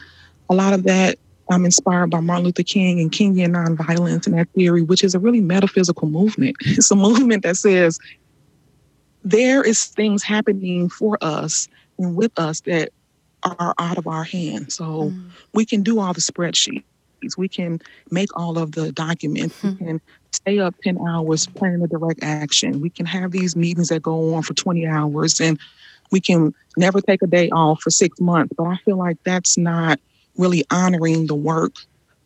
a 0.50 0.56
lot 0.56 0.74
of 0.74 0.84
that 0.84 1.18
I'm 1.50 1.66
inspired 1.66 2.10
by 2.10 2.20
Martin 2.20 2.46
Luther 2.46 2.64
King 2.64 3.00
and 3.00 3.12
Kingian 3.12 3.52
nonviolence 3.52 4.26
and 4.26 4.38
that 4.38 4.50
theory, 4.52 4.82
which 4.82 5.04
is 5.04 5.14
a 5.14 5.20
really 5.20 5.42
metaphysical 5.42 6.08
movement. 6.08 6.56
It's 6.66 6.92
a 6.92 6.96
movement 6.96 7.44
that 7.44 7.58
says 7.58 8.00
there 9.24 9.64
is 9.64 9.86
things 9.86 10.24
happening 10.24 10.90
for 10.90 11.18
us 11.22 11.68
and 11.98 12.16
with 12.16 12.38
us 12.38 12.62
that 12.62 12.90
are 13.44 13.74
out 13.78 13.98
of 13.98 14.08
our 14.08 14.24
hands. 14.24 14.76
So 14.76 15.12
mm. 15.12 15.30
we 15.54 15.66
can 15.66 15.84
do 15.84 16.00
all 16.00 16.14
the 16.14 16.22
spreadsheets. 16.22 16.84
We 17.38 17.48
can 17.48 17.82
make 18.12 18.30
all 18.38 18.58
of 18.58 18.74
the 18.74 18.92
documents. 18.92 19.60
Mm. 19.62 19.64
We 19.64 19.70
hmm. 19.78 19.86
can 19.86 20.02
stay 20.32 20.60
up 20.60 20.76
10 20.84 21.00
hours 21.08 21.48
planning 21.48 21.82
a 21.82 21.88
direct 21.88 22.20
action. 22.22 22.82
We 22.82 22.90
can 22.90 23.06
have 23.06 23.32
these 23.32 23.56
meetings 23.56 23.90
that 23.90 24.04
go 24.04 24.36
on 24.36 24.44
for 24.44 24.54
20 24.54 24.86
hours 24.86 25.40
and 25.40 25.60
we 26.12 26.20
can 26.20 26.54
never 26.78 27.02
take 27.02 27.24
a 27.24 27.28
day 27.28 27.50
off 27.50 27.82
for 27.82 27.90
six 27.90 28.20
months. 28.20 28.54
But 28.56 28.66
I 28.66 28.78
feel 28.78 28.98
like 28.98 29.18
that's 29.24 29.58
not 29.58 30.00
really 30.38 30.64
honoring 30.72 31.28
the 31.28 31.36
work 31.36 31.76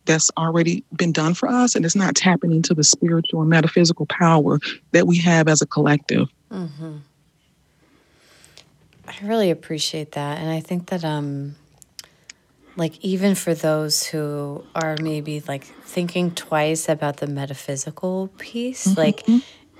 that's 0.06 0.32
already 0.38 0.84
been 0.96 1.12
done 1.12 1.34
for 1.34 1.48
us 1.48 1.76
and 1.76 1.86
it's 1.86 1.96
not 1.96 2.16
tapping 2.16 2.52
into 2.52 2.74
the 2.74 2.84
spiritual 2.84 3.42
and 3.42 3.50
metaphysical 3.50 4.06
power 4.08 4.60
that 4.92 5.06
we 5.06 5.18
have 5.18 5.48
as 5.48 5.62
a 5.62 5.68
collective. 5.68 6.28
Mm-hmm. 6.52 6.98
I 9.08 9.28
really 9.28 9.52
appreciate 9.52 10.14
that. 10.14 10.40
And 10.40 10.50
I 10.50 10.60
think 10.62 10.88
that, 10.88 11.04
um, 11.04 11.56
like, 12.76 13.04
even 13.04 13.36
for 13.36 13.54
those 13.54 14.08
who 14.08 14.64
are 14.74 14.96
maybe 15.02 15.42
like 15.48 15.64
thinking 15.64 16.32
twice 16.32 16.88
about 16.88 17.18
the 17.18 17.28
metaphysical 17.28 18.30
piece, 18.38 18.88
mm-hmm. 18.88 19.00
like, 19.00 19.28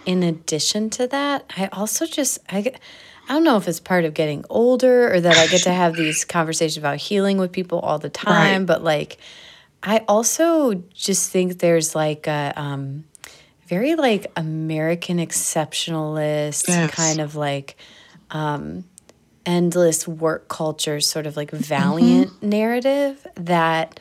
in 0.06 0.24
addition 0.24 0.90
to 0.92 1.08
that, 1.08 1.46
I 1.56 1.70
also 1.72 2.06
just, 2.06 2.40
I, 2.50 2.74
I 3.30 3.34
don't 3.34 3.44
know 3.44 3.58
if 3.58 3.68
it's 3.68 3.80
part 3.80 4.06
of 4.06 4.16
getting 4.16 4.44
older 4.50 5.14
or 5.14 5.22
that 5.22 5.38
I 5.38 5.48
get 5.48 5.64
to 5.64 5.72
have 5.72 5.96
these 5.96 6.26
conversations 6.26 6.78
about 6.78 6.98
healing 6.98 7.38
with 7.38 7.52
people 7.52 7.80
all 7.80 8.00
the 8.00 8.10
time, 8.10 8.62
right. 8.62 8.66
but 8.66 8.84
like 8.84 9.20
I 9.84 10.04
also 10.08 10.84
just 10.94 11.32
think 11.32 11.60
there's 11.60 11.96
like 11.96 12.28
a 12.28 12.54
um, 12.56 13.06
very 13.68 13.96
like 13.96 14.28
American 14.36 15.18
exceptionalist 15.18 16.68
yes. 16.68 16.92
kind 16.92 17.22
of 17.22 17.36
like 17.36 17.78
um, 18.32 18.84
endless 19.46 20.08
work 20.08 20.48
culture 20.48 21.00
sort 21.00 21.28
of 21.28 21.38
like 21.38 21.52
mm-hmm. 21.52 21.64
valiant 21.64 22.32
mm-hmm. 22.32 22.50
narrative 22.50 23.26
that 23.36 24.00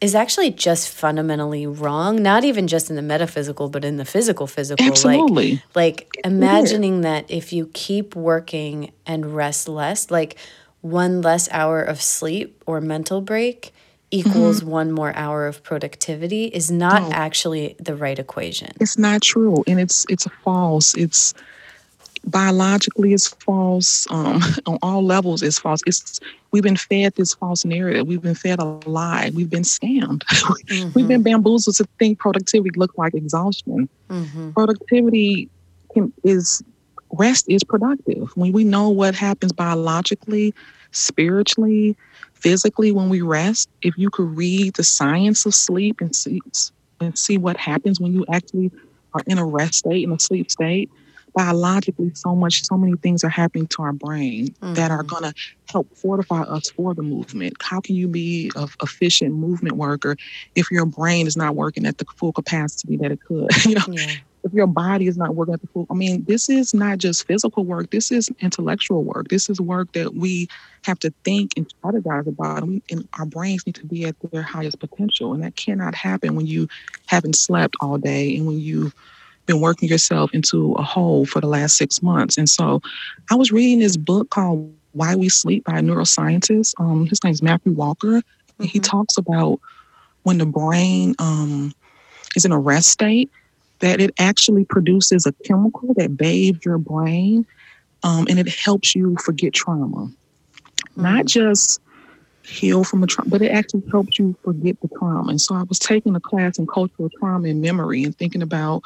is 0.00 0.14
actually 0.14 0.50
just 0.50 0.88
fundamentally 0.90 1.66
wrong 1.66 2.22
not 2.22 2.44
even 2.44 2.66
just 2.66 2.90
in 2.90 2.96
the 2.96 3.02
metaphysical 3.02 3.68
but 3.68 3.84
in 3.84 3.96
the 3.96 4.04
physical 4.04 4.46
physical 4.46 4.84
Absolutely. 4.84 5.62
like 5.74 6.14
like 6.14 6.20
imagining 6.24 7.00
that 7.00 7.24
if 7.30 7.52
you 7.52 7.70
keep 7.72 8.14
working 8.14 8.92
and 9.06 9.34
rest 9.34 9.68
less 9.68 10.10
like 10.10 10.36
one 10.82 11.22
less 11.22 11.48
hour 11.50 11.82
of 11.82 12.00
sleep 12.00 12.62
or 12.66 12.80
mental 12.80 13.20
break 13.20 13.72
equals 14.10 14.60
mm-hmm. 14.60 14.70
one 14.70 14.92
more 14.92 15.14
hour 15.16 15.46
of 15.46 15.62
productivity 15.62 16.44
is 16.44 16.70
not 16.70 17.02
no. 17.02 17.10
actually 17.12 17.74
the 17.78 17.96
right 17.96 18.18
equation 18.18 18.70
it's 18.80 18.98
not 18.98 19.22
true 19.22 19.64
and 19.66 19.80
it's 19.80 20.04
it's 20.08 20.26
false 20.44 20.94
it's 20.94 21.34
biologically 22.26 23.12
it's 23.12 23.28
false 23.28 24.06
um, 24.10 24.40
on 24.66 24.78
all 24.82 25.02
levels 25.04 25.42
it's 25.42 25.58
false. 25.58 25.80
It's 25.86 26.20
we've 26.50 26.62
been 26.62 26.76
fed 26.76 27.14
this 27.14 27.34
false 27.34 27.64
narrative. 27.64 28.06
We've 28.06 28.22
been 28.22 28.34
fed 28.34 28.58
a 28.58 28.64
lie. 28.64 29.30
We've 29.34 29.50
been 29.50 29.62
scammed. 29.62 30.24
Mm-hmm. 30.24 30.90
we've 30.94 31.08
been 31.08 31.22
bamboozled 31.22 31.76
to 31.76 31.86
think 31.98 32.18
productivity 32.18 32.78
looked 32.78 32.98
like 32.98 33.14
exhaustion. 33.14 33.88
Mm-hmm. 34.08 34.52
productivity 34.52 35.50
can, 35.92 36.12
is 36.22 36.62
rest 37.12 37.46
is 37.48 37.64
productive. 37.64 38.30
When 38.36 38.52
we 38.52 38.64
know 38.64 38.88
what 38.88 39.14
happens 39.14 39.52
biologically 39.52 40.54
spiritually 40.92 41.96
physically 42.34 42.92
when 42.92 43.08
we 43.08 43.20
rest 43.22 43.68
if 43.82 43.96
you 43.98 44.10
could 44.10 44.36
read 44.36 44.74
the 44.74 44.84
science 44.84 45.46
of 45.46 45.54
sleep 45.54 46.00
and 46.00 46.14
see 46.14 46.40
and 47.00 47.18
see 47.18 47.38
what 47.38 47.56
happens 47.56 48.00
when 48.00 48.12
you 48.14 48.24
actually 48.30 48.70
are 49.14 49.22
in 49.26 49.38
a 49.38 49.44
rest 49.44 49.74
state 49.74 50.04
in 50.04 50.12
a 50.12 50.18
sleep 50.18 50.50
state 50.50 50.90
biologically 51.36 52.10
so 52.14 52.34
much 52.34 52.64
so 52.64 52.78
many 52.78 52.96
things 52.96 53.22
are 53.22 53.28
happening 53.28 53.66
to 53.66 53.82
our 53.82 53.92
brain 53.92 54.48
mm-hmm. 54.48 54.72
that 54.72 54.90
are 54.90 55.04
mm-hmm. 55.04 55.08
going 55.08 55.22
to 55.22 55.34
help 55.70 55.94
fortify 55.94 56.40
us 56.40 56.70
for 56.70 56.94
the 56.94 57.02
movement 57.02 57.54
how 57.60 57.78
can 57.78 57.94
you 57.94 58.08
be 58.08 58.50
a 58.56 58.66
efficient 58.82 59.34
movement 59.34 59.76
worker 59.76 60.16
if 60.54 60.70
your 60.70 60.86
brain 60.86 61.26
is 61.26 61.36
not 61.36 61.54
working 61.54 61.84
at 61.84 61.98
the 61.98 62.06
full 62.16 62.32
capacity 62.32 62.96
that 62.96 63.12
it 63.12 63.20
could 63.22 63.48
you 63.66 63.74
know 63.74 63.84
yeah. 63.90 64.12
if 64.44 64.52
your 64.54 64.66
body 64.66 65.08
is 65.08 65.18
not 65.18 65.34
working 65.34 65.52
at 65.52 65.60
the 65.60 65.66
full 65.66 65.86
i 65.90 65.94
mean 65.94 66.24
this 66.24 66.48
is 66.48 66.72
not 66.72 66.96
just 66.96 67.26
physical 67.26 67.66
work 67.66 67.90
this 67.90 68.10
is 68.10 68.30
intellectual 68.40 69.04
work 69.04 69.28
this 69.28 69.50
is 69.50 69.60
work 69.60 69.92
that 69.92 70.14
we 70.14 70.48
have 70.84 70.98
to 70.98 71.12
think 71.22 71.52
and 71.58 71.66
strategize 71.68 72.26
about 72.26 72.62
and, 72.62 72.68
we, 72.68 72.82
and 72.90 73.06
our 73.18 73.26
brains 73.26 73.66
need 73.66 73.74
to 73.74 73.84
be 73.84 74.06
at 74.06 74.16
their 74.32 74.42
highest 74.42 74.78
potential 74.78 75.34
and 75.34 75.42
that 75.42 75.54
cannot 75.54 75.94
happen 75.94 76.34
when 76.34 76.46
you 76.46 76.66
haven't 77.04 77.36
slept 77.36 77.74
all 77.82 77.98
day 77.98 78.34
and 78.38 78.46
when 78.46 78.58
you've 78.58 78.94
been 79.46 79.60
working 79.60 79.88
yourself 79.88 80.30
into 80.32 80.72
a 80.72 80.82
hole 80.82 81.24
for 81.24 81.40
the 81.40 81.46
last 81.46 81.76
six 81.76 82.02
months. 82.02 82.36
And 82.36 82.48
so 82.48 82.82
I 83.30 83.34
was 83.34 83.52
reading 83.52 83.78
this 83.78 83.96
book 83.96 84.30
called 84.30 84.74
Why 84.92 85.14
We 85.14 85.28
Sleep 85.28 85.64
by 85.64 85.78
a 85.78 85.82
neuroscientist. 85.82 86.74
Um, 86.78 87.06
his 87.06 87.22
name 87.24 87.32
is 87.32 87.42
Matthew 87.42 87.72
Walker. 87.72 88.06
Mm-hmm. 88.06 88.62
And 88.62 88.70
he 88.70 88.78
mm-hmm. 88.78 88.90
talks 88.90 89.16
about 89.16 89.60
when 90.24 90.38
the 90.38 90.46
brain 90.46 91.14
um, 91.18 91.72
is 92.34 92.44
in 92.44 92.52
a 92.52 92.58
rest 92.58 92.88
state, 92.88 93.30
that 93.80 94.00
it 94.00 94.12
actually 94.18 94.64
produces 94.64 95.26
a 95.26 95.32
chemical 95.44 95.94
that 95.94 96.16
bathes 96.16 96.64
your 96.64 96.78
brain 96.78 97.46
um, 98.02 98.26
and 98.28 98.38
it 98.38 98.48
helps 98.48 98.94
you 98.94 99.16
forget 99.24 99.52
trauma. 99.52 100.06
Mm-hmm. 100.06 101.02
Not 101.02 101.26
just 101.26 101.80
heal 102.42 102.84
from 102.84 103.02
a 103.02 103.06
trauma, 103.06 103.30
but 103.30 103.42
it 103.42 103.50
actually 103.50 103.82
helps 103.90 104.18
you 104.18 104.36
forget 104.42 104.80
the 104.80 104.88
trauma. 104.88 105.30
And 105.30 105.40
so 105.40 105.54
I 105.54 105.64
was 105.64 105.78
taking 105.78 106.14
a 106.14 106.20
class 106.20 106.58
in 106.58 106.66
cultural 106.66 107.10
trauma 107.18 107.48
and 107.48 107.60
memory 107.60 108.04
and 108.04 108.16
thinking 108.16 108.42
about 108.42 108.82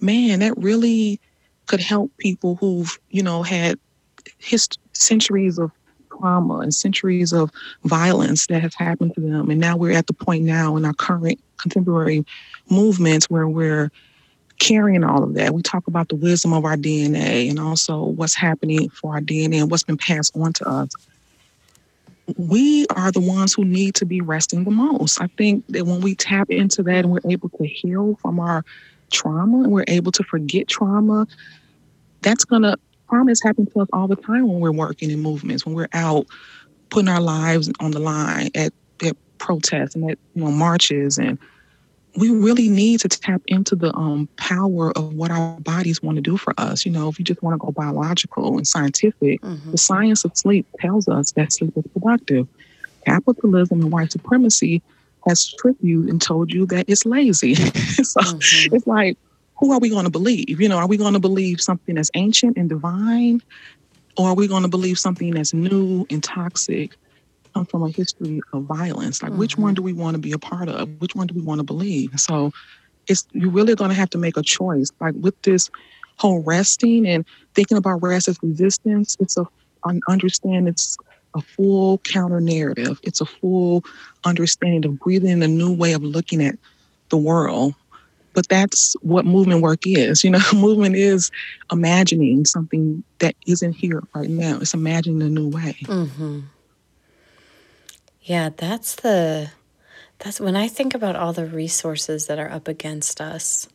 man, 0.00 0.40
that 0.40 0.56
really 0.56 1.20
could 1.66 1.80
help 1.80 2.10
people 2.18 2.56
who've, 2.56 2.98
you 3.10 3.22
know, 3.22 3.42
had 3.42 3.78
centuries 4.92 5.58
of 5.58 5.70
trauma 6.10 6.58
and 6.58 6.74
centuries 6.74 7.32
of 7.32 7.50
violence 7.84 8.46
that 8.46 8.62
has 8.62 8.74
happened 8.74 9.14
to 9.14 9.20
them. 9.20 9.50
And 9.50 9.60
now 9.60 9.76
we're 9.76 9.92
at 9.92 10.06
the 10.06 10.12
point 10.12 10.44
now 10.44 10.76
in 10.76 10.84
our 10.84 10.94
current 10.94 11.40
contemporary 11.58 12.24
movements 12.70 13.28
where 13.30 13.48
we're 13.48 13.90
carrying 14.58 15.04
all 15.04 15.22
of 15.22 15.34
that. 15.34 15.54
We 15.54 15.62
talk 15.62 15.86
about 15.86 16.08
the 16.08 16.16
wisdom 16.16 16.52
of 16.52 16.64
our 16.64 16.76
DNA 16.76 17.48
and 17.48 17.60
also 17.60 18.04
what's 18.04 18.34
happening 18.34 18.90
for 18.90 19.14
our 19.14 19.20
DNA 19.20 19.60
and 19.60 19.70
what's 19.70 19.84
been 19.84 19.96
passed 19.96 20.36
on 20.36 20.52
to 20.54 20.68
us. 20.68 20.90
We 22.36 22.86
are 22.90 23.10
the 23.10 23.20
ones 23.20 23.54
who 23.54 23.64
need 23.64 23.94
to 23.96 24.04
be 24.04 24.20
resting 24.20 24.64
the 24.64 24.70
most. 24.70 25.20
I 25.20 25.28
think 25.38 25.64
that 25.68 25.86
when 25.86 26.00
we 26.00 26.14
tap 26.14 26.50
into 26.50 26.82
that 26.82 27.04
and 27.04 27.10
we're 27.10 27.20
able 27.30 27.48
to 27.50 27.66
heal 27.66 28.18
from 28.20 28.40
our 28.40 28.64
trauma 29.10 29.62
and 29.62 29.72
we're 29.72 29.84
able 29.88 30.12
to 30.12 30.22
forget 30.24 30.68
trauma, 30.68 31.26
that's 32.22 32.44
going 32.44 32.62
to 32.62 32.76
trauma 33.08 33.30
is 33.30 33.42
happening 33.42 33.66
to 33.72 33.80
us 33.80 33.88
all 33.92 34.08
the 34.08 34.16
time 34.16 34.48
when 34.48 34.60
we're 34.60 34.72
working 34.72 35.10
in 35.10 35.20
movements, 35.20 35.64
when 35.64 35.74
we're 35.74 35.88
out 35.92 36.26
putting 36.90 37.08
our 37.08 37.20
lives 37.20 37.70
on 37.80 37.90
the 37.90 37.98
line 37.98 38.50
at, 38.54 38.72
at 39.04 39.16
protests 39.38 39.94
and 39.94 40.10
at 40.10 40.18
you 40.34 40.44
know 40.44 40.50
marches 40.50 41.18
and 41.18 41.38
we 42.16 42.30
really 42.30 42.68
need 42.68 42.98
to 43.00 43.08
tap 43.08 43.42
into 43.46 43.76
the 43.76 43.94
um, 43.94 44.28
power 44.36 44.90
of 44.96 45.14
what 45.14 45.30
our 45.30 45.60
bodies 45.60 46.02
want 46.02 46.16
to 46.16 46.22
do 46.22 46.36
for 46.36 46.52
us. 46.58 46.84
You 46.84 46.90
know, 46.90 47.08
if 47.08 47.18
you 47.18 47.24
just 47.24 47.42
want 47.42 47.54
to 47.54 47.64
go 47.64 47.70
biological 47.70 48.56
and 48.56 48.66
scientific, 48.66 49.40
mm-hmm. 49.40 49.70
the 49.70 49.78
science 49.78 50.24
of 50.24 50.36
sleep 50.36 50.66
tells 50.80 51.06
us 51.06 51.32
that 51.32 51.52
sleep 51.52 51.74
is 51.76 51.84
productive. 51.92 52.48
Capitalism 53.04 53.82
and 53.82 53.92
white 53.92 54.10
supremacy 54.10 54.82
has 55.28 55.52
tricked 55.58 55.82
you 55.82 56.08
and 56.08 56.20
told 56.20 56.52
you 56.52 56.66
that 56.66 56.86
it's 56.88 57.04
lazy. 57.04 57.54
so 57.54 58.20
mm-hmm. 58.20 58.74
it's 58.74 58.86
like, 58.86 59.16
who 59.58 59.72
are 59.72 59.78
we 59.78 59.90
going 59.90 60.04
to 60.04 60.10
believe? 60.10 60.60
You 60.60 60.68
know, 60.68 60.78
are 60.78 60.86
we 60.86 60.96
going 60.96 61.14
to 61.14 61.20
believe 61.20 61.60
something 61.60 61.96
that's 61.96 62.10
ancient 62.14 62.56
and 62.56 62.68
divine? 62.68 63.42
Or 64.16 64.28
are 64.28 64.34
we 64.34 64.48
going 64.48 64.62
to 64.62 64.68
believe 64.68 64.98
something 64.98 65.32
that's 65.32 65.54
new 65.54 66.06
and 66.10 66.22
toxic 66.22 66.96
come 67.54 67.66
from 67.66 67.82
a 67.82 67.90
history 67.90 68.40
of 68.52 68.64
violence. 68.64 69.22
Like, 69.22 69.32
mm-hmm. 69.32 69.40
which 69.40 69.56
one 69.56 69.70
mm-hmm. 69.70 69.76
do 69.76 69.82
we 69.82 69.92
want 69.92 70.14
to 70.14 70.18
be 70.18 70.32
a 70.32 70.38
part 70.38 70.68
of? 70.68 70.88
Which 71.00 71.14
one 71.14 71.26
do 71.26 71.34
we 71.34 71.40
want 71.40 71.60
to 71.60 71.64
believe? 71.64 72.10
So, 72.16 72.52
it's 73.08 73.26
you're 73.32 73.50
really 73.50 73.74
going 73.74 73.90
to 73.90 73.96
have 73.96 74.10
to 74.10 74.18
make 74.18 74.36
a 74.36 74.42
choice. 74.42 74.90
Like 75.00 75.14
with 75.18 75.40
this 75.42 75.70
whole 76.16 76.42
resting 76.42 77.06
and 77.06 77.24
thinking 77.54 77.78
about 77.78 78.02
rest 78.02 78.28
as 78.28 78.38
resistance, 78.42 79.16
it's 79.20 79.36
a 79.36 79.46
I 79.84 79.98
understand 80.08 80.68
it's 80.68 80.96
a 81.38 81.42
full 81.42 81.98
counter 81.98 82.40
narrative. 82.40 83.00
It's 83.02 83.20
a 83.20 83.26
full 83.26 83.84
understanding 84.24 84.84
of 84.84 84.98
breathing 84.98 85.42
a 85.42 85.48
new 85.48 85.72
way 85.72 85.92
of 85.92 86.02
looking 86.02 86.42
at 86.42 86.56
the 87.08 87.16
world. 87.16 87.74
But 88.34 88.48
that's 88.48 88.94
what 89.00 89.24
movement 89.24 89.62
work 89.62 89.80
is. 89.86 90.22
You 90.22 90.30
know, 90.30 90.40
movement 90.54 90.96
is 90.96 91.30
imagining 91.72 92.44
something 92.44 93.02
that 93.20 93.34
isn't 93.46 93.72
here 93.72 94.02
right 94.14 94.28
now. 94.28 94.58
It's 94.60 94.74
imagining 94.74 95.22
a 95.22 95.30
new 95.30 95.48
way. 95.48 95.76
Mm-hmm. 95.84 96.40
Yeah, 98.22 98.50
that's 98.54 98.96
the 98.96 99.50
that's 100.18 100.40
when 100.40 100.56
I 100.56 100.68
think 100.68 100.94
about 100.94 101.16
all 101.16 101.32
the 101.32 101.46
resources 101.46 102.26
that 102.26 102.38
are 102.38 102.50
up 102.50 102.68
against 102.68 103.20
us. 103.20 103.68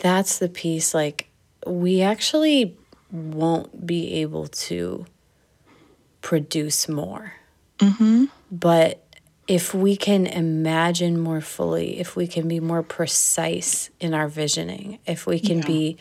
That's 0.00 0.38
the 0.38 0.48
piece 0.48 0.94
like 0.94 1.28
we 1.66 2.02
actually 2.02 2.76
won't 3.12 3.86
be 3.86 4.14
able 4.14 4.48
to 4.48 5.06
produce 6.26 6.88
more. 6.88 7.34
Mm-hmm. 7.78 8.24
But 8.50 9.00
if 9.46 9.72
we 9.72 9.96
can 9.96 10.26
imagine 10.26 11.20
more 11.20 11.40
fully, 11.40 12.00
if 12.00 12.16
we 12.16 12.26
can 12.26 12.48
be 12.48 12.58
more 12.58 12.82
precise 12.82 13.90
in 14.00 14.12
our 14.12 14.26
visioning, 14.26 14.98
if 15.06 15.24
we 15.24 15.38
can 15.38 15.58
yeah. 15.58 15.66
be 15.66 15.96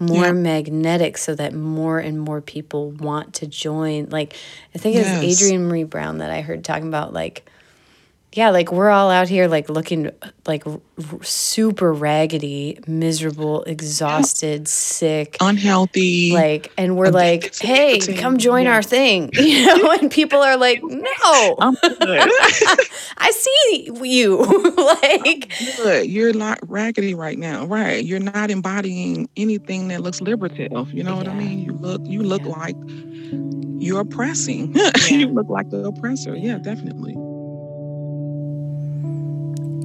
more 0.00 0.26
yeah. 0.26 0.32
magnetic 0.32 1.16
so 1.16 1.36
that 1.36 1.54
more 1.54 2.00
and 2.00 2.20
more 2.20 2.40
people 2.40 2.90
want 2.90 3.34
to 3.34 3.46
join. 3.46 4.08
Like, 4.08 4.34
I 4.74 4.78
think 4.78 4.96
yes. 4.96 5.22
it 5.22 5.24
was 5.24 5.40
Adrienne 5.40 5.68
Maree 5.68 5.88
Brown 5.88 6.18
that 6.18 6.32
I 6.32 6.40
heard 6.40 6.64
talking 6.64 6.88
about, 6.88 7.12
like, 7.12 7.48
yeah, 8.32 8.50
like 8.50 8.70
we're 8.70 8.90
all 8.90 9.10
out 9.10 9.28
here 9.28 9.48
like 9.48 9.68
looking 9.68 10.12
like 10.46 10.64
r- 10.64 10.80
super 11.22 11.92
raggedy, 11.92 12.78
miserable, 12.86 13.64
exhausted, 13.64 14.68
sick, 14.68 15.36
unhealthy. 15.40 16.32
Like, 16.32 16.72
and 16.78 16.96
we're 16.96 17.10
like, 17.10 17.56
"Hey, 17.56 17.98
come 17.98 18.38
join 18.38 18.66
yeah. 18.66 18.74
our 18.74 18.84
thing," 18.84 19.30
you 19.32 19.66
know. 19.66 19.90
And 19.90 20.12
people 20.12 20.40
are 20.40 20.56
like, 20.56 20.80
"No, 20.80 21.02
I 21.12 23.32
see 23.34 23.90
you." 24.00 24.36
like. 24.76 25.52
You're 26.08 26.32
not 26.32 26.60
raggedy 26.68 27.14
right 27.14 27.38
now, 27.38 27.66
right? 27.66 28.04
You're 28.04 28.20
not 28.20 28.50
embodying 28.50 29.28
anything 29.36 29.88
that 29.88 30.02
looks 30.02 30.20
liberative. 30.20 30.94
You 30.94 31.02
know 31.02 31.16
what 31.16 31.26
I 31.26 31.34
mean? 31.34 31.64
You 31.64 31.72
look, 31.72 32.02
you 32.04 32.22
look 32.22 32.42
yeah. 32.42 32.48
like 32.48 32.76
you're 33.82 34.00
oppressing. 34.00 34.76
you 35.08 35.26
look 35.26 35.48
like 35.48 35.70
the 35.70 35.84
oppressor. 35.84 36.36
Yeah, 36.36 36.58
definitely. 36.58 37.16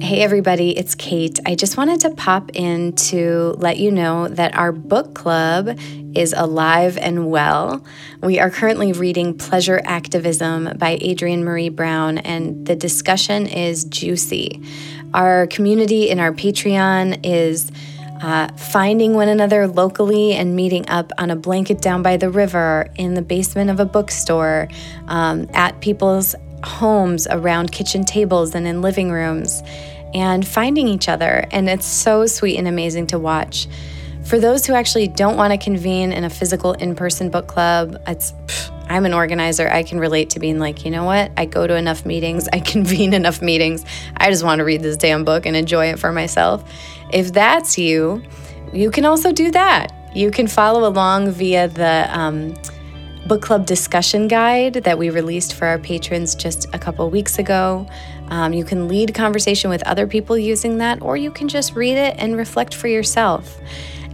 Hey, 0.00 0.20
everybody, 0.20 0.76
it's 0.76 0.94
Kate. 0.94 1.40
I 1.46 1.54
just 1.54 1.78
wanted 1.78 2.00
to 2.00 2.10
pop 2.10 2.50
in 2.52 2.92
to 2.96 3.54
let 3.56 3.78
you 3.78 3.90
know 3.90 4.28
that 4.28 4.54
our 4.54 4.70
book 4.70 5.14
club 5.14 5.78
is 6.14 6.34
alive 6.36 6.98
and 6.98 7.30
well. 7.30 7.82
We 8.22 8.38
are 8.38 8.50
currently 8.50 8.92
reading 8.92 9.38
Pleasure 9.38 9.80
Activism 9.84 10.76
by 10.76 10.98
Adrienne 11.02 11.44
Maree 11.44 11.74
Brown, 11.74 12.18
and 12.18 12.66
the 12.66 12.76
discussion 12.76 13.46
is 13.46 13.84
juicy. 13.84 14.62
Our 15.14 15.46
community 15.46 16.10
in 16.10 16.20
our 16.20 16.32
Patreon 16.32 17.20
is. 17.24 17.72
Uh, 18.18 18.48
finding 18.56 19.12
one 19.12 19.28
another 19.28 19.68
locally 19.68 20.32
and 20.32 20.56
meeting 20.56 20.88
up 20.88 21.12
on 21.18 21.30
a 21.30 21.36
blanket 21.36 21.82
down 21.82 22.02
by 22.02 22.16
the 22.16 22.30
river, 22.30 22.88
in 22.96 23.12
the 23.12 23.20
basement 23.20 23.68
of 23.68 23.78
a 23.78 23.84
bookstore, 23.84 24.68
um, 25.06 25.46
at 25.52 25.78
people's 25.82 26.34
homes 26.66 27.26
around 27.26 27.72
kitchen 27.72 28.04
tables 28.04 28.54
and 28.54 28.66
in 28.66 28.82
living 28.82 29.10
rooms 29.10 29.62
and 30.12 30.46
finding 30.46 30.88
each 30.88 31.08
other. 31.08 31.46
And 31.50 31.68
it's 31.68 31.86
so 31.86 32.26
sweet 32.26 32.58
and 32.58 32.68
amazing 32.68 33.06
to 33.08 33.18
watch. 33.18 33.68
For 34.24 34.40
those 34.40 34.66
who 34.66 34.74
actually 34.74 35.06
don't 35.06 35.36
want 35.36 35.52
to 35.52 35.58
convene 35.58 36.12
in 36.12 36.24
a 36.24 36.30
physical 36.30 36.72
in 36.72 36.96
person 36.96 37.30
book 37.30 37.46
club, 37.46 38.02
it's. 38.06 38.34
I'm 38.88 39.04
an 39.04 39.14
organizer. 39.14 39.68
I 39.68 39.82
can 39.82 39.98
relate 39.98 40.30
to 40.30 40.38
being 40.38 40.60
like, 40.60 40.84
you 40.84 40.92
know 40.92 41.02
what? 41.02 41.32
I 41.36 41.46
go 41.46 41.66
to 41.66 41.74
enough 41.74 42.06
meetings, 42.06 42.48
I 42.52 42.60
convene 42.74 43.14
enough 43.14 43.42
meetings. 43.42 43.84
I 44.16 44.30
just 44.30 44.44
want 44.44 44.60
to 44.60 44.64
read 44.64 44.80
this 44.80 44.96
damn 44.96 45.24
book 45.24 45.44
and 45.44 45.56
enjoy 45.56 45.86
it 45.86 45.98
for 45.98 46.12
myself. 46.12 46.64
If 47.12 47.32
that's 47.32 47.78
you, 47.78 48.22
you 48.72 48.92
can 48.92 49.04
also 49.04 49.32
do 49.32 49.50
that. 49.50 49.92
You 50.14 50.30
can 50.30 50.46
follow 50.46 50.88
along 50.88 51.32
via 51.32 51.66
the 51.68 52.08
um, 52.10 52.54
book 53.26 53.42
club 53.42 53.66
discussion 53.66 54.28
guide 54.28 54.74
that 54.74 54.98
we 54.98 55.10
released 55.10 55.54
for 55.54 55.66
our 55.66 55.78
patrons 55.78 56.34
just 56.34 56.72
a 56.72 56.78
couple 56.78 57.08
weeks 57.10 57.38
ago. 57.38 57.86
Um, 58.28 58.52
you 58.52 58.64
can 58.64 58.88
lead 58.88 59.14
conversation 59.14 59.68
with 59.68 59.82
other 59.84 60.06
people 60.06 60.38
using 60.38 60.78
that, 60.78 61.02
or 61.02 61.16
you 61.16 61.30
can 61.30 61.48
just 61.48 61.74
read 61.74 61.96
it 61.96 62.14
and 62.18 62.36
reflect 62.36 62.74
for 62.74 62.88
yourself. 62.88 63.58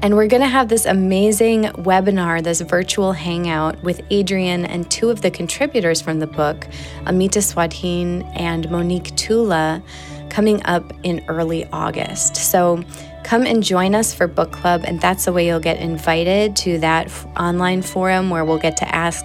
And 0.03 0.17
we're 0.17 0.27
going 0.27 0.43
to 0.43 0.49
have 0.49 0.69
this 0.69 0.87
amazing 0.87 1.65
webinar, 1.65 2.43
this 2.43 2.61
virtual 2.61 3.13
hangout 3.13 3.81
with 3.83 4.01
Adrienne 4.11 4.65
and 4.65 4.91
two 4.91 5.11
of 5.11 5.23
the 5.23 5.31
contributors 5.31 6.01
from 6.01 6.19
the 6.19 6.27
book, 6.27 6.67
Amita 7.07 7.39
Swadhin 7.39 8.29
and 8.35 8.69
Monique 8.71 9.15
Tula, 9.15 9.83
coming 10.29 10.65
up 10.65 10.93
in 11.03 11.25
early 11.29 11.67
August. 11.67 12.35
So 12.35 12.83
come 13.25 13.47
and 13.47 13.62
join 13.62 13.95
us 13.95 14.12
for 14.12 14.27
book 14.27 14.53
club, 14.53 14.83
and 14.85 15.01
that's 15.01 15.25
the 15.25 15.33
way 15.33 15.47
you'll 15.47 15.61
get 15.61 15.79
invited 15.79 16.57
to 16.57 16.79
that 16.79 17.07
f- 17.07 17.27
online 17.39 17.83
forum 17.83 18.31
where 18.31 18.45
we'll 18.45 18.59
get 18.59 18.77
to 18.79 18.95
ask 18.95 19.25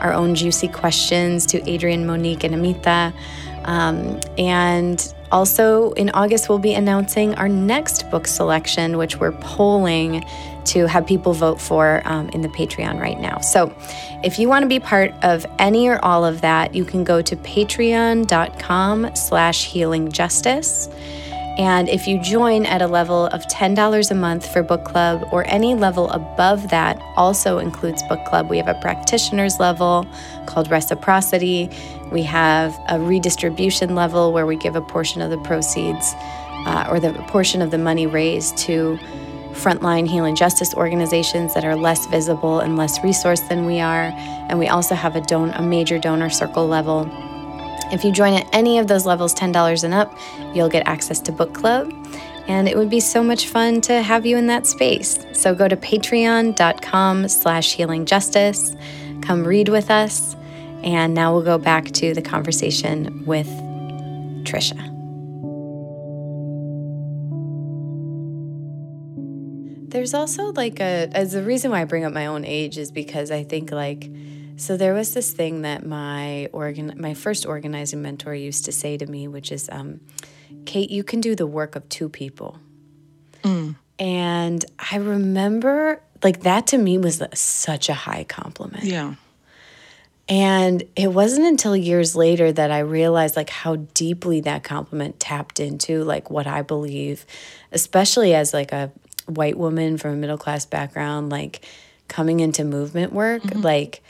our 0.00 0.12
own 0.12 0.34
juicy 0.34 0.68
questions 0.68 1.46
to 1.46 1.72
Adrienne, 1.72 2.06
Monique, 2.06 2.44
and 2.44 2.54
Amita. 2.54 3.12
Um, 3.64 4.20
and 4.38 5.14
also 5.30 5.92
in 5.92 6.10
August, 6.10 6.48
we'll 6.48 6.58
be 6.58 6.74
announcing 6.74 7.34
our 7.34 7.48
next 7.48 8.10
book 8.10 8.26
selection, 8.26 8.96
which 8.96 9.16
we're 9.16 9.32
polling 9.32 10.24
to 10.66 10.86
have 10.86 11.06
people 11.06 11.32
vote 11.32 11.60
for 11.60 12.02
um, 12.04 12.28
in 12.30 12.42
the 12.42 12.48
Patreon 12.48 13.00
right 13.00 13.18
now. 13.18 13.38
So 13.40 13.74
if 14.22 14.38
you 14.38 14.48
want 14.48 14.62
to 14.62 14.68
be 14.68 14.80
part 14.80 15.12
of 15.22 15.46
any 15.58 15.88
or 15.88 16.02
all 16.04 16.24
of 16.24 16.40
that, 16.42 16.74
you 16.74 16.84
can 16.84 17.04
go 17.04 17.22
to 17.22 17.36
patreon.com 17.36 19.16
slash 19.16 19.64
healing 19.66 20.12
justice. 20.12 20.88
And 21.58 21.88
if 21.88 22.06
you 22.06 22.22
join 22.22 22.66
at 22.66 22.82
a 22.82 22.86
level 22.86 23.26
of 23.26 23.44
$10 23.48 24.10
a 24.10 24.14
month 24.14 24.50
for 24.52 24.62
book 24.62 24.84
club 24.84 25.28
or 25.32 25.44
any 25.48 25.74
level 25.74 26.08
above 26.10 26.70
that 26.70 27.02
also 27.16 27.58
includes 27.58 28.00
book 28.04 28.24
club, 28.26 28.48
we 28.48 28.58
have 28.58 28.68
a 28.68 28.78
practitioner's 28.80 29.58
level 29.58 30.06
called 30.46 30.70
reciprocity. 30.70 31.68
We 32.12 32.22
have 32.22 32.78
a 32.88 33.00
redistribution 33.00 33.96
level 33.96 34.32
where 34.32 34.46
we 34.46 34.56
give 34.56 34.76
a 34.76 34.80
portion 34.80 35.20
of 35.20 35.30
the 35.30 35.38
proceeds 35.38 36.14
uh, 36.64 36.86
or 36.88 37.00
the 37.00 37.12
portion 37.26 37.60
of 37.60 37.72
the 37.72 37.78
money 37.78 38.06
raised 38.06 38.56
to 38.58 38.96
frontline 39.50 40.06
healing 40.06 40.36
justice 40.36 40.72
organizations 40.74 41.54
that 41.54 41.64
are 41.64 41.74
less 41.74 42.06
visible 42.06 42.60
and 42.60 42.76
less 42.76 43.00
resourced 43.00 43.48
than 43.48 43.66
we 43.66 43.80
are. 43.80 44.12
And 44.48 44.60
we 44.60 44.68
also 44.68 44.94
have 44.94 45.16
a, 45.16 45.20
don- 45.22 45.50
a 45.50 45.62
major 45.62 45.98
donor 45.98 46.30
circle 46.30 46.68
level 46.68 47.10
if 47.92 48.04
you 48.04 48.12
join 48.12 48.34
at 48.34 48.46
any 48.52 48.78
of 48.78 48.86
those 48.86 49.06
levels, 49.06 49.34
$10 49.34 49.84
and 49.84 49.94
up, 49.94 50.16
you'll 50.54 50.68
get 50.68 50.86
access 50.86 51.20
to 51.20 51.32
book 51.32 51.54
club. 51.54 51.92
And 52.46 52.68
it 52.68 52.76
would 52.76 52.90
be 52.90 53.00
so 53.00 53.22
much 53.22 53.48
fun 53.48 53.80
to 53.82 54.02
have 54.02 54.24
you 54.24 54.36
in 54.36 54.46
that 54.46 54.66
space. 54.66 55.18
So 55.32 55.54
go 55.54 55.68
to 55.68 55.76
patreon.com 55.76 57.28
slash 57.28 57.74
healing 57.74 58.06
justice. 58.06 58.74
Come 59.22 59.44
read 59.44 59.68
with 59.68 59.90
us. 59.90 60.34
And 60.82 61.14
now 61.14 61.32
we'll 61.32 61.42
go 61.42 61.58
back 61.58 61.86
to 61.92 62.14
the 62.14 62.22
conversation 62.22 63.24
with 63.26 63.48
Tricia. 64.44 64.94
There's 69.90 70.14
also 70.14 70.52
like 70.52 70.80
a, 70.80 71.08
as 71.12 71.32
the 71.32 71.42
reason 71.42 71.70
why 71.70 71.80
I 71.80 71.84
bring 71.84 72.04
up 72.04 72.12
my 72.12 72.26
own 72.26 72.44
age 72.44 72.76
is 72.78 72.92
because 72.92 73.30
I 73.30 73.42
think 73.42 73.72
like 73.72 74.10
so 74.58 74.76
there 74.76 74.92
was 74.92 75.14
this 75.14 75.32
thing 75.32 75.62
that 75.62 75.86
my 75.86 76.48
organ, 76.52 76.92
my 76.96 77.14
first 77.14 77.46
organizing 77.46 78.02
mentor 78.02 78.34
used 78.34 78.64
to 78.66 78.72
say 78.72 78.96
to 78.96 79.06
me, 79.06 79.28
which 79.28 79.50
is, 79.50 79.68
um, 79.70 80.00
"Kate, 80.66 80.90
you 80.90 81.04
can 81.04 81.20
do 81.20 81.34
the 81.34 81.46
work 81.46 81.76
of 81.76 81.88
two 81.88 82.08
people." 82.08 82.58
Mm. 83.42 83.76
And 83.98 84.64
I 84.92 84.96
remember 84.96 86.02
like 86.22 86.40
that 86.40 86.66
to 86.68 86.78
me 86.78 86.98
was 86.98 87.22
such 87.34 87.88
a 87.88 87.94
high 87.94 88.24
compliment. 88.24 88.84
Yeah. 88.84 89.14
And 90.28 90.82
it 90.94 91.08
wasn't 91.08 91.46
until 91.46 91.74
years 91.74 92.14
later 92.14 92.52
that 92.52 92.70
I 92.70 92.80
realized 92.80 93.34
like 93.34 93.48
how 93.48 93.76
deeply 93.76 94.42
that 94.42 94.62
compliment 94.62 95.18
tapped 95.18 95.58
into 95.58 96.04
like 96.04 96.30
what 96.30 96.46
I 96.46 96.62
believe, 96.62 97.24
especially 97.72 98.34
as 98.34 98.52
like 98.52 98.72
a 98.72 98.92
white 99.26 99.56
woman 99.56 99.96
from 99.96 100.12
a 100.12 100.16
middle 100.16 100.36
class 100.36 100.66
background, 100.66 101.30
like 101.30 101.64
coming 102.08 102.40
into 102.40 102.64
movement 102.64 103.12
work, 103.12 103.42
mm-hmm. 103.42 103.62
like 103.62 104.02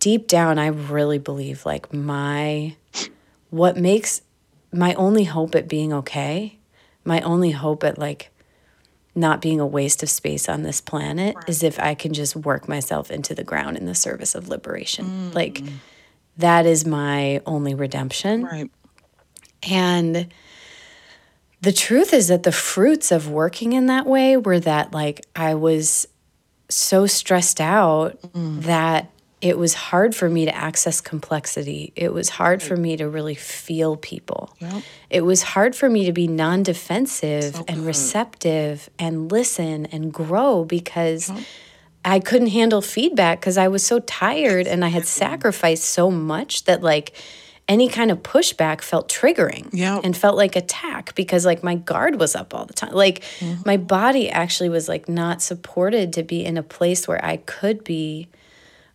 deep 0.00 0.26
down 0.26 0.58
I 0.58 0.66
really 0.66 1.18
believe 1.18 1.64
like 1.64 1.92
my 1.92 2.74
what 3.50 3.76
makes 3.76 4.22
my 4.72 4.94
only 4.94 5.24
hope 5.24 5.54
at 5.54 5.68
being 5.68 5.92
okay, 5.92 6.58
my 7.04 7.20
only 7.20 7.50
hope 7.52 7.84
at 7.84 7.98
like 7.98 8.30
not 9.14 9.40
being 9.40 9.60
a 9.60 9.66
waste 9.66 10.02
of 10.02 10.10
space 10.10 10.48
on 10.48 10.62
this 10.62 10.80
planet 10.80 11.34
right. 11.34 11.48
is 11.48 11.62
if 11.62 11.78
I 11.78 11.94
can 11.94 12.12
just 12.12 12.36
work 12.36 12.68
myself 12.68 13.10
into 13.10 13.34
the 13.34 13.44
ground 13.44 13.76
in 13.76 13.86
the 13.86 13.94
service 13.94 14.34
of 14.34 14.48
liberation. 14.48 15.04
Mm. 15.06 15.34
Like 15.34 15.62
that 16.36 16.64
is 16.64 16.86
my 16.86 17.42
only 17.44 17.74
redemption. 17.74 18.44
Right. 18.44 18.70
And 19.68 20.28
the 21.60 21.72
truth 21.72 22.14
is 22.14 22.28
that 22.28 22.44
the 22.44 22.52
fruits 22.52 23.10
of 23.12 23.28
working 23.28 23.72
in 23.72 23.86
that 23.86 24.06
way 24.06 24.36
were 24.36 24.60
that 24.60 24.92
like 24.92 25.26
I 25.34 25.54
was 25.54 26.06
so 26.68 27.06
stressed 27.06 27.60
out 27.60 28.20
mm. 28.22 28.62
that 28.62 29.10
it 29.40 29.56
was 29.56 29.72
hard 29.72 30.14
for 30.14 30.28
me 30.28 30.44
to 30.44 30.54
access 30.54 31.00
complexity. 31.00 31.92
It 31.96 32.12
was 32.12 32.28
hard 32.28 32.62
for 32.62 32.76
me 32.76 32.96
to 32.98 33.08
really 33.08 33.34
feel 33.34 33.96
people. 33.96 34.54
Yep. 34.58 34.82
It 35.08 35.20
was 35.22 35.42
hard 35.42 35.74
for 35.74 35.88
me 35.88 36.04
to 36.04 36.12
be 36.12 36.26
non 36.26 36.62
defensive 36.62 37.56
so 37.56 37.64
and 37.66 37.86
receptive 37.86 38.90
and 38.98 39.32
listen 39.32 39.86
and 39.86 40.12
grow 40.12 40.64
because 40.64 41.30
yep. 41.30 41.42
I 42.04 42.20
couldn't 42.20 42.48
handle 42.48 42.82
feedback 42.82 43.40
because 43.40 43.56
I 43.56 43.68
was 43.68 43.84
so 43.84 43.98
tired 44.00 44.66
and 44.66 44.84
I 44.84 44.88
had 44.88 45.06
sacrificed 45.06 45.84
so 45.84 46.10
much 46.10 46.64
that, 46.64 46.82
like, 46.82 47.14
any 47.66 47.88
kind 47.88 48.10
of 48.10 48.22
pushback 48.22 48.82
felt 48.82 49.08
triggering 49.08 49.68
yep. 49.72 50.00
and 50.02 50.16
felt 50.16 50.36
like 50.36 50.56
attack 50.56 51.14
because 51.14 51.46
like 51.46 51.62
my 51.62 51.76
guard 51.76 52.18
was 52.18 52.34
up 52.34 52.52
all 52.52 52.64
the 52.64 52.72
time 52.72 52.92
like 52.92 53.20
mm-hmm. 53.38 53.62
my 53.64 53.76
body 53.76 54.28
actually 54.28 54.68
was 54.68 54.88
like 54.88 55.08
not 55.08 55.40
supported 55.40 56.12
to 56.12 56.24
be 56.24 56.44
in 56.44 56.56
a 56.56 56.64
place 56.64 57.06
where 57.06 57.24
i 57.24 57.36
could 57.36 57.84
be 57.84 58.26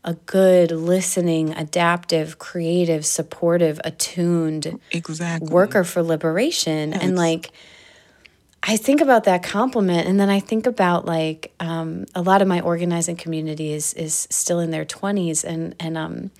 a 0.05 0.13
good 0.13 0.69
listening, 0.71 1.51
adaptive, 1.53 2.37
creative, 2.37 3.05
supportive, 3.05 3.81
attuned 3.83 4.79
exactly. 4.91 5.49
worker 5.49 5.83
for 5.83 6.03
liberation. 6.03 6.91
Yes. 6.91 7.01
And 7.03 7.17
like 7.17 7.51
I 8.61 8.77
think 8.77 9.01
about 9.01 9.25
that 9.25 9.43
compliment 9.43 10.07
and 10.07 10.19
then 10.19 10.29
I 10.29 10.39
think 10.39 10.67
about 10.67 11.05
like 11.05 11.53
um, 11.59 12.05
a 12.13 12.21
lot 12.21 12.41
of 12.41 12.47
my 12.47 12.61
organizing 12.61 13.15
community 13.15 13.73
is 13.73 13.93
is 13.95 14.27
still 14.29 14.59
in 14.59 14.71
their 14.71 14.85
20s 14.85 15.43
and 15.43 15.75
and 15.79 15.97
um 15.97 16.31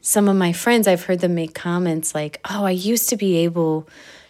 some 0.00 0.28
of 0.28 0.36
my 0.36 0.52
friends 0.52 0.86
I've 0.86 1.04
heard 1.04 1.20
them 1.20 1.34
make 1.34 1.54
comments 1.54 2.14
like, 2.14 2.38
"Oh, 2.48 2.64
I 2.64 2.72
used 2.72 3.08
to 3.08 3.16
be 3.16 3.38
able 3.38 3.88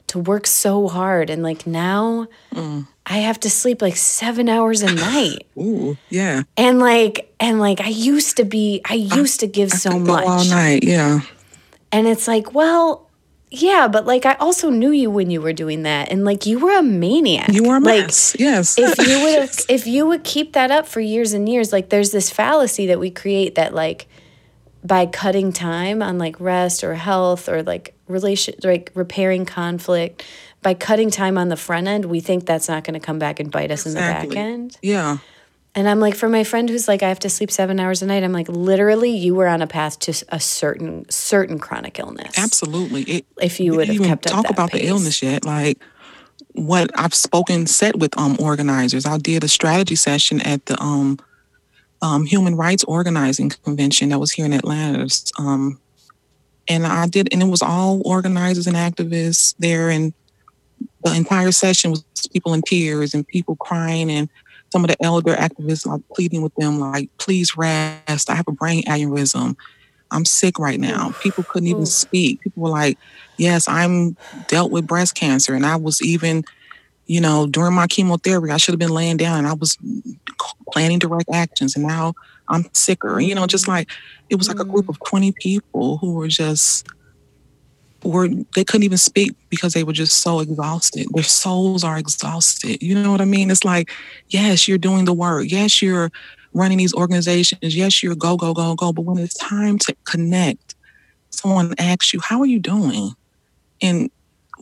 to 0.09 0.19
work 0.19 0.47
so 0.47 0.89
hard 0.89 1.31
and 1.31 1.43
like 1.43 1.67
now 1.67 2.29
mm. 2.53 2.87
I 3.07 3.19
have 3.19 3.39
to 3.41 3.51
sleep 3.51 3.83
like 3.83 3.97
seven 3.97 4.49
hours 4.49 4.83
a 4.83 4.93
night. 4.93 5.47
Ooh, 5.59 5.97
yeah. 6.09 6.45
And 6.57 6.79
like, 6.79 7.35
and 7.39 7.61
like, 7.61 7.81
I 7.81 7.89
used 7.89 8.39
to 8.39 8.45
be, 8.45 8.81
I 8.89 8.95
used 8.95 9.43
I, 9.43 9.47
to 9.47 9.53
give 9.53 9.73
I 9.73 9.77
so 9.77 9.99
much 9.99 10.25
all 10.27 10.45
night. 10.47 10.85
Yeah. 10.85 11.21
And 11.93 12.07
it's 12.07 12.27
like, 12.27 12.55
well, 12.55 13.11
yeah, 13.51 13.89
but 13.89 14.07
like, 14.07 14.25
I 14.25 14.35
also 14.35 14.71
knew 14.71 14.91
you 14.91 15.11
when 15.11 15.31
you 15.31 15.41
were 15.43 15.53
doing 15.53 15.83
that, 15.83 16.11
and 16.11 16.25
like, 16.25 16.47
you 16.47 16.59
were 16.59 16.77
a 16.77 16.83
maniac. 16.83 17.53
You 17.53 17.65
were 17.65 17.77
a 17.77 17.81
mess. 17.81 18.35
Like, 18.35 18.41
yes. 18.41 18.79
if 18.79 18.99
you 19.07 19.21
would, 19.23 19.51
if 19.69 19.87
you 19.87 20.07
would 20.07 20.25
keep 20.25 20.55
that 20.55 20.71
up 20.71 20.89
for 20.89 21.01
years 21.01 21.35
and 21.35 21.49
years, 21.49 21.73
like, 21.73 21.91
there's 21.91 22.11
this 22.11 22.31
fallacy 22.31 22.87
that 22.87 22.99
we 22.99 23.11
create 23.11 23.55
that 23.55 23.75
like, 23.75 24.09
by 24.85 25.07
cutting 25.07 25.53
time 25.53 26.03
on 26.03 26.19
like 26.19 26.39
rest 26.39 26.85
or 26.85 26.95
health 26.95 27.49
or 27.49 27.63
like 27.63 27.95
relation, 28.07 28.55
like 28.63 28.91
repairing 28.95 29.47
conflict 29.47 30.23
by 30.65 30.75
cutting 30.75 31.11
time 31.11 31.39
on 31.39 31.51
the 31.51 31.57
front 31.57 31.87
end, 31.87 32.07
we 32.07 32.21
think 32.21 32.47
that's 32.47 32.69
not 32.69 32.83
going 32.85 32.99
to 32.99 33.07
come 33.07 33.21
back 33.21 33.39
and 33.39 33.53
bite 33.53 33.71
us 33.71 33.87
exactly. 33.87 34.25
in 34.25 34.29
the 34.31 34.35
back 34.35 34.45
end. 34.45 34.79
Yeah. 34.83 35.19
And 35.77 35.89
I'm 35.89 36.01
like, 36.01 36.15
for 36.15 36.29
my 36.29 36.43
friend 36.43 36.69
who's 36.69 36.89
like, 36.89 37.03
I 37.03 37.09
have 37.09 37.19
to 37.21 37.29
sleep 37.29 37.51
seven 37.51 37.79
hours 37.79 38.01
a 38.01 38.07
night. 38.07 38.25
I'm 38.25 38.33
like, 38.33 38.49
literally, 38.49 39.11
you 39.11 39.35
were 39.35 39.47
on 39.47 39.61
a 39.61 39.67
path 39.67 39.99
to 40.01 40.25
a 40.31 40.41
certain 40.41 41.05
certain 41.11 41.59
chronic 41.59 41.99
illness. 41.99 42.39
Absolutely. 42.39 43.03
It, 43.03 43.27
if 43.43 43.61
you 43.61 43.75
would 43.75 43.89
have 43.89 44.03
kept 44.03 44.27
up. 44.27 44.33
talk 44.33 44.51
about 44.51 44.71
pace. 44.71 44.83
the 44.83 44.89
illness 44.89 45.23
yet, 45.23 45.45
like 45.45 45.79
what 46.53 46.91
I've 46.95 47.15
spoken 47.15 47.67
set 47.67 47.97
with 47.99 48.17
um 48.17 48.37
organizers. 48.39 49.05
I 49.05 49.19
did 49.19 49.45
a 49.45 49.49
strategy 49.49 49.97
session 49.97 50.41
at 50.41 50.65
the 50.67 50.81
um 50.81 51.19
um 52.05 52.27
Human 52.27 52.55
Rights 52.55 52.85
Organizing 52.85 53.49
Convention 53.49 54.11
that 54.11 54.19
was 54.19 54.31
here 54.31 54.45
in 54.45 54.53
Atlanta. 54.53 55.09
Um, 55.39 55.81
and 56.69 56.87
I 56.87 57.07
did, 57.07 57.31
and 57.33 57.43
it 57.43 57.47
was 57.47 57.63
all 57.63 58.03
organizers 58.05 58.67
and 58.67 58.77
activists 58.77 59.55
there, 59.59 59.89
and 59.89 60.13
the 61.03 61.15
entire 61.15 61.51
session 61.51 61.93
was 61.93 62.05
people 62.33 62.53
in 62.53 62.63
tears 62.63 63.15
and 63.15 63.27
people 63.27 63.57
crying. 63.57 64.11
And 64.11 64.29
some 64.71 64.85
of 64.85 64.89
the 64.89 65.03
elder 65.03 65.35
activists 65.35 65.87
like 65.87 66.03
pleading 66.15 66.43
with 66.43 66.55
them 66.57 66.79
like 66.79 67.09
please 67.19 67.57
rest. 67.57 68.29
I 68.29 68.35
have 68.35 68.49
a 68.49 68.53
brain 68.53 68.83
aneurysm. 68.85 69.57
I'm 70.11 70.25
sick 70.25 70.59
right 70.59 70.79
now. 70.79 71.13
People 71.23 71.45
couldn't 71.45 71.69
even 71.69 71.87
speak. 71.87 72.41
People 72.43 72.65
were 72.65 72.71
like 72.71 72.99
yes 73.37 73.69
i'm 73.69 74.17
dealt 74.49 74.73
with 74.73 74.87
breast 74.87 75.15
cancer. 75.15 75.55
And 75.55 75.65
i 75.65 75.77
was 75.77 76.03
even 76.03 76.45
you 77.07 77.21
know 77.21 77.47
during 77.47 77.75
my 77.75 77.87
chemotherapy 77.87 78.51
i 78.51 78.57
should 78.57 78.73
have 78.73 78.79
been 78.79 78.91
laying 78.91 79.17
down 79.17 79.39
and 79.39 79.47
i 79.47 79.53
was 79.53 79.79
planning 80.73 80.99
direct 80.99 81.29
actions 81.33 81.77
and 81.77 81.87
now 81.87 82.15
i'm 82.49 82.65
sicker 82.73 83.21
you 83.21 83.35
know 83.35 83.47
just 83.47 83.69
like 83.69 83.89
it 84.31 84.37
was 84.37 84.49
like 84.49 84.59
a 84.59 84.65
group 84.65 84.87
mm. 84.87 84.91
of 84.91 84.99
20 85.05 85.33
people 85.33 85.99
who 85.99 86.15
were 86.15 86.29
just 86.29 86.87
were 88.05 88.29
they 88.55 88.65
couldn't 88.65 88.85
even 88.85 88.99
speak 88.99 89.33
because 89.49 89.73
they 89.73 89.83
were 89.83 89.93
just 89.93 90.21
so 90.21 90.41
exhausted. 90.41 91.07
Their 91.13 91.25
souls 91.25 91.83
are 91.83 91.99
exhausted. 91.99 92.83
You 92.83 92.95
know 92.95 93.11
what 93.11 93.21
I 93.21 93.25
mean? 93.25 93.51
It's 93.51 93.65
like, 93.65 93.91
yes, 94.29 94.69
you're 94.69 94.79
doing 94.79 95.07
the 95.07 95.13
work. 95.13 95.47
Yes, 95.49 95.81
you're 95.81 96.11
running 96.53 96.79
these 96.79 96.95
organizations. 96.95 97.75
Yes, 97.75 98.03
you're 98.03 98.15
go, 98.15 98.37
go, 98.37 98.55
go, 98.55 98.75
go. 98.75 98.93
But 98.93 99.03
when 99.03 99.19
it's 99.19 99.35
time 99.35 99.79
to 99.81 99.97
connect, 100.05 100.75
someone 101.31 101.75
asks 101.79 102.13
you, 102.13 102.21
How 102.21 102.41
are 102.41 102.47
you 102.47 102.59
doing? 102.59 103.11
And 103.83 104.11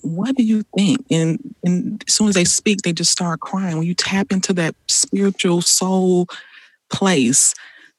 what 0.03 0.37
do 0.37 0.43
you 0.43 0.65
think? 0.77 1.05
And, 1.11 1.55
and 1.65 2.05
as 2.07 2.15
soon 2.15 2.29
as 2.29 2.35
they 2.35 2.45
speak, 2.45 2.83
they 2.83 2.93
just 2.93 3.11
start 3.11 3.41
crying. 3.41 3.79
When 3.79 3.87
you 3.87 3.95
tap 3.95 4.31
into 4.31 4.53
that 4.55 4.75
spiritual 4.89 5.63
soul 5.63 6.27
place, 6.91 7.55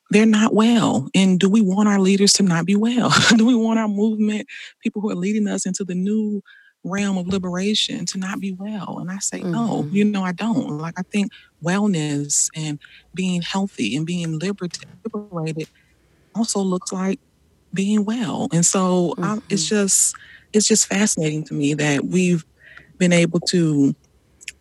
they're 0.10 0.26
not 0.26 0.54
well. 0.54 1.10
And 1.16 1.40
do 1.40 1.50
we 1.50 1.62
want 1.62 1.90
our 1.90 2.00
leaders 2.00 2.34
to 2.34 2.44
not 2.44 2.66
be 2.66 2.76
well? 2.76 3.12
do 3.36 3.46
we 3.46 3.56
want 3.56 3.80
our 3.80 3.88
movement, 3.88 4.48
people 4.82 5.02
who 5.02 5.10
are 5.10 5.16
leading 5.16 5.48
us 5.48 5.66
into 5.66 5.84
the 5.84 5.96
new 5.96 6.44
realm 6.84 7.18
of 7.18 7.28
liberation 7.28 8.06
to 8.08 8.20
not 8.20 8.40
be 8.40 8.52
well? 8.52 9.00
And 9.00 9.10
I 9.10 9.18
say, 9.20 9.40
mm-hmm. 9.40 9.52
no, 9.52 9.88
you 9.92 10.06
know, 10.06 10.24
I 10.24 10.34
don't. 10.34 10.78
Like, 10.78 11.00
I 11.00 11.04
think 11.04 11.32
wellness 11.64 12.50
and 12.56 12.80
being 13.16 13.42
healthy 13.42 13.96
and 13.96 14.06
being 14.06 14.38
liberated 14.40 14.88
also 16.36 16.60
looks 16.60 16.92
like 16.92 17.20
being 17.74 18.06
well. 18.06 18.50
And 18.52 18.66
so 18.66 19.16
mm-hmm. 19.18 19.24
I, 19.24 19.40
it's 19.50 19.68
just, 19.68 20.16
it's 20.54 20.68
just 20.68 20.88
fascinating 20.88 21.44
to 21.46 21.54
me 21.54 21.74
that 21.74 22.06
we've 22.06 22.46
been 22.98 23.14
able 23.14 23.40
to 23.40 23.96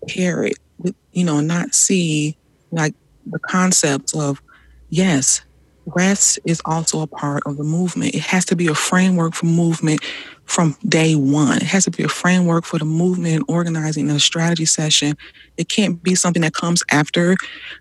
pair 0.09 0.45
it 0.45 0.59
with, 0.78 0.95
you 1.12 1.24
know, 1.24 1.40
not 1.40 1.74
see 1.74 2.36
like 2.70 2.95
the 3.26 3.38
concepts 3.38 4.14
of 4.14 4.43
yes, 4.88 5.43
rest 5.86 6.38
is 6.45 6.61
also 6.64 7.01
a 7.01 7.07
part 7.07 7.43
of 7.47 7.57
the 7.57 7.64
movement. 7.64 8.14
It 8.14 8.22
has 8.22 8.45
to 8.47 8.57
be 8.57 8.68
a 8.68 8.74
framework 8.74 9.34
for 9.34 9.47
movement 9.47 10.03
from 10.45 10.76
day 10.86 11.14
one. 11.14 11.59
It 11.59 11.64
has 11.64 11.84
to 11.84 11.90
be 11.90 12.03
a 12.03 12.09
framework 12.09 12.64
for 12.64 12.78
the 12.78 12.84
movement 12.84 13.34
and 13.34 13.45
organizing 13.49 14.09
in 14.09 14.16
a 14.16 14.20
strategy 14.20 14.64
session. 14.64 15.16
It 15.57 15.68
can't 15.68 16.03
be 16.03 16.14
something 16.14 16.43
that 16.43 16.55
comes 16.55 16.82
after 16.90 17.36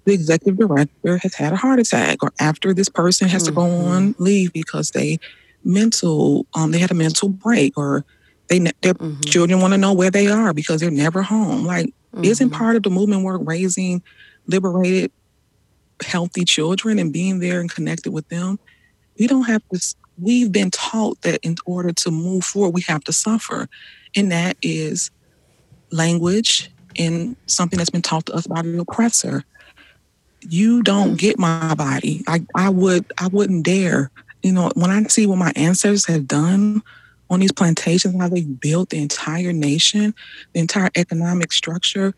the 0.05 0.13
executive 0.13 0.57
director 0.57 1.17
has 1.17 1.33
had 1.33 1.53
a 1.53 1.57
heart 1.57 1.79
attack 1.79 2.23
or 2.23 2.31
after 2.39 2.73
this 2.73 2.89
person 2.89 3.27
has 3.27 3.43
mm-hmm. 3.43 3.49
to 3.49 3.55
go 3.55 3.61
mm-hmm. 3.61 3.87
on 3.87 4.15
leave 4.19 4.53
because 4.53 4.91
they 4.91 5.19
mental 5.63 6.45
um 6.53 6.71
they 6.71 6.79
had 6.79 6.91
a 6.91 6.95
mental 6.95 7.29
break 7.29 7.77
or 7.77 8.05
they 8.47 8.59
their 8.59 8.93
mm-hmm. 8.93 9.21
children 9.21 9.61
want 9.61 9.73
to 9.73 9.77
know 9.77 9.93
where 9.93 10.11
they 10.11 10.27
are 10.27 10.53
because 10.53 10.81
they're 10.81 10.91
never 10.91 11.21
home. 11.21 11.65
Like 11.65 11.87
mm-hmm. 12.13 12.25
isn't 12.25 12.49
part 12.49 12.75
of 12.75 12.83
the 12.83 12.89
movement 12.89 13.23
work 13.23 13.41
raising 13.43 14.01
liberated 14.47 15.11
healthy 16.03 16.43
children 16.43 16.99
and 16.99 17.13
being 17.13 17.39
there 17.39 17.59
and 17.59 17.71
connected 17.71 18.11
with 18.11 18.27
them, 18.29 18.59
we 19.19 19.27
don't 19.27 19.43
have 19.43 19.61
to, 19.73 19.95
we've 20.19 20.51
been 20.51 20.71
taught 20.71 21.21
that 21.21 21.39
in 21.43 21.55
order 21.65 21.91
to 21.91 22.11
move 22.11 22.43
forward, 22.43 22.73
we 22.73 22.81
have 22.87 23.03
to 23.05 23.13
suffer. 23.13 23.67
And 24.15 24.31
that 24.31 24.57
is 24.61 25.11
language 25.91 26.71
and 26.97 27.35
something 27.45 27.77
that's 27.77 27.89
been 27.89 28.01
taught 28.01 28.25
to 28.27 28.33
us 28.33 28.47
by 28.47 28.61
the 28.61 28.79
oppressor. 28.79 29.43
You 30.41 30.81
don't 30.81 31.17
get 31.17 31.37
my 31.37 31.75
body. 31.75 32.23
I, 32.27 32.45
I 32.55 32.69
would 32.69 33.05
I 33.19 33.27
wouldn't 33.27 33.63
dare. 33.63 34.09
You 34.43 34.51
know, 34.53 34.71
when 34.75 34.91
I 34.91 35.03
see 35.03 35.25
what 35.25 35.37
my 35.37 35.51
ancestors 35.55 36.05
have 36.07 36.27
done 36.27 36.81
on 37.29 37.39
these 37.39 37.51
plantations, 37.51 38.19
how 38.19 38.27
they 38.27 38.43
built 38.43 38.89
the 38.89 39.01
entire 39.01 39.53
nation, 39.53 40.13
the 40.53 40.59
entire 40.59 40.89
economic 40.95 41.51
structure, 41.51 42.13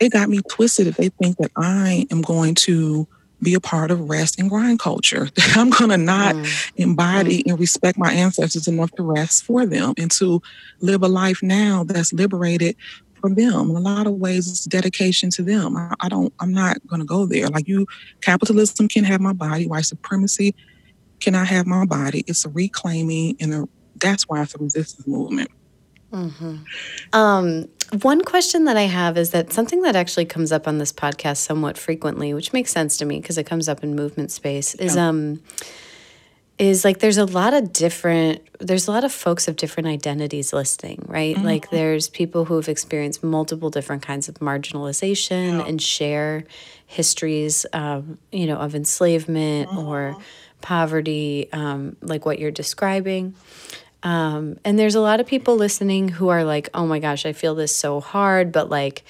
it 0.00 0.12
got 0.12 0.28
me 0.28 0.40
twisted 0.50 0.86
if 0.86 0.96
they 0.96 1.08
think 1.08 1.36
that 1.38 1.52
I 1.56 2.06
am 2.10 2.22
going 2.22 2.54
to 2.56 3.06
be 3.42 3.54
a 3.54 3.60
part 3.60 3.90
of 3.90 4.08
rest 4.08 4.38
and 4.40 4.50
grind 4.50 4.80
culture. 4.80 5.26
That 5.34 5.56
I'm 5.56 5.70
going 5.70 5.90
to 5.90 5.96
not 5.96 6.34
mm. 6.34 6.72
embody 6.76 7.42
mm. 7.42 7.50
and 7.50 7.60
respect 7.60 7.98
my 7.98 8.12
ancestors 8.12 8.66
enough 8.66 8.90
to 8.92 9.02
rest 9.02 9.44
for 9.44 9.66
them 9.66 9.94
and 9.98 10.10
to 10.12 10.42
live 10.80 11.02
a 11.02 11.08
life 11.08 11.42
now 11.42 11.84
that's 11.84 12.12
liberated 12.12 12.76
for 13.20 13.30
them. 13.30 13.70
In 13.70 13.76
a 13.76 13.80
lot 13.80 14.06
of 14.06 14.14
ways, 14.14 14.48
it's 14.48 14.64
dedication 14.64 15.30
to 15.30 15.42
them. 15.42 15.76
I, 15.76 15.94
I 16.00 16.08
don't, 16.08 16.32
I'm 16.40 16.52
not 16.52 16.84
going 16.86 17.00
to 17.00 17.06
go 17.06 17.26
there. 17.26 17.48
Like 17.48 17.68
you, 17.68 17.86
capitalism 18.20 18.88
can 18.88 19.04
have 19.04 19.20
my 19.20 19.32
body, 19.32 19.66
white 19.66 19.84
supremacy 19.84 20.54
cannot 21.24 21.46
have 21.48 21.66
my 21.66 21.84
body. 21.86 22.22
It's 22.26 22.44
a 22.44 22.50
reclaiming 22.50 23.36
and 23.40 23.54
a, 23.54 23.68
that's 23.96 24.24
why 24.24 24.42
it's 24.42 24.54
a 24.54 24.58
resistance 24.58 25.06
movement. 25.06 25.50
Mm-hmm. 26.12 26.56
Um, 27.12 27.68
one 28.02 28.22
question 28.22 28.64
that 28.64 28.76
I 28.76 28.82
have 28.82 29.18
is 29.18 29.30
that 29.30 29.52
something 29.52 29.82
that 29.82 29.96
actually 29.96 30.26
comes 30.26 30.52
up 30.52 30.68
on 30.68 30.78
this 30.78 30.92
podcast 30.92 31.38
somewhat 31.38 31.76
frequently, 31.76 32.34
which 32.34 32.52
makes 32.52 32.70
sense 32.70 32.96
to 32.98 33.04
me 33.04 33.20
because 33.20 33.38
it 33.38 33.44
comes 33.44 33.68
up 33.68 33.82
in 33.82 33.94
movement 33.94 34.30
space, 34.30 34.74
is 34.74 34.96
yeah. 34.96 35.08
um 35.08 35.40
is 36.58 36.84
like 36.84 37.00
there's 37.00 37.18
a 37.18 37.24
lot 37.24 37.52
of 37.52 37.72
different 37.72 38.40
there's 38.60 38.86
a 38.86 38.90
lot 38.92 39.02
of 39.02 39.12
folks 39.12 39.48
of 39.48 39.56
different 39.56 39.88
identities 39.88 40.52
listening 40.52 41.04
right 41.08 41.34
mm-hmm. 41.34 41.44
like 41.44 41.68
there's 41.70 42.08
people 42.08 42.44
who 42.44 42.54
have 42.54 42.68
experienced 42.68 43.24
multiple 43.24 43.70
different 43.70 44.02
kinds 44.02 44.28
of 44.28 44.36
marginalization 44.36 45.58
yeah. 45.58 45.66
and 45.66 45.82
share 45.82 46.44
histories 46.86 47.66
um, 47.72 48.18
you 48.30 48.46
know 48.46 48.56
of 48.56 48.74
enslavement 48.74 49.68
mm-hmm. 49.68 49.78
or 49.78 50.16
poverty 50.64 51.48
um, 51.52 51.94
like 52.00 52.24
what 52.24 52.38
you're 52.38 52.50
describing 52.50 53.34
um, 54.04 54.58
and 54.66 54.78
there's 54.78 54.94
a 54.94 55.00
lot 55.00 55.18
of 55.18 55.26
people 55.26 55.56
listening 55.56 56.10
who 56.10 56.28
are 56.28 56.44
like, 56.44 56.68
oh 56.74 56.86
my 56.86 56.98
gosh, 56.98 57.24
I 57.24 57.32
feel 57.32 57.54
this 57.54 57.74
so 57.74 58.00
hard, 58.00 58.52
but 58.52 58.68
like, 58.68 59.02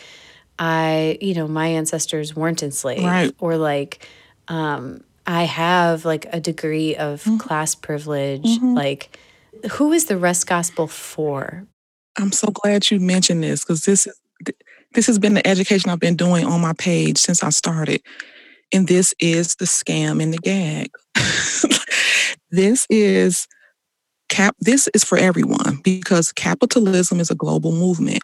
I, 0.56 1.18
you 1.20 1.34
know, 1.34 1.48
my 1.48 1.66
ancestors 1.66 2.36
weren't 2.36 2.62
enslaved. 2.62 3.02
Right. 3.02 3.34
Or 3.40 3.56
like, 3.56 4.06
um, 4.46 5.02
I 5.26 5.44
have 5.44 6.04
like 6.04 6.26
a 6.32 6.38
degree 6.38 6.94
of 6.94 7.24
mm-hmm. 7.24 7.38
class 7.38 7.74
privilege. 7.74 8.44
Mm-hmm. 8.44 8.74
Like, 8.74 9.18
who 9.72 9.92
is 9.92 10.04
the 10.04 10.16
rest 10.16 10.46
gospel 10.46 10.86
for? 10.86 11.66
I'm 12.16 12.30
so 12.30 12.48
glad 12.48 12.88
you 12.90 13.00
mentioned 13.00 13.42
this 13.42 13.64
because 13.64 13.84
this 13.84 14.06
is 14.06 14.20
this 14.92 15.08
has 15.08 15.18
been 15.18 15.34
the 15.34 15.44
education 15.44 15.90
I've 15.90 15.98
been 15.98 16.14
doing 16.14 16.44
on 16.44 16.60
my 16.60 16.72
page 16.72 17.18
since 17.18 17.42
I 17.42 17.50
started. 17.50 18.00
And 18.72 18.88
this 18.88 19.14
is 19.20 19.56
the 19.56 19.64
scam 19.64 20.22
and 20.22 20.32
the 20.32 20.38
gag. 20.38 20.90
this 22.50 22.86
is 22.90 23.46
cap 24.28 24.56
this 24.58 24.88
is 24.94 25.04
for 25.04 25.18
everyone 25.18 25.80
because 25.84 26.32
capitalism 26.32 27.20
is 27.20 27.30
a 27.30 27.34
global 27.34 27.72
movement 27.72 28.22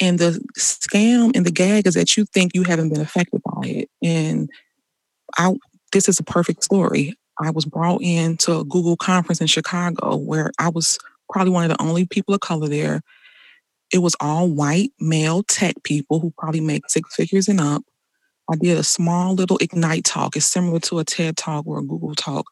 and 0.00 0.18
the 0.18 0.42
scam 0.58 1.30
and 1.36 1.44
the 1.44 1.50
gag 1.50 1.86
is 1.86 1.94
that 1.94 2.16
you 2.16 2.24
think 2.24 2.52
you 2.54 2.62
haven't 2.62 2.88
been 2.88 3.00
affected 3.00 3.40
by 3.44 3.68
it 3.68 3.90
and 4.02 4.48
i 5.36 5.52
this 5.92 6.08
is 6.08 6.18
a 6.18 6.24
perfect 6.24 6.64
story. 6.64 7.14
I 7.40 7.50
was 7.50 7.66
brought 7.66 8.02
in 8.02 8.36
to 8.38 8.60
a 8.60 8.64
google 8.64 8.96
conference 8.96 9.40
in 9.40 9.46
chicago 9.46 10.16
where 10.16 10.50
i 10.58 10.70
was 10.70 10.98
probably 11.30 11.52
one 11.52 11.68
of 11.68 11.76
the 11.76 11.82
only 11.82 12.06
people 12.06 12.34
of 12.34 12.40
color 12.40 12.68
there. 12.68 13.02
It 13.92 13.98
was 13.98 14.16
all 14.20 14.48
white 14.48 14.92
male 14.98 15.42
tech 15.42 15.74
people 15.82 16.20
who 16.20 16.32
probably 16.38 16.60
make 16.60 16.88
six 16.88 17.14
figures 17.14 17.48
and 17.48 17.60
up 17.60 17.82
i 18.50 18.56
did 18.56 18.78
a 18.78 18.82
small 18.82 19.34
little 19.34 19.58
ignite 19.58 20.04
talk 20.04 20.36
it's 20.36 20.46
similar 20.46 20.78
to 20.78 20.98
a 20.98 21.04
ted 21.04 21.36
talk 21.36 21.66
or 21.66 21.78
a 21.78 21.84
google 21.84 22.14
talk 22.14 22.46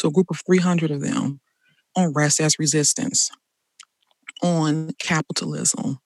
to 0.00 0.08
a 0.08 0.10
group 0.10 0.30
of 0.30 0.40
300 0.46 0.90
of 0.90 1.00
them 1.00 1.40
on 1.96 2.12
rest 2.12 2.40
as 2.40 2.58
resistance, 2.58 3.30
on 4.42 4.90
capitalism, 4.98 5.98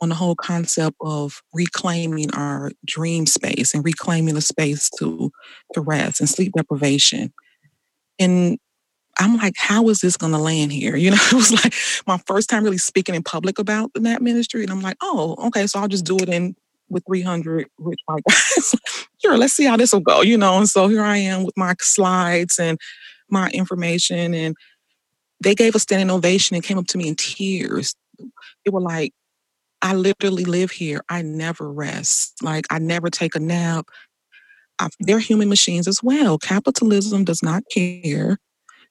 on 0.00 0.08
the 0.08 0.14
whole 0.14 0.34
concept 0.34 0.96
of 1.00 1.42
reclaiming 1.52 2.32
our 2.34 2.72
dream 2.84 3.26
space 3.26 3.74
and 3.74 3.84
reclaiming 3.84 4.34
the 4.34 4.40
space 4.40 4.90
to, 4.98 5.30
to 5.74 5.80
rest 5.80 6.20
and 6.20 6.28
sleep 6.28 6.52
deprivation. 6.56 7.32
And 8.18 8.58
I'm 9.18 9.36
like, 9.36 9.54
how 9.58 9.88
is 9.90 10.00
this 10.00 10.16
going 10.16 10.32
to 10.32 10.38
land 10.38 10.72
here? 10.72 10.96
You 11.00 11.10
know, 11.10 11.18
it 11.20 11.34
was 11.34 11.52
like 11.52 11.74
my 12.06 12.18
first 12.26 12.48
time 12.48 12.64
really 12.64 12.78
speaking 12.78 13.14
in 13.14 13.22
public 13.22 13.58
about 13.58 13.92
the 13.92 14.00
NAP 14.00 14.22
ministry. 14.22 14.62
And 14.62 14.70
I'm 14.70 14.80
like, 14.80 14.96
oh, 15.02 15.36
okay, 15.46 15.66
so 15.66 15.78
I'll 15.78 15.88
just 15.88 16.06
do 16.06 16.16
it 16.16 16.28
in 16.28 16.56
with 16.90 17.04
300 17.06 17.66
rich 17.78 18.00
white 18.06 18.22
guys. 18.28 18.74
sure, 19.24 19.38
let's 19.38 19.54
see 19.54 19.64
how 19.64 19.76
this 19.76 19.92
will 19.92 20.00
go, 20.00 20.20
you 20.20 20.36
know. 20.36 20.58
And 20.58 20.68
so 20.68 20.88
here 20.88 21.02
I 21.02 21.16
am 21.16 21.44
with 21.44 21.56
my 21.56 21.74
slides 21.80 22.58
and 22.58 22.78
my 23.30 23.48
information 23.50 24.34
and 24.34 24.56
they 25.42 25.54
gave 25.54 25.74
a 25.74 25.78
standing 25.78 26.10
ovation 26.10 26.54
and 26.54 26.64
came 26.64 26.78
up 26.78 26.86
to 26.88 26.98
me 26.98 27.08
in 27.08 27.16
tears. 27.16 27.94
They 28.18 28.70
were 28.70 28.80
like, 28.80 29.12
I 29.82 29.94
literally 29.94 30.44
live 30.44 30.70
here. 30.70 31.02
I 31.08 31.22
never 31.22 31.72
rest. 31.72 32.42
Like, 32.42 32.66
I 32.70 32.78
never 32.78 33.08
take 33.08 33.34
a 33.34 33.40
nap. 33.40 33.86
I, 34.78 34.88
they're 35.00 35.18
human 35.18 35.48
machines 35.48 35.88
as 35.88 36.02
well. 36.02 36.36
Capitalism 36.36 37.24
does 37.24 37.42
not 37.42 37.62
care 37.72 38.38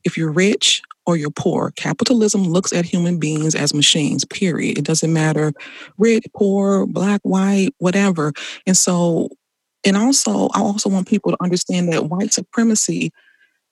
if 0.04 0.18
you're 0.18 0.32
rich 0.32 0.82
or 1.10 1.18
you're 1.18 1.32
poor. 1.32 1.72
Capitalism 1.76 2.44
looks 2.44 2.72
at 2.72 2.86
human 2.86 3.18
beings 3.18 3.56
as 3.56 3.74
machines, 3.74 4.24
period. 4.26 4.78
It 4.78 4.86
doesn't 4.86 5.12
matter 5.12 5.52
rich, 5.98 6.26
poor, 6.36 6.86
black, 6.86 7.20
white, 7.24 7.72
whatever. 7.80 8.32
And 8.68 8.78
so, 8.78 9.30
and 9.84 9.98
also, 9.98 10.50
I 10.54 10.60
also 10.60 10.90
want 10.90 11.08
people 11.08 11.32
to 11.32 11.44
understand 11.44 11.92
that 11.92 12.06
white 12.06 12.32
supremacy 12.32 13.12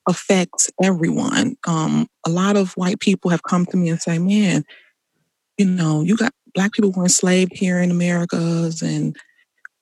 affects 0.10 0.72
everyone. 0.82 1.58
Um, 1.68 2.08
a 2.26 2.30
lot 2.30 2.58
of 2.58 2.74
white 2.74 3.00
people 3.00 3.30
have 3.30 3.44
come 3.44 3.66
to 3.68 3.78
me 3.78 3.90
and 3.90 4.02
say, 4.02 4.18
man, 4.18 4.64
you 5.58 5.66
know, 5.66 6.02
you 6.02 6.18
got 6.18 6.34
black 6.56 6.74
people 6.74 6.92
were 6.92 7.04
enslaved 7.04 7.52
here 7.56 7.80
in 7.80 7.92
Americas 7.92 8.82
and 8.82 9.16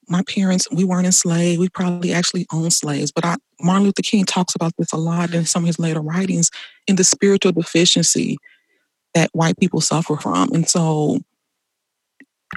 my 0.08 0.24
parents, 0.24 0.68
we 0.72 0.84
weren't 0.84 1.06
enslaved. 1.06 1.60
We 1.60 1.70
probably 1.70 2.14
actually 2.14 2.46
owned 2.52 2.74
slaves. 2.74 3.12
But 3.12 3.26
I, 3.26 3.36
Martin 3.60 3.86
Luther 3.86 4.02
King 4.02 4.26
talks 4.26 4.56
about 4.56 4.74
this 4.78 4.92
a 4.92 4.98
lot 4.98 5.34
in 5.34 5.46
some 5.46 5.64
of 5.64 5.68
his 5.68 5.80
later 5.80 6.02
writings 6.02 6.52
in 6.88 6.96
the 6.96 7.04
spiritual 7.04 7.52
deficiency 7.52 8.38
that 9.14 9.30
white 9.34 9.58
people 9.58 9.82
suffer 9.82 10.18
from. 10.18 10.52
And 10.54 10.70
so 10.70 11.20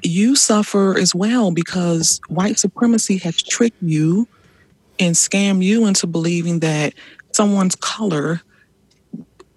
you 0.03 0.37
suffer 0.37 0.99
as 0.99 1.15
well 1.15 1.51
because 1.51 2.21
white 2.29 2.59
supremacy 2.59 3.19
has 3.19 3.43
tricked 3.43 3.83
you 3.83 4.29
and 4.99 5.15
scammed 5.15 5.63
you 5.63 5.87
into 5.87 6.07
believing 6.07 6.61
that 6.61 6.95
someone's 7.33 7.77
color 7.77 8.43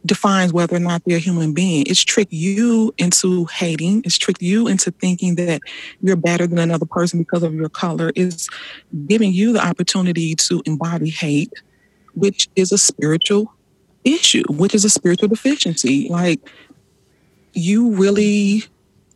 defines 0.06 0.52
whether 0.52 0.76
or 0.76 0.80
not 0.80 1.04
they're 1.06 1.18
a 1.18 1.20
human 1.20 1.54
being. 1.54 1.84
It's 1.88 2.04
tricked 2.04 2.34
you 2.34 2.94
into 2.98 3.46
hating. 3.46 4.02
It's 4.06 4.18
tricked 4.18 4.42
you 4.42 4.68
into 4.68 4.92
thinking 4.92 5.36
that 5.36 5.62
you're 6.02 6.16
better 6.16 6.48
than 6.48 6.58
another 6.58 6.86
person 6.86 7.20
because 7.20 7.44
of 7.44 7.54
your 7.54 7.70
color. 7.70 8.12
It's 8.16 8.50
giving 9.08 9.32
you 9.32 9.54
the 9.54 9.66
opportunity 9.66 10.36
to 10.36 10.62
embody 10.66 11.10
hate, 11.10 11.54
which 12.14 12.50
is 12.56 12.72
a 12.72 12.78
spiritual 12.78 13.54
issue, 14.04 14.44
which 14.50 14.74
is 14.74 14.86
a 14.86 14.90
spiritual 14.90 15.28
deficiency. 15.28 16.10
Like 16.10 16.40
you 17.54 17.92
really 17.96 18.64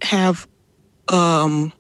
have 0.02 0.48
um 1.08 1.72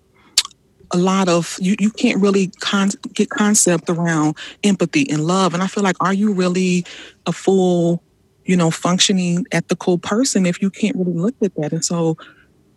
a 0.91 0.97
lot 0.97 1.27
of 1.27 1.57
you 1.59 1.75
you 1.79 1.91
can't 1.91 2.21
really 2.21 2.47
con- 2.59 2.91
get 3.13 3.29
concept 3.29 3.89
around 3.89 4.37
empathy 4.63 5.09
and 5.09 5.25
love 5.25 5.53
and 5.53 5.63
i 5.63 5.67
feel 5.67 5.83
like 5.83 5.95
are 5.99 6.13
you 6.13 6.31
really 6.31 6.85
a 7.25 7.31
full 7.31 8.03
you 8.45 8.55
know 8.55 8.71
functioning 8.71 9.45
ethical 9.51 9.97
person 9.97 10.45
if 10.45 10.61
you 10.61 10.69
can't 10.69 10.95
really 10.95 11.13
look 11.13 11.35
at 11.43 11.53
that 11.55 11.73
and 11.73 11.83
so 11.83 12.17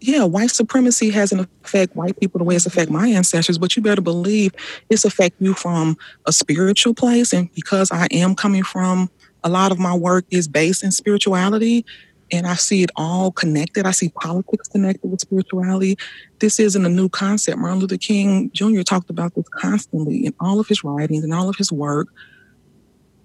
yeah 0.00 0.24
white 0.24 0.50
supremacy 0.50 1.10
has 1.10 1.32
an 1.32 1.46
effect 1.64 1.94
white 1.96 2.18
people 2.20 2.38
the 2.38 2.44
way 2.44 2.56
it's 2.56 2.66
affect 2.66 2.90
my 2.90 3.08
ancestors 3.08 3.58
but 3.58 3.76
you 3.76 3.82
better 3.82 4.02
believe 4.02 4.52
it's 4.90 5.04
affect 5.04 5.36
you 5.40 5.54
from 5.54 5.96
a 6.26 6.32
spiritual 6.32 6.94
place 6.94 7.32
and 7.32 7.52
because 7.54 7.90
i 7.92 8.06
am 8.10 8.34
coming 8.34 8.62
from 8.62 9.10
a 9.44 9.48
lot 9.48 9.70
of 9.70 9.78
my 9.78 9.94
work 9.94 10.24
is 10.30 10.48
based 10.48 10.82
in 10.82 10.90
spirituality 10.90 11.84
and 12.30 12.46
I 12.46 12.54
see 12.54 12.82
it 12.82 12.90
all 12.96 13.32
connected. 13.32 13.86
I 13.86 13.90
see 13.92 14.10
politics 14.10 14.68
connected 14.68 15.10
with 15.10 15.20
spirituality. 15.20 15.96
This 16.40 16.60
isn't 16.60 16.84
a 16.84 16.88
new 16.88 17.08
concept. 17.08 17.58
Martin 17.58 17.78
Luther 17.80 17.96
King 17.96 18.50
Jr. 18.52 18.82
talked 18.82 19.10
about 19.10 19.34
this 19.34 19.48
constantly 19.48 20.26
in 20.26 20.34
all 20.40 20.60
of 20.60 20.68
his 20.68 20.84
writings 20.84 21.24
and 21.24 21.32
all 21.32 21.48
of 21.48 21.56
his 21.56 21.72
work 21.72 22.08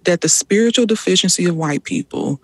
that 0.05 0.21
the 0.21 0.29
spiritual 0.29 0.85
deficiency 0.85 1.45
of 1.45 1.55
white 1.55 1.83
people 1.83 2.41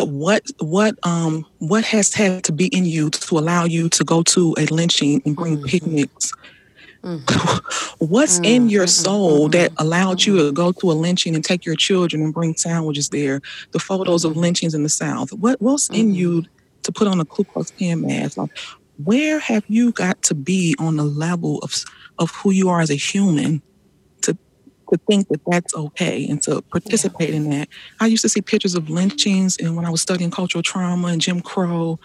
uh, 0.00 0.04
what 0.04 0.42
what 0.58 0.94
um 1.02 1.44
what 1.58 1.84
has 1.84 2.14
had 2.14 2.44
to 2.44 2.52
be 2.52 2.66
in 2.68 2.84
you 2.84 3.10
to 3.10 3.38
allow 3.38 3.64
you 3.64 3.88
to 3.88 4.04
go 4.04 4.22
to 4.22 4.54
a 4.58 4.66
lynching 4.66 5.22
and 5.24 5.36
bring 5.36 5.56
mm-hmm. 5.56 5.66
picnics 5.66 6.32
Mm-hmm. 7.06 8.04
What's 8.06 8.36
mm-hmm. 8.36 8.44
in 8.44 8.68
your 8.68 8.84
mm-hmm. 8.84 9.04
soul 9.04 9.48
that 9.50 9.70
mm-hmm. 9.70 9.82
allowed 9.82 10.24
you 10.24 10.36
to 10.38 10.52
go 10.52 10.72
to 10.72 10.90
a 10.90 10.94
lynching 10.94 11.34
and 11.34 11.44
take 11.44 11.64
your 11.64 11.76
children 11.76 12.22
and 12.22 12.34
bring 12.34 12.56
sandwiches 12.56 13.10
there? 13.10 13.40
The 13.70 13.78
photos 13.78 14.24
of 14.24 14.32
mm-hmm. 14.32 14.40
lynchings 14.40 14.74
in 14.74 14.82
the 14.82 14.88
South. 14.88 15.32
What 15.32 15.60
what's 15.62 15.88
in 15.90 16.14
you 16.14 16.44
to 16.82 16.92
put 16.92 17.06
on 17.06 17.20
a 17.20 17.24
Ku 17.24 17.44
Klux 17.44 17.70
Klan 17.70 18.02
mask? 18.02 18.36
Like, 18.36 18.50
where 19.04 19.38
have 19.38 19.64
you 19.68 19.92
got 19.92 20.20
to 20.22 20.34
be 20.34 20.74
on 20.78 20.96
the 20.96 21.04
level 21.04 21.58
of 21.58 21.74
of 22.18 22.30
who 22.32 22.50
you 22.50 22.68
are 22.68 22.80
as 22.80 22.90
a 22.90 22.94
human 22.94 23.62
to 24.92 24.98
think 25.08 25.28
that 25.28 25.40
that's 25.46 25.74
okay 25.74 26.26
and 26.28 26.42
to 26.42 26.62
participate 26.62 27.30
yeah. 27.30 27.36
in 27.36 27.50
that? 27.50 27.68
I 28.00 28.06
used 28.06 28.22
to 28.22 28.28
see 28.28 28.40
pictures 28.40 28.74
of 28.74 28.90
lynchings, 28.90 29.56
and 29.58 29.76
when 29.76 29.84
I 29.84 29.90
was 29.90 30.00
studying 30.00 30.30
cultural 30.30 30.62
trauma 30.62 31.08
and 31.08 31.20
Jim 31.20 31.40
Crow, 31.40 31.98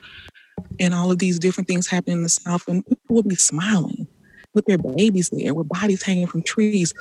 and 0.79 0.93
all 0.93 1.11
of 1.11 1.19
these 1.19 1.39
different 1.39 1.67
things 1.67 1.87
happening 1.87 2.17
in 2.17 2.23
the 2.23 2.29
South, 2.29 2.67
and 2.67 2.85
people 2.85 3.15
would 3.15 3.27
be 3.27 3.35
smiling 3.35 4.07
with 4.53 4.65
their 4.65 4.77
babies 4.77 5.29
there, 5.29 5.53
with 5.53 5.69
bodies 5.69 6.03
hanging 6.03 6.27
from 6.27 6.43
trees. 6.43 6.93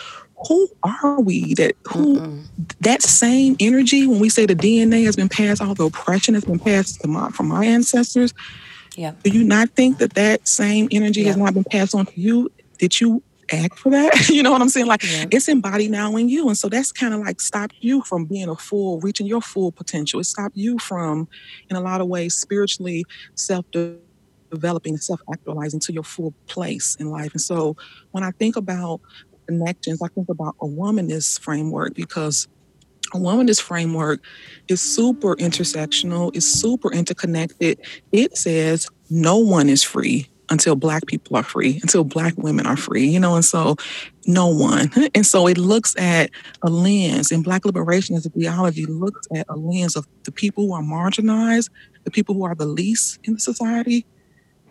Who 0.49 0.69
are 0.83 1.21
we 1.21 1.55
that 1.55 1.75
who 1.89 2.21
Mm-mm. 2.21 2.47
that 2.81 3.03
same 3.03 3.57
energy 3.61 4.07
when 4.07 4.21
we 4.21 4.29
say 4.29 4.47
the 4.47 4.55
DNA 4.55 5.05
has 5.05 5.17
been 5.17 5.29
passed, 5.29 5.61
all 5.61 5.75
the 5.75 5.87
oppression 5.87 6.35
has 6.35 6.45
been 6.45 6.59
passed 6.59 7.01
to 7.01 7.09
my, 7.09 7.31
from 7.31 7.49
my 7.49 7.65
ancestors? 7.65 8.33
Yeah. 8.97 9.13
Do 9.23 9.31
you 9.31 9.45
not 9.45 9.71
think 9.71 9.99
that 9.99 10.15
that 10.15 10.49
same 10.49 10.89
energy 10.91 11.23
yeah. 11.23 11.29
has 11.29 11.37
not 11.37 11.55
been 11.55 11.65
passed 11.65 11.95
on 11.95 12.07
to 12.07 12.21
you? 12.21 12.51
Did 12.79 13.01
you 13.01 13.23
act 13.53 13.79
for 13.79 13.91
that? 13.91 14.29
you 14.31 14.43
know 14.43 14.53
what 14.53 14.63
I'm 14.63 14.69
saying? 14.69 14.87
Like 14.87 15.03
yeah. 15.03 15.27
it's 15.31 15.49
embodied 15.49 15.91
now 15.91 16.17
in 16.17 16.29
you. 16.29 16.49
And 16.49 16.57
so 16.57 16.69
that's 16.69 16.93
kind 16.93 17.15
of 17.15 17.21
like 17.21 17.41
stopped 17.41 17.75
you 17.81 18.03
from 18.03 18.25
being 18.25 18.49
a 18.49 18.57
full, 18.57 19.01
reaching 19.01 19.27
your 19.27 19.41
full 19.41 19.73
potential. 19.73 20.21
It 20.21 20.25
stopped 20.25 20.57
you 20.57 20.79
from, 20.79 21.29
in 21.69 21.77
a 21.77 21.81
lot 21.81 22.01
of 22.01 22.09
ways, 22.09 22.35
spiritually 22.35 23.05
self 23.35 23.65
developing 24.51 24.95
and 24.95 25.03
self 25.03 25.21
actualizing 25.33 25.81
to 25.81 25.93
your 25.93 26.03
full 26.03 26.35
place 26.47 26.97
in 26.97 27.11
life. 27.11 27.33
And 27.33 27.41
so 27.41 27.77
when 28.11 28.25
I 28.25 28.31
think 28.33 28.57
about 28.57 29.01
connections, 29.47 30.03
I 30.03 30.09
think 30.09 30.29
about 30.29 30.57
a 30.61 30.67
womanist 30.67 31.41
framework 31.41 31.95
because 31.95 32.49
a 33.13 33.17
womanist 33.17 33.63
framework 33.63 34.21
is 34.69 34.81
super 34.81 35.35
intersectional, 35.37 36.35
is 36.37 36.51
super 36.51 36.93
interconnected. 36.93 37.81
It 38.13 38.37
says 38.37 38.89
no 39.11 39.39
one 39.39 39.69
is 39.69 39.83
free 39.83 40.29
until 40.51 40.75
black 40.77 41.07
people 41.07 41.37
are 41.37 41.43
free, 41.43 41.79
until 41.83 42.05
black 42.05 42.35
women 42.37 42.67
are 42.67 42.77
free, 42.77 43.07
you 43.07 43.21
know, 43.21 43.37
and 43.37 43.45
so 43.45 43.77
no 44.27 44.49
one. 44.49 44.91
And 45.15 45.27
so 45.27 45.47
it 45.47 45.59
looks 45.59 45.95
at 45.99 46.31
a 46.63 46.71
lens, 46.71 47.31
and 47.31 47.45
black 47.45 47.65
liberation 47.65 48.17
as 48.17 48.27
a 48.27 48.31
theology 48.31 48.87
looks 48.87 49.27
at 49.35 49.47
a 49.49 49.57
lens 49.57 49.97
of 49.97 50.07
the 50.25 50.33
people 50.33 50.67
who 50.67 50.73
are 50.73 50.83
marginalized, 50.83 51.69
the 52.05 52.11
people 52.11 52.35
who 52.35 52.45
are 52.45 52.55
the 52.55 52.67
least 52.67 53.19
in 53.25 53.35
the 53.35 53.41
society, 53.41 54.07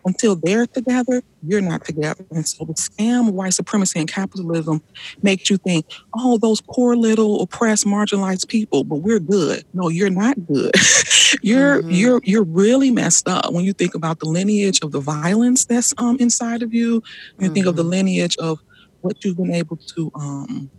until 0.10 0.36
they're 0.36 0.66
together, 0.66 1.22
you're 1.44 1.62
not 1.62 1.86
together. 1.86 2.26
And 2.32 2.48
so 2.48 2.66
the 2.66 2.74
scam 2.74 3.28
of 3.28 3.34
white 3.36 3.54
supremacy 3.54 4.00
and 4.00 4.10
capitalism 4.12 4.82
makes 5.22 5.52
you 5.52 5.58
think, 5.58 5.86
oh, 6.16 6.40
those 6.40 6.62
poor 6.62 6.96
little 6.96 7.42
oppressed, 7.42 7.86
marginalized 7.86 8.48
people, 8.48 8.84
but 8.84 8.98
we're 8.98 9.20
good. 9.20 9.64
No, 9.74 9.88
you're 9.88 10.10
not 10.10 10.36
good. 10.48 10.72
you're 11.44 11.82
mm-hmm. 11.82 11.92
you're 11.92 12.22
you're 12.24 12.44
really 12.44 12.90
messed 12.90 13.28
up 13.28 13.54
when 13.54 13.64
you 13.64 13.74
think 13.74 13.94
about 13.94 14.20
the 14.20 14.28
lineage 14.28 14.80
of 14.82 14.92
the 14.92 15.00
violence 15.00 15.66
that's 15.66 15.94
um 16.00 16.18
inside 16.20 16.64
of 16.64 16.74
you. 16.74 16.96
You 16.96 17.02
mm-hmm. 17.46 17.54
think 17.54 17.66
of 17.68 17.76
the 17.76 17.84
mm-hmm. 17.84 17.92
lineage 17.92 18.36
of 18.38 18.60
what 19.02 19.24
you've 19.24 19.38
been 19.38 19.54
able 19.54 19.78
to 19.78 20.12
um 20.16 20.72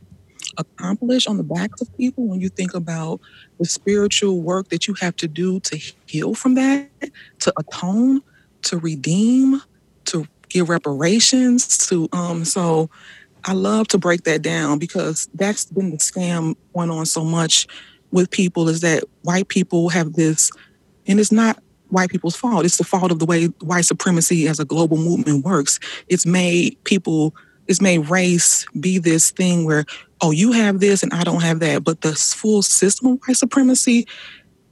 accomplish 0.59 1.29
on 1.29 1.37
the 1.37 1.45
backs 1.45 1.81
of 1.81 1.97
people 1.97 2.27
when 2.27 2.41
you 2.41 2.49
think 2.49 2.75
about 2.75 3.21
the 3.61 3.65
spiritual 3.65 4.43
work 4.43 4.69
that 4.71 4.89
you 4.89 4.95
have 5.01 5.15
to 5.17 5.29
do 5.29 5.61
to 5.61 5.77
heal 6.07 6.35
from 6.35 6.57
that, 6.57 6.91
to 7.39 7.53
atone 7.57 8.23
to 8.63 8.79
redeem, 8.79 9.61
to 10.07 10.27
give 10.49 10.69
reparations, 10.69 11.87
to 11.89 12.09
um 12.13 12.45
so 12.45 12.91
I 13.45 13.53
love 13.53 13.89
to 13.89 13.99
break 13.99 14.25
that 14.25 14.43
down 14.43 14.79
because 14.79 15.29
that's 15.35 15.67
been 15.67 15.91
the 15.91 15.97
scam 15.97 16.57
going 16.75 16.91
on 16.91 17.07
so 17.07 17.25
much 17.25 17.67
with 18.11 18.31
people 18.31 18.69
is 18.69 18.81
that 18.81 19.05
white 19.23 19.49
people 19.49 19.89
have 19.89 20.15
this 20.15 20.51
and 21.07 21.19
it's 21.19 21.33
not 21.33 21.63
white 21.89 22.11
people's 22.11 22.37
fault. 22.37 22.65
It's 22.65 22.77
the 22.77 22.85
fault 22.85 23.11
of 23.11 23.19
the 23.19 23.27
way 23.27 23.47
white 23.61 23.85
supremacy 23.85 24.47
as 24.47 24.61
a 24.61 24.65
global 24.65 24.97
movement 24.97 25.45
works. 25.45 25.79
It's 26.09 26.27
made 26.27 26.83
people, 26.85 27.35
it's 27.67 27.81
made 27.81 28.09
race 28.11 28.67
be 28.79 28.99
this 28.99 29.31
thing 29.31 29.65
where, 29.65 29.85
oh, 30.21 30.31
you 30.31 30.53
have 30.53 30.81
this 30.81 31.03
and 31.03 31.13
I 31.13 31.25
don't 31.25 31.43
have 31.43 31.61
that. 31.61 31.85
But 31.85 32.01
the 32.03 32.15
full 32.15 32.63
system 32.63 33.09
of 33.09 33.19
white 33.27 33.37
supremacy 33.37 34.07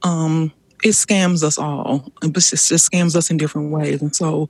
um, 0.03 0.51
it 0.83 0.89
scams 0.89 1.43
us 1.43 1.57
all, 1.57 2.11
but 2.21 2.29
it 2.29 2.33
just 2.33 2.71
scams 2.71 3.15
us 3.15 3.29
in 3.29 3.37
different 3.37 3.71
ways. 3.71 4.01
And 4.01 4.15
so 4.15 4.49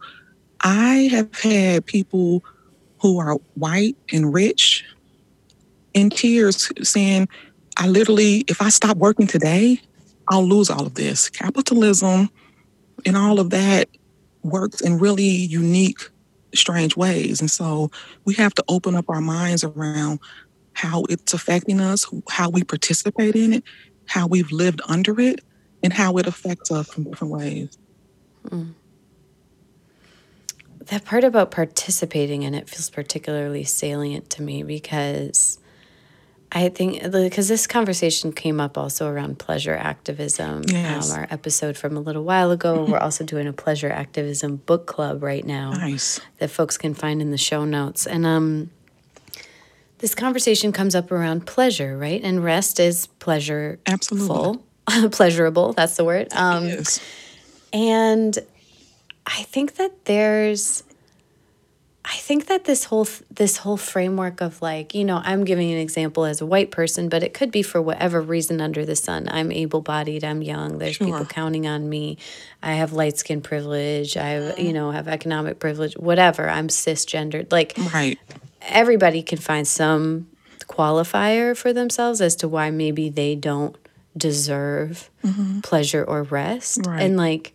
I 0.61 1.09
have 1.11 1.33
had 1.41 1.85
people 1.85 2.43
who 3.01 3.19
are 3.19 3.35
white 3.55 3.95
and 4.11 4.33
rich 4.33 4.85
in 5.93 6.09
tears 6.09 6.71
saying, 6.83 7.27
I 7.77 7.87
literally, 7.87 8.43
if 8.47 8.61
I 8.61 8.69
stop 8.69 8.97
working 8.97 9.27
today, 9.27 9.81
I'll 10.27 10.45
lose 10.45 10.69
all 10.69 10.85
of 10.85 10.95
this. 10.95 11.29
Capitalism 11.29 12.29
and 13.05 13.17
all 13.17 13.39
of 13.39 13.49
that 13.51 13.89
works 14.43 14.81
in 14.81 14.99
really 14.99 15.23
unique, 15.23 16.09
strange 16.53 16.95
ways. 16.95 17.39
And 17.39 17.49
so 17.49 17.89
we 18.25 18.33
have 18.35 18.53
to 18.55 18.63
open 18.67 18.95
up 18.95 19.09
our 19.09 19.21
minds 19.21 19.63
around 19.63 20.19
how 20.73 21.03
it's 21.09 21.33
affecting 21.33 21.79
us, 21.79 22.05
how 22.29 22.49
we 22.49 22.63
participate 22.63 23.35
in 23.35 23.53
it, 23.53 23.63
how 24.05 24.27
we've 24.27 24.51
lived 24.51 24.81
under 24.87 25.19
it, 25.19 25.39
and 25.83 25.93
how 25.93 26.17
it 26.17 26.27
affects 26.27 26.71
us 26.71 26.97
in 26.97 27.05
different 27.05 27.33
ways. 27.33 27.77
Mm. 28.47 28.73
That 30.85 31.05
part 31.05 31.23
about 31.23 31.51
participating 31.51 32.43
in 32.43 32.55
it 32.55 32.69
feels 32.69 32.89
particularly 32.89 33.63
salient 33.63 34.29
to 34.31 34.41
me 34.41 34.63
because 34.63 35.59
I 36.51 36.69
think 36.69 37.03
because 37.11 37.47
this 37.47 37.67
conversation 37.67 38.31
came 38.31 38.59
up 38.59 38.77
also 38.77 39.07
around 39.07 39.37
pleasure 39.37 39.75
activism. 39.75 40.63
Yes. 40.67 41.11
Um, 41.11 41.19
our 41.19 41.27
episode 41.29 41.77
from 41.77 41.95
a 41.95 41.99
little 41.99 42.23
while 42.23 42.49
ago. 42.49 42.85
We're 42.85 42.97
also 42.99 43.23
doing 43.23 43.47
a 43.47 43.53
pleasure 43.53 43.91
activism 43.91 44.57
book 44.57 44.87
club 44.87 45.21
right 45.21 45.45
now. 45.45 45.71
Nice. 45.71 46.19
That 46.39 46.49
folks 46.49 46.77
can 46.77 46.95
find 46.95 47.21
in 47.21 47.29
the 47.29 47.37
show 47.37 47.65
notes. 47.65 48.07
And 48.07 48.25
um, 48.25 48.71
this 49.99 50.15
conversation 50.15 50.71
comes 50.71 50.95
up 50.95 51.11
around 51.11 51.45
pleasure, 51.45 51.95
right? 51.97 52.21
And 52.23 52.43
rest 52.43 52.79
is 52.79 53.07
pleasure. 53.19 53.79
Absolutely. 53.85 54.59
pleasurable. 55.11 55.73
That's 55.73 55.95
the 55.95 56.03
word. 56.03 56.27
Um, 56.33 56.67
yes. 56.67 57.01
And 57.71 58.37
I 59.25 59.43
think 59.43 59.75
that 59.75 60.05
there's, 60.05 60.83
I 62.03 62.15
think 62.15 62.47
that 62.47 62.65
this 62.65 62.85
whole 62.85 63.07
this 63.29 63.57
whole 63.57 63.77
framework 63.77 64.41
of 64.41 64.61
like 64.63 64.95
you 64.95 65.05
know 65.05 65.21
I'm 65.23 65.43
giving 65.43 65.71
an 65.71 65.77
example 65.77 66.25
as 66.25 66.41
a 66.41 66.45
white 66.45 66.71
person, 66.71 67.07
but 67.07 67.21
it 67.21 67.35
could 67.35 67.51
be 67.51 67.61
for 67.61 67.79
whatever 67.81 68.19
reason 68.21 68.61
under 68.61 68.83
the 68.83 68.95
sun. 68.95 69.27
I'm 69.29 69.51
able 69.51 69.81
bodied. 69.81 70.23
I'm 70.23 70.41
young. 70.41 70.79
There's 70.79 70.95
sure. 70.95 71.05
people 71.05 71.25
counting 71.25 71.67
on 71.67 71.87
me. 71.87 72.17
I 72.63 72.73
have 72.73 72.93
light 72.93 73.17
skin 73.19 73.41
privilege. 73.41 74.17
I 74.17 74.29
have 74.29 74.59
you 74.59 74.73
know 74.73 74.89
have 74.89 75.07
economic 75.07 75.59
privilege. 75.59 75.93
Whatever. 75.97 76.49
I'm 76.49 76.69
cisgendered. 76.69 77.51
Like 77.51 77.75
right. 77.93 78.17
Everybody 78.61 79.21
can 79.21 79.37
find 79.37 79.67
some 79.67 80.27
qualifier 80.61 81.55
for 81.55 81.73
themselves 81.73 82.21
as 82.21 82.35
to 82.37 82.47
why 82.47 82.71
maybe 82.71 83.09
they 83.09 83.35
don't 83.35 83.75
deserve 84.19 85.09
mm-hmm. 85.23 85.61
pleasure 85.61 86.03
or 86.03 86.23
rest. 86.23 86.85
Right. 86.85 87.01
And 87.01 87.17
like, 87.17 87.53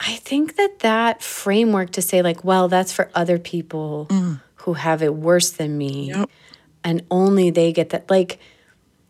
I 0.00 0.14
think 0.16 0.56
that 0.56 0.80
that 0.80 1.22
framework 1.22 1.90
to 1.92 2.02
say, 2.02 2.22
like, 2.22 2.44
well, 2.44 2.68
that's 2.68 2.92
for 2.92 3.10
other 3.14 3.38
people 3.38 4.06
mm. 4.10 4.40
who 4.56 4.74
have 4.74 5.02
it 5.02 5.14
worse 5.14 5.50
than 5.50 5.76
me, 5.76 6.08
yep. 6.08 6.30
and 6.84 7.04
only 7.10 7.50
they 7.50 7.72
get 7.72 7.90
that, 7.90 8.08
like, 8.08 8.38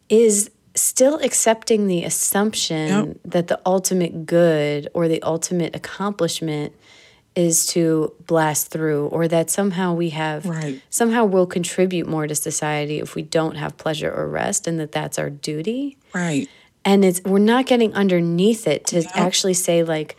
is 0.08 0.50
still 0.74 1.18
accepting 1.18 1.88
the 1.88 2.04
assumption 2.04 2.88
yep. 2.88 3.16
that 3.24 3.48
the 3.48 3.60
ultimate 3.66 4.24
good 4.24 4.88
or 4.94 5.08
the 5.08 5.22
ultimate 5.22 5.76
accomplishment 5.76 6.72
is 7.38 7.66
to 7.66 8.12
blast 8.26 8.66
through 8.66 9.06
or 9.06 9.28
that 9.28 9.48
somehow 9.48 9.94
we 9.94 10.10
have 10.10 10.44
right. 10.44 10.82
somehow 10.90 11.24
we'll 11.24 11.46
contribute 11.46 12.04
more 12.04 12.26
to 12.26 12.34
society 12.34 12.98
if 12.98 13.14
we 13.14 13.22
don't 13.22 13.54
have 13.54 13.76
pleasure 13.76 14.12
or 14.12 14.28
rest 14.28 14.66
and 14.66 14.80
that 14.80 14.90
that's 14.90 15.20
our 15.20 15.30
duty. 15.30 15.96
Right. 16.12 16.48
And 16.84 17.04
it's 17.04 17.22
we're 17.24 17.38
not 17.38 17.66
getting 17.66 17.94
underneath 17.94 18.66
it 18.66 18.88
to 18.88 19.08
actually 19.14 19.54
say 19.54 19.84
like 19.84 20.16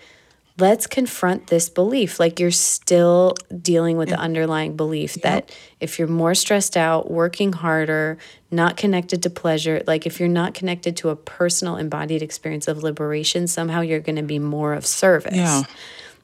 let's 0.57 0.87
confront 0.87 1.47
this 1.47 1.67
belief. 1.67 2.21
Like 2.21 2.39
you're 2.39 2.51
still 2.51 3.35
dealing 3.61 3.97
with 3.97 4.07
the 4.07 4.17
underlying 4.17 4.77
belief 4.77 5.15
that 5.15 5.53
if 5.81 5.99
you're 5.99 6.07
more 6.07 6.35
stressed 6.35 6.77
out 6.77 7.11
working 7.11 7.51
harder 7.51 8.17
not 8.49 8.77
connected 8.77 9.23
to 9.23 9.29
pleasure 9.29 9.83
like 9.87 10.05
if 10.05 10.21
you're 10.21 10.29
not 10.29 10.53
connected 10.53 10.95
to 10.97 11.09
a 11.09 11.17
personal 11.17 11.75
embodied 11.75 12.21
experience 12.21 12.69
of 12.69 12.81
liberation 12.81 13.45
somehow 13.45 13.81
you're 13.81 13.99
going 13.99 14.15
to 14.15 14.23
be 14.23 14.39
more 14.39 14.73
of 14.73 14.85
service. 14.85 15.35
Yeah 15.35 15.63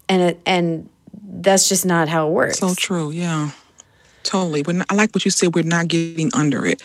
and 0.09 0.21
it, 0.21 0.39
and 0.45 0.89
that's 1.13 1.69
just 1.69 1.85
not 1.85 2.07
how 2.07 2.27
it 2.27 2.31
works. 2.31 2.59
So 2.59 2.73
true. 2.75 3.11
Yeah, 3.11 3.51
totally. 4.23 4.63
But 4.63 4.75
I 4.89 4.95
like 4.95 5.13
what 5.13 5.25
you 5.25 5.31
said. 5.31 5.55
We're 5.55 5.63
not 5.63 5.87
getting 5.87 6.31
under 6.33 6.65
it. 6.65 6.81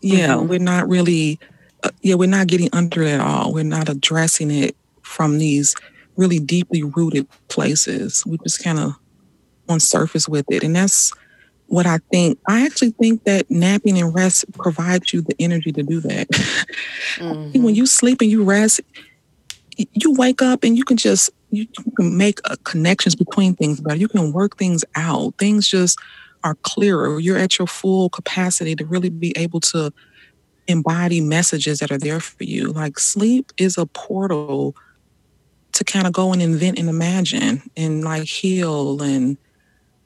Yeah, 0.00 0.34
mm-hmm. 0.34 0.48
we're 0.48 0.58
not 0.58 0.88
really. 0.88 1.38
Uh, 1.82 1.90
yeah, 2.02 2.14
we're 2.14 2.28
not 2.28 2.46
getting 2.46 2.70
under 2.72 3.02
it 3.02 3.12
at 3.12 3.20
all. 3.20 3.52
We're 3.52 3.64
not 3.64 3.88
addressing 3.88 4.50
it 4.50 4.76
from 5.02 5.38
these 5.38 5.74
really 6.16 6.38
deeply 6.38 6.82
rooted 6.82 7.26
places. 7.48 8.24
We 8.26 8.38
just 8.38 8.62
kind 8.62 8.78
of 8.78 8.94
on 9.68 9.80
surface 9.80 10.28
with 10.28 10.46
it, 10.50 10.64
and 10.64 10.74
that's 10.74 11.12
what 11.66 11.86
I 11.86 11.98
think. 12.10 12.38
I 12.48 12.64
actually 12.64 12.90
think 12.92 13.24
that 13.24 13.50
napping 13.50 13.98
and 13.98 14.14
rest 14.14 14.50
provides 14.52 15.12
you 15.12 15.22
the 15.22 15.34
energy 15.38 15.72
to 15.72 15.82
do 15.82 16.00
that. 16.00 16.28
Mm-hmm. 17.18 17.62
when 17.62 17.76
you 17.76 17.86
sleep 17.86 18.20
and 18.22 18.30
you 18.30 18.42
rest, 18.42 18.80
you 19.76 20.12
wake 20.12 20.42
up 20.42 20.64
and 20.64 20.76
you 20.76 20.84
can 20.84 20.96
just 20.96 21.30
you, 21.50 21.66
can 21.96 22.16
make 22.16 22.40
uh, 22.44 22.56
connections 22.64 23.14
between 23.14 23.54
things 23.54 23.80
better. 23.80 23.96
You 23.96 24.08
can 24.08 24.32
work 24.32 24.56
things 24.56 24.84
out. 24.94 25.34
Things 25.38 25.68
just 25.68 25.98
are 26.42 26.56
clearer. 26.56 27.18
You're 27.20 27.38
at 27.38 27.58
your 27.58 27.66
full 27.66 28.10
capacity 28.10 28.74
to 28.76 28.84
really 28.84 29.10
be 29.10 29.32
able 29.36 29.60
to 29.60 29.92
embody 30.66 31.20
messages 31.20 31.78
that 31.78 31.90
are 31.90 31.98
there 31.98 32.20
for 32.20 32.44
you. 32.44 32.72
Like 32.72 32.98
sleep 32.98 33.52
is 33.56 33.78
a 33.78 33.86
portal 33.86 34.74
to 35.72 35.84
kind 35.84 36.06
of 36.06 36.12
go 36.12 36.32
and 36.32 36.40
invent 36.40 36.78
and 36.78 36.88
imagine 36.88 37.62
and 37.76 38.04
like 38.04 38.24
heal 38.24 39.02
and 39.02 39.36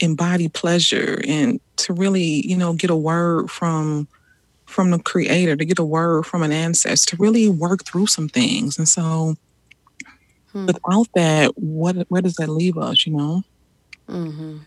embody 0.01 0.49
pleasure 0.49 1.21
and 1.27 1.61
to 1.77 1.93
really, 1.93 2.47
you 2.47 2.57
know, 2.57 2.73
get 2.73 2.91
a 2.91 2.97
word 2.97 3.51
from 3.51 4.09
from 4.67 4.91
the 4.91 4.99
creator, 4.99 5.57
to 5.57 5.65
get 5.65 5.79
a 5.79 5.85
word 5.85 6.27
from 6.27 6.43
an 6.43 6.53
ancestor, 6.53 7.17
to 7.17 7.23
really 7.23 7.49
work 7.49 7.87
through 7.87 8.07
some 8.07 8.29
things. 8.29 8.77
And 8.77 8.87
so 8.87 9.35
hmm. 10.53 10.67
without 10.67 11.09
that, 11.15 11.53
what 11.57 11.97
where 12.09 12.23
does 12.23 12.35
that 12.35 12.49
leave 12.49 12.79
us, 12.79 13.07
you 13.07 13.17
know? 13.17 13.43
Mm-hmm. 14.09 14.59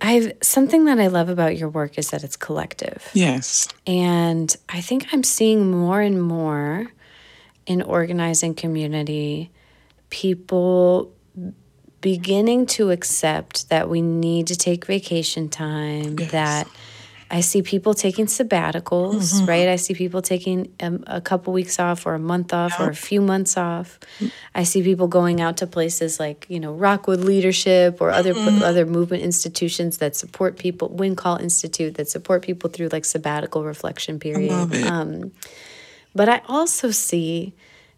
I've 0.00 0.32
something 0.42 0.84
that 0.84 0.98
I 0.98 1.06
love 1.06 1.28
about 1.28 1.56
your 1.56 1.68
work 1.68 1.98
is 1.98 2.10
that 2.10 2.24
it's 2.24 2.36
collective. 2.36 3.08
Yes. 3.14 3.68
And 3.86 4.54
I 4.68 4.80
think 4.80 5.06
I'm 5.12 5.22
seeing 5.22 5.70
more 5.70 6.00
and 6.00 6.22
more 6.22 6.92
in 7.66 7.80
organizing 7.80 8.54
community 8.54 9.50
people 10.10 11.12
beginning 12.00 12.66
to 12.66 12.90
accept 12.90 13.70
that 13.70 13.88
we 13.88 14.02
need 14.02 14.46
to 14.48 14.56
take 14.56 14.84
vacation 14.84 15.48
time, 15.48 16.18
yes. 16.18 16.32
that 16.32 16.68
I 17.34 17.40
see 17.40 17.62
people 17.62 17.94
taking 17.94 18.26
sabbaticals, 18.26 19.34
mm-hmm. 19.34 19.46
right? 19.46 19.66
I 19.66 19.74
see 19.74 19.92
people 19.92 20.22
taking 20.22 20.72
a, 20.78 21.16
a, 21.16 21.20
couple 21.20 21.52
weeks 21.52 21.80
off 21.80 22.06
or 22.06 22.14
a 22.14 22.18
month 22.20 22.54
off 22.54 22.78
or 22.78 22.88
a 22.88 22.94
few 22.94 23.20
months 23.20 23.56
off. 23.56 23.98
I 24.54 24.62
see 24.62 24.84
people 24.84 25.08
going 25.08 25.40
out 25.40 25.56
to 25.56 25.66
places 25.66 26.20
like, 26.20 26.46
you 26.48 26.60
know, 26.60 26.72
Rockwood 26.72 27.18
Leadership 27.18 28.00
or 28.00 28.12
other 28.12 28.34
mm-hmm. 28.34 28.62
other 28.62 28.86
movement 28.86 29.24
institutions 29.24 29.98
that 29.98 30.14
support 30.14 30.58
people, 30.58 30.90
Windcall 30.90 31.38
Institute 31.38 31.96
that 31.96 32.08
support 32.08 32.42
people 32.42 32.70
through 32.70 32.90
like 32.92 33.04
sabbatical 33.04 33.64
reflection 33.64 34.20
period. 34.20 34.52
I 34.52 34.54
love 34.54 34.72
it. 34.72 34.86
Um, 34.86 35.32
but 36.14 36.28
I 36.28 36.40
also 36.46 36.92
see 36.92 37.52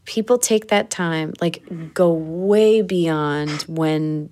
people 0.06 0.38
take 0.38 0.68
that 0.68 0.88
time, 0.88 1.34
like 1.42 1.62
go 1.92 2.10
way 2.10 2.80
beyond 2.80 3.64
when 3.68 4.30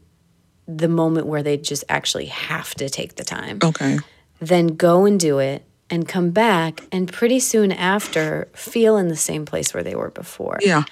the 0.66 0.88
moment 0.88 1.26
where 1.26 1.42
they 1.42 1.58
just 1.58 1.84
actually 1.90 2.24
have 2.24 2.74
to 2.76 2.88
take 2.88 3.16
the 3.16 3.24
time. 3.24 3.58
Okay 3.62 3.98
then 4.46 4.68
go 4.68 5.04
and 5.04 5.18
do 5.18 5.38
it 5.38 5.64
and 5.90 6.08
come 6.08 6.30
back 6.30 6.82
and 6.90 7.12
pretty 7.12 7.38
soon 7.38 7.70
after 7.70 8.48
feel 8.52 8.96
in 8.96 9.08
the 9.08 9.16
same 9.16 9.44
place 9.44 9.74
where 9.74 9.82
they 9.82 9.94
were 9.94 10.10
before. 10.10 10.58
Yeah. 10.60 10.84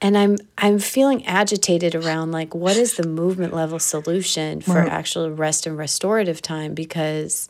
And 0.00 0.18
I'm 0.18 0.38
I'm 0.58 0.78
feeling 0.78 1.24
agitated 1.26 1.94
around 1.94 2.32
like 2.32 2.54
what 2.54 2.76
is 2.76 2.96
the 2.96 3.06
movement 3.06 3.54
level 3.54 3.78
solution 3.78 4.60
for 4.60 4.74
right. 4.74 4.88
actual 4.88 5.30
rest 5.30 5.66
and 5.66 5.78
restorative 5.78 6.42
time 6.42 6.74
because 6.74 7.48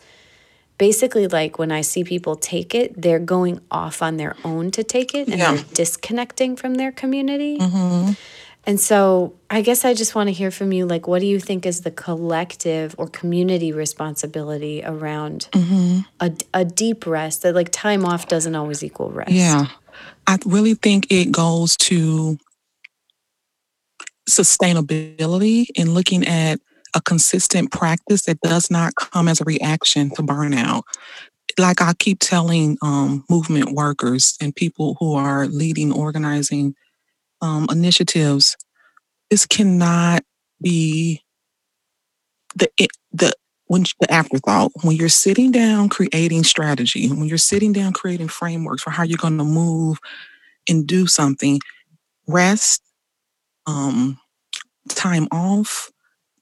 basically 0.77 1.29
like 1.29 1.59
when 1.59 1.73
I 1.73 1.81
see 1.81 2.05
people 2.05 2.37
take 2.37 2.75
it, 2.75 3.01
they're 3.01 3.19
going 3.19 3.61
off 3.71 4.03
on 4.03 4.17
their 4.17 4.37
own 4.45 4.71
to 4.73 4.85
take 4.85 5.15
it 5.15 5.29
and 5.29 5.39
yeah. 5.39 5.55
they're 5.55 5.65
disconnecting 5.75 6.57
from 6.57 6.75
their 6.75 6.93
community. 6.93 7.59
Mm-hmm. 7.59 8.13
And 8.65 8.79
so 8.79 9.35
I 9.51 9.61
guess 9.61 9.85
I 9.85 9.93
just 9.93 10.15
want 10.15 10.29
to 10.29 10.33
hear 10.33 10.51
from 10.51 10.73
you 10.73 10.87
like, 10.87 11.09
what 11.09 11.21
do 11.21 11.27
you 11.27 11.41
think 11.41 11.67
is 11.67 11.81
the 11.81 11.91
collective 11.91 12.95
or 12.97 13.09
community 13.09 13.73
responsibility 13.73 14.83
around 14.85 15.49
mm-hmm. 15.53 16.01
a, 16.21 16.33
a 16.55 16.65
deep 16.65 17.07
rest 17.07 17.43
that 17.43 17.55
like 17.55 17.71
time 17.71 18.05
off 18.05 18.29
doesn't 18.29 18.55
always 18.55 18.85
equal 18.85 19.11
rest? 19.11 19.33
Yeah. 19.33 19.67
I 20.27 20.39
really 20.47 20.75
think 20.75 21.09
it 21.11 21.33
goes 21.33 21.77
to 21.79 22.39
sustainability 24.31 25.67
and 25.77 25.95
looking 25.95 26.25
at 26.27 26.61
a 26.95 27.01
consistent 27.01 27.73
practice 27.73 28.23
that 28.23 28.41
does 28.43 28.71
not 28.71 28.95
come 28.95 29.27
as 29.27 29.41
a 29.41 29.45
reaction 29.45 30.11
to 30.11 30.23
burnout. 30.23 30.83
Like 31.59 31.83
I 31.83 31.95
keep 31.95 32.19
telling 32.21 32.79
um, 32.81 33.25
movement 33.29 33.73
workers 33.73 34.37
and 34.41 34.55
people 34.55 34.97
who 35.01 35.15
are 35.15 35.47
leading, 35.47 35.93
organizing 35.93 36.75
um, 37.43 37.67
initiatives, 37.71 38.57
this 39.31 39.47
cannot 39.47 40.23
be 40.63 41.23
the 42.55 42.69
the 43.13 43.33
when 43.67 43.85
the 44.01 44.13
afterthought. 44.13 44.73
When 44.83 44.97
you're 44.97 45.09
sitting 45.09 45.51
down 45.51 45.89
creating 45.89 46.45
strategy 46.45 47.09
when 47.09 47.27
you're 47.27 47.39
sitting 47.39 47.73
down 47.73 47.93
creating 47.93 48.29
frameworks 48.29 48.83
for 48.83 48.91
how 48.91 49.03
you're 49.05 49.19
going 49.19 49.39
to 49.39 49.45
move 49.45 49.99
and 50.69 50.87
do 50.87 51.07
something 51.07 51.61
rest 52.29 52.83
um 53.67 54.19
time 54.89 55.29
off 55.33 55.91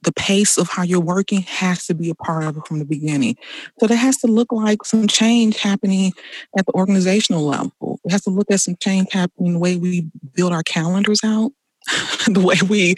the 0.02 0.12
pace 0.12 0.56
of 0.56 0.68
how 0.68 0.82
you're 0.82 1.00
working 1.00 1.42
has 1.42 1.86
to 1.86 1.94
be 1.94 2.10
a 2.10 2.14
part 2.14 2.44
of 2.44 2.56
it 2.56 2.66
from 2.66 2.78
the 2.78 2.84
beginning. 2.84 3.36
So 3.78 3.86
there 3.86 3.96
has 3.96 4.16
to 4.18 4.26
look 4.26 4.50
like 4.52 4.84
some 4.84 5.06
change 5.06 5.58
happening 5.58 6.12
at 6.58 6.66
the 6.66 6.72
organizational 6.72 7.44
level. 7.44 8.00
It 8.04 8.12
has 8.12 8.22
to 8.22 8.30
look 8.30 8.50
at 8.50 8.60
some 8.60 8.76
change 8.80 9.12
happening 9.12 9.54
the 9.54 9.58
way 9.58 9.76
we 9.76 10.06
build 10.34 10.52
our 10.52 10.62
calendars 10.62 11.20
out, 11.24 11.52
the 12.26 12.40
way 12.40 12.56
we 12.68 12.94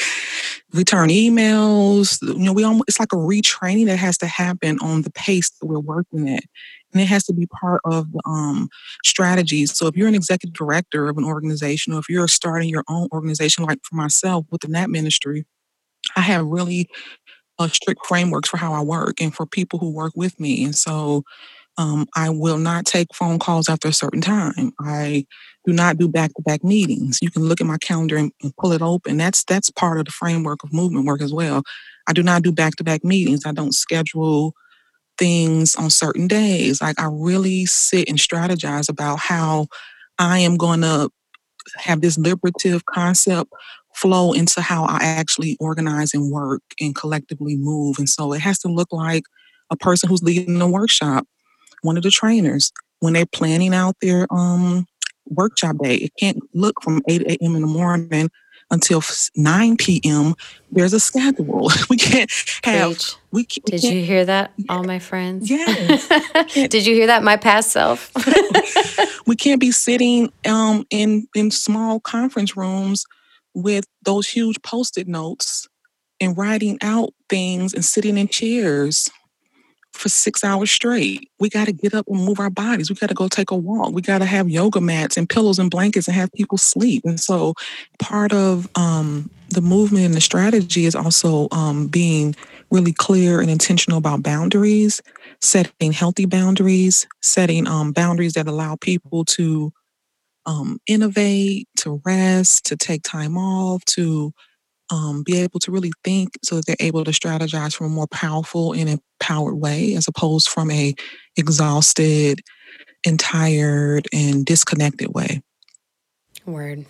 return 0.73 1.09
emails. 1.09 2.23
You 2.23 2.45
know, 2.45 2.53
we 2.53 2.65
almost 2.65 2.85
it's 2.89 3.01
like 3.01 3.13
a 3.13 3.17
retraining 3.17 3.87
that 3.87 3.99
has 3.99 4.17
to 4.19 4.27
happen 4.27 4.79
on 4.81 5.03
the 5.03 5.11
pace 5.11 5.51
that 5.51 5.67
we're 5.67 5.81
working 5.81 6.29
at. 6.29 6.45
And 6.93 7.01
it 7.01 7.07
has 7.07 7.25
to 7.25 7.33
be 7.33 7.47
part 7.47 7.81
of 7.85 8.13
the 8.13 8.21
um, 8.27 8.69
strategies. 9.03 9.77
So 9.77 9.87
if 9.87 9.97
you're 9.97 10.09
an 10.09 10.15
executive 10.15 10.53
director 10.53 11.09
of 11.09 11.17
an 11.17 11.25
organization, 11.25 11.95
or 11.95 11.99
if 11.99 12.09
you're 12.09 12.29
starting 12.29 12.69
your 12.69 12.85
own 12.87 13.09
organization, 13.13 13.65
like 13.65 13.79
for 13.83 13.97
myself 13.97 14.45
within 14.51 14.73
that 14.73 14.91
ministry, 14.91 15.47
I 16.17 16.21
have 16.21 16.47
really 16.47 16.89
uh, 17.59 17.69
strict 17.69 18.07
frameworks 18.07 18.49
for 18.49 18.57
how 18.57 18.73
I 18.73 18.83
work 18.83 19.21
and 19.21 19.35
for 19.35 19.47
people 19.47 19.79
who 19.79 19.91
work 19.91 20.13
with 20.17 20.39
me. 20.41 20.65
And 20.65 20.75
so 20.75 21.23
um, 21.79 22.07
I 22.17 22.31
will 22.31 22.59
not 22.59 22.85
take 22.85 23.15
phone 23.15 23.39
calls 23.39 23.69
after 23.69 23.89
a 23.89 23.93
certain 23.93 24.21
time. 24.21 24.73
I 24.81 25.27
do 25.67 25.73
not 25.73 25.97
do 25.97 26.09
back-to-back 26.09 26.65
meetings. 26.65 27.19
You 27.23 27.31
can 27.31 27.43
look 27.43 27.61
at 27.61 27.67
my 27.67 27.79
calendar 27.79 28.17
and, 28.17 28.33
and 28.43 28.55
pull 28.57 28.73
it 28.73 28.83
open. 28.83 29.17
That's 29.17 29.45
that's 29.45 29.71
part 29.71 29.99
of 29.99 30.05
the 30.05 30.11
framework 30.11 30.65
of 30.65 30.73
movement 30.73 31.07
work 31.07 31.23
as 31.23 31.33
well. 31.33 31.63
I 32.07 32.13
do 32.13 32.23
not 32.23 32.43
do 32.43 32.53
back-to-back 32.53 33.05
meetings. 33.05 33.47
I 33.47 33.53
don't 33.53 33.75
schedule 33.75 34.55
things 35.19 35.77
on 35.77 35.89
certain 35.91 36.27
days. 36.27 36.83
Like 36.83 37.01
I 37.01 37.09
really 37.11 37.65
sit 37.67 38.09
and 38.09 38.19
strategize 38.19 38.89
about 38.89 39.19
how 39.19 39.69
I 40.19 40.41
am 40.41 40.57
going 40.57 40.81
to 40.83 41.11
have 41.77 42.01
this 42.01 42.19
liberative 42.19 42.85
concept 42.87 43.51
flow 43.95 44.32
into 44.32 44.61
how 44.61 44.84
I 44.84 44.99
actually 45.03 45.57
organize 45.61 46.14
and 46.14 46.30
work 46.30 46.62
and 46.80 46.95
collectively 46.95 47.57
move. 47.57 47.99
And 47.99 48.09
so 48.09 48.32
it 48.32 48.40
has 48.40 48.59
to 48.61 48.68
look 48.68 48.88
like 48.93 49.24
a 49.70 49.76
person 49.76 50.09
who's 50.09 50.22
leading 50.22 50.61
a 50.61 50.68
workshop, 50.68 51.26
one 51.82 51.97
of 51.97 52.03
the 52.03 52.11
trainers, 52.11 52.72
when 53.01 53.12
they're 53.12 53.26
planning 53.26 53.74
out 53.74 53.97
their 54.01 54.26
um, 54.30 54.86
workshop 55.26 55.76
day. 55.82 55.97
It 55.97 56.12
can't 56.18 56.38
look 56.55 56.82
from 56.82 57.03
8 57.09 57.22
a.m. 57.22 57.57
in 57.57 57.62
the 57.62 57.66
morning 57.66 58.30
until 58.70 59.03
9 59.36 59.76
p.m. 59.76 60.34
There's 60.70 60.93
a 60.95 61.01
schedule. 61.01 61.70
We 61.90 61.97
can't 61.99 62.30
have. 62.64 62.99
We, 63.32 63.45
can't, 63.45 63.66
Did 63.66 63.84
you 63.84 64.03
hear 64.03 64.24
that, 64.24 64.53
all 64.68 64.82
my 64.82 64.99
friends? 64.99 65.51
Yes. 65.51 66.09
Did 66.55 66.86
you 66.86 66.95
hear 66.95 67.07
that, 67.07 67.22
my 67.22 67.36
past 67.36 67.70
self? 67.70 68.11
we 69.26 69.36
can't 69.36 69.61
be 69.61 69.72
sitting 69.72 70.32
um, 70.47 70.86
in 70.90 71.26
in 71.34 71.51
small 71.51 72.01
conference 72.01 72.57
rooms 72.57 73.05
with 73.55 73.85
those 74.05 74.29
huge 74.29 74.61
post-it 74.63 75.09
notes 75.09 75.69
and 76.21 76.37
writing 76.37 76.79
out 76.83 77.11
things 77.29 77.75
and 77.75 77.85
sitting 77.85 78.17
in 78.17 78.29
chairs 78.29 79.11
for 79.93 80.09
six 80.09 80.43
hours 80.43 80.71
straight. 80.71 81.31
We 81.39 81.49
got 81.49 81.67
to 81.67 81.73
get 81.73 81.95
up 81.95 82.07
and 82.09 82.25
move 82.25 82.41
our 82.41 82.51
bodies. 82.51 82.91
We 82.91 82.97
got 82.97 83.09
to 83.09 83.15
go 83.15 83.29
take 83.29 83.51
a 83.51 83.57
walk. 83.57 83.93
We 83.93 84.03
got 84.03 84.19
to 84.19 84.25
have 84.25 84.49
yoga 84.49 84.81
mats 84.81 85.17
and 85.17 85.29
pillows 85.29 85.59
and 85.59 85.71
blankets 85.71 86.09
and 86.09 86.15
have 86.15 86.33
people 86.33 86.59
sleep. 86.59 87.03
And 87.05 87.21
so, 87.21 87.55
part 87.99 88.33
of 88.33 88.69
um, 88.75 89.31
the 89.51 89.61
movement 89.61 90.07
and 90.07 90.15
the 90.15 90.21
strategy 90.21 90.87
is 90.87 90.95
also 90.95 91.49
um, 91.53 91.89
being 91.89 92.35
really 92.71 92.93
clear 92.93 93.41
and 93.41 93.51
intentional 93.51 93.99
about 93.99 94.23
boundaries, 94.23 95.03
setting 95.41 95.93
healthy 95.93 96.25
boundaries, 96.25 97.07
setting 97.21 97.67
um, 97.67 97.93
boundaries 97.93 98.33
that 98.33 98.49
allow 98.49 98.77
people 98.77 99.25
to 99.27 99.73
um, 100.47 100.78
innovate, 100.86 101.68
to 101.78 102.01
rest, 102.05 102.66
to 102.66 102.76
take 102.76 103.03
time 103.03 103.36
off, 103.36 103.84
to 103.86 104.32
um, 104.90 105.22
be 105.22 105.38
able 105.38 105.59
to 105.61 105.72
really 105.72 105.93
think 106.05 106.30
so 106.45 106.57
that 106.57 106.66
they're 106.66 106.76
able 106.80 107.05
to 107.05 107.11
strategize 107.12 107.74
from 107.74 107.86
a 107.86 107.90
more 107.90 108.07
powerful 108.09 108.72
and 108.72 108.88
empowered 108.88 109.55
way 109.55 109.95
as 109.95 110.07
opposed 110.07 110.49
from 110.49 110.70
a 110.70 110.95
exhausted 111.36 112.40
and 113.07 113.18
tired 113.18 114.07
and 114.12 114.45
disconnected 114.45 115.09
way. 115.14 115.43
Word. 116.45 116.84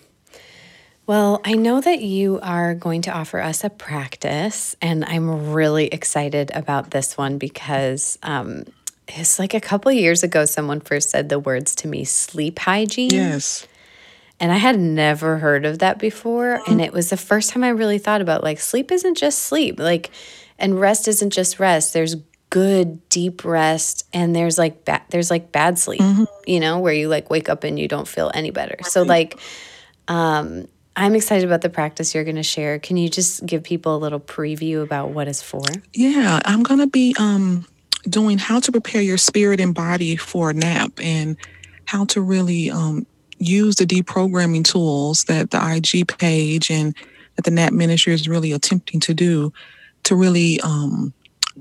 Well, 1.05 1.41
I 1.43 1.53
know 1.53 1.81
that 1.81 2.01
you 2.01 2.39
are 2.41 2.73
going 2.75 3.01
to 3.03 3.11
offer 3.11 3.39
us 3.39 3.63
a 3.63 3.69
practice, 3.69 4.75
and 4.81 5.03
I'm 5.03 5.51
really 5.51 5.87
excited 5.87 6.49
about 6.53 6.91
this 6.91 7.17
one 7.17 7.37
because 7.37 8.17
um, 8.23 8.63
it's 9.07 9.39
like 9.39 9.53
a 9.53 9.61
couple 9.61 9.91
years 9.91 10.23
ago, 10.23 10.45
someone 10.45 10.79
first 10.79 11.09
said 11.09 11.29
the 11.29 11.39
words 11.39 11.75
to 11.75 11.87
me 11.87 12.03
sleep 12.05 12.59
hygiene. 12.59 13.11
Yes. 13.11 13.67
And 14.39 14.51
I 14.51 14.57
had 14.57 14.79
never 14.79 15.37
heard 15.37 15.65
of 15.65 15.79
that 15.79 15.99
before. 15.99 16.59
And 16.67 16.81
it 16.81 16.91
was 16.91 17.09
the 17.09 17.17
first 17.17 17.51
time 17.51 17.63
I 17.63 17.69
really 17.69 17.97
thought 17.97 18.21
about 18.21 18.43
like 18.43 18.59
sleep 18.59 18.91
isn't 18.91 19.15
just 19.15 19.39
sleep. 19.39 19.79
Like, 19.79 20.11
and 20.57 20.79
rest 20.79 21.07
isn't 21.07 21.31
just 21.31 21.59
rest. 21.59 21.93
There's 21.93 22.15
good 22.49 23.07
deep 23.09 23.43
rest 23.43 24.05
and 24.13 24.35
there's 24.35 24.59
like 24.59 24.85
bad 24.85 25.01
there's 25.09 25.31
like 25.31 25.51
bad 25.51 25.79
sleep, 25.79 26.01
mm-hmm. 26.01 26.25
you 26.45 26.59
know, 26.59 26.79
where 26.79 26.93
you 26.93 27.07
like 27.07 27.29
wake 27.29 27.49
up 27.49 27.63
and 27.63 27.79
you 27.79 27.87
don't 27.87 28.07
feel 28.07 28.31
any 28.33 28.51
better. 28.51 28.75
Right. 28.79 28.91
So 28.91 29.03
like 29.03 29.39
um 30.07 30.67
I'm 30.95 31.15
excited 31.15 31.45
about 31.45 31.61
the 31.61 31.69
practice 31.69 32.13
you're 32.13 32.23
going 32.23 32.35
to 32.35 32.43
share. 32.43 32.77
Can 32.77 32.97
you 32.97 33.09
just 33.09 33.43
give 33.45 33.63
people 33.63 33.95
a 33.95 33.97
little 33.97 34.19
preview 34.19 34.83
about 34.83 35.09
what 35.09 35.27
it's 35.27 35.41
for? 35.41 35.63
Yeah, 35.93 36.39
I'm 36.45 36.61
going 36.61 36.81
to 36.81 36.87
be 36.87 37.15
um, 37.17 37.65
doing 38.09 38.37
how 38.37 38.59
to 38.59 38.71
prepare 38.71 39.01
your 39.01 39.17
spirit 39.17 39.59
and 39.59 39.73
body 39.73 40.15
for 40.15 40.49
a 40.49 40.53
nap 40.53 40.91
and 41.01 41.37
how 41.85 42.05
to 42.05 42.21
really 42.21 42.69
um, 42.69 43.05
use 43.39 43.75
the 43.75 43.85
deprogramming 43.85 44.63
tools 44.63 45.25
that 45.25 45.51
the 45.51 45.75
IG 45.75 46.07
page 46.07 46.69
and 46.69 46.95
that 47.35 47.45
the 47.45 47.51
NAP 47.51 47.73
ministry 47.73 48.13
is 48.13 48.27
really 48.27 48.51
attempting 48.51 48.99
to 49.01 49.13
do 49.13 49.51
to 50.03 50.15
really 50.15 50.59
um, 50.61 51.13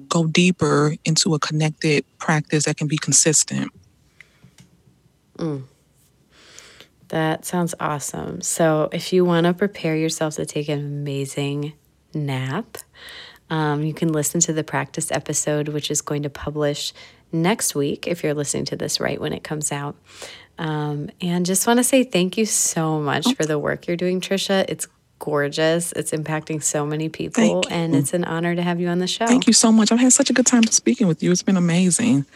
go 0.08 0.26
deeper 0.26 0.94
into 1.04 1.34
a 1.34 1.38
connected 1.38 2.04
practice 2.18 2.64
that 2.64 2.76
can 2.76 2.86
be 2.86 2.96
consistent. 2.96 3.70
Mm. 5.38 5.64
That 7.08 7.44
sounds 7.44 7.74
awesome. 7.78 8.40
So, 8.40 8.88
if 8.92 9.12
you 9.12 9.24
want 9.24 9.44
to 9.44 9.52
prepare 9.52 9.96
yourself 9.96 10.36
to 10.36 10.46
take 10.46 10.68
an 10.68 10.78
amazing 10.78 11.74
nap, 12.14 12.78
um, 13.50 13.82
you 13.82 13.94
can 13.94 14.12
listen 14.12 14.40
to 14.40 14.52
the 14.52 14.64
practice 14.64 15.10
episode, 15.10 15.68
which 15.68 15.90
is 15.90 16.00
going 16.00 16.22
to 16.22 16.30
publish 16.30 16.92
next 17.32 17.74
week 17.74 18.06
if 18.06 18.22
you're 18.22 18.34
listening 18.34 18.64
to 18.66 18.76
this 18.76 19.00
right 19.00 19.20
when 19.20 19.32
it 19.32 19.42
comes 19.42 19.72
out. 19.72 19.96
Um, 20.58 21.10
and 21.20 21.46
just 21.46 21.66
want 21.66 21.78
to 21.78 21.84
say 21.84 22.04
thank 22.04 22.36
you 22.36 22.46
so 22.46 23.00
much 23.00 23.34
for 23.34 23.44
the 23.44 23.58
work 23.58 23.86
you're 23.86 23.96
doing, 23.96 24.20
Tricia. 24.20 24.64
It's 24.68 24.86
gorgeous. 25.18 25.92
It's 25.92 26.12
impacting 26.12 26.62
so 26.62 26.84
many 26.84 27.08
people, 27.08 27.64
and 27.70 27.94
it's 27.94 28.12
an 28.12 28.24
honor 28.24 28.54
to 28.54 28.62
have 28.62 28.80
you 28.80 28.88
on 28.88 28.98
the 28.98 29.06
show. 29.06 29.26
Thank 29.26 29.46
you 29.46 29.52
so 29.52 29.72
much. 29.72 29.92
I've 29.92 30.00
had 30.00 30.12
such 30.12 30.30
a 30.30 30.32
good 30.32 30.46
time 30.46 30.64
speaking 30.64 31.06
with 31.06 31.22
you. 31.22 31.30
It's 31.32 31.42
been 31.42 31.56
amazing. 31.56 32.26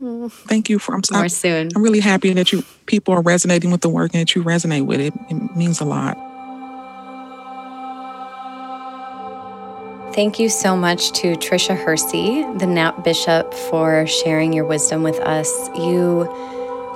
Thank 0.00 0.70
you 0.70 0.78
for. 0.78 0.94
I'm 0.94 1.02
More 1.12 1.28
soon. 1.28 1.68
I'm 1.74 1.82
really 1.82 2.00
happy 2.00 2.32
that 2.32 2.52
you 2.52 2.62
people 2.86 3.14
are 3.14 3.20
resonating 3.20 3.70
with 3.70 3.82
the 3.82 3.90
work 3.90 4.12
and 4.14 4.20
that 4.20 4.34
you 4.34 4.42
resonate 4.42 4.86
with 4.86 5.00
it. 5.00 5.12
It 5.28 5.56
means 5.56 5.80
a 5.80 5.84
lot. 5.84 6.16
Thank 10.12 10.40
you 10.40 10.48
so 10.48 10.76
much 10.76 11.12
to 11.12 11.34
Tricia 11.36 11.76
Hersey, 11.76 12.44
the 12.56 12.66
Nap 12.66 13.04
Bishop, 13.04 13.54
for 13.54 14.08
sharing 14.08 14.52
your 14.52 14.64
wisdom 14.64 15.04
with 15.04 15.20
us. 15.20 15.70
You 15.76 16.28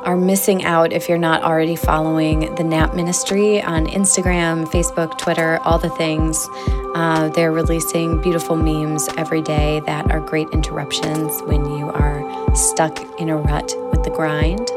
are 0.05 0.17
missing 0.17 0.65
out 0.65 0.93
if 0.93 1.09
you're 1.09 1.17
not 1.17 1.43
already 1.45 1.77
following 1.77 2.53
the 2.57 2.65
Nap 2.65 2.93
Ministry 2.95 3.62
on 3.62 3.87
Instagram, 3.87 4.67
Facebook, 4.67 5.17
Twitter, 5.17 5.61
all 5.62 5.79
the 5.79 5.91
things. 5.91 6.49
Uh, 6.97 7.31
they're 7.37 7.53
releasing 7.53 8.21
beautiful 8.21 8.57
memes 8.57 9.09
every 9.17 9.43
day 9.43 9.81
that 9.87 10.11
are 10.11 10.21
great 10.21 10.49
interruptions 10.53 11.41
when 11.43 11.65
you 11.65 11.91
are 11.91 12.57
stuck 12.57 12.99
in 13.21 13.29
a 13.29 13.37
rut 13.37 13.73
with 13.93 14.03
the 14.03 14.11
grind. 14.11 14.69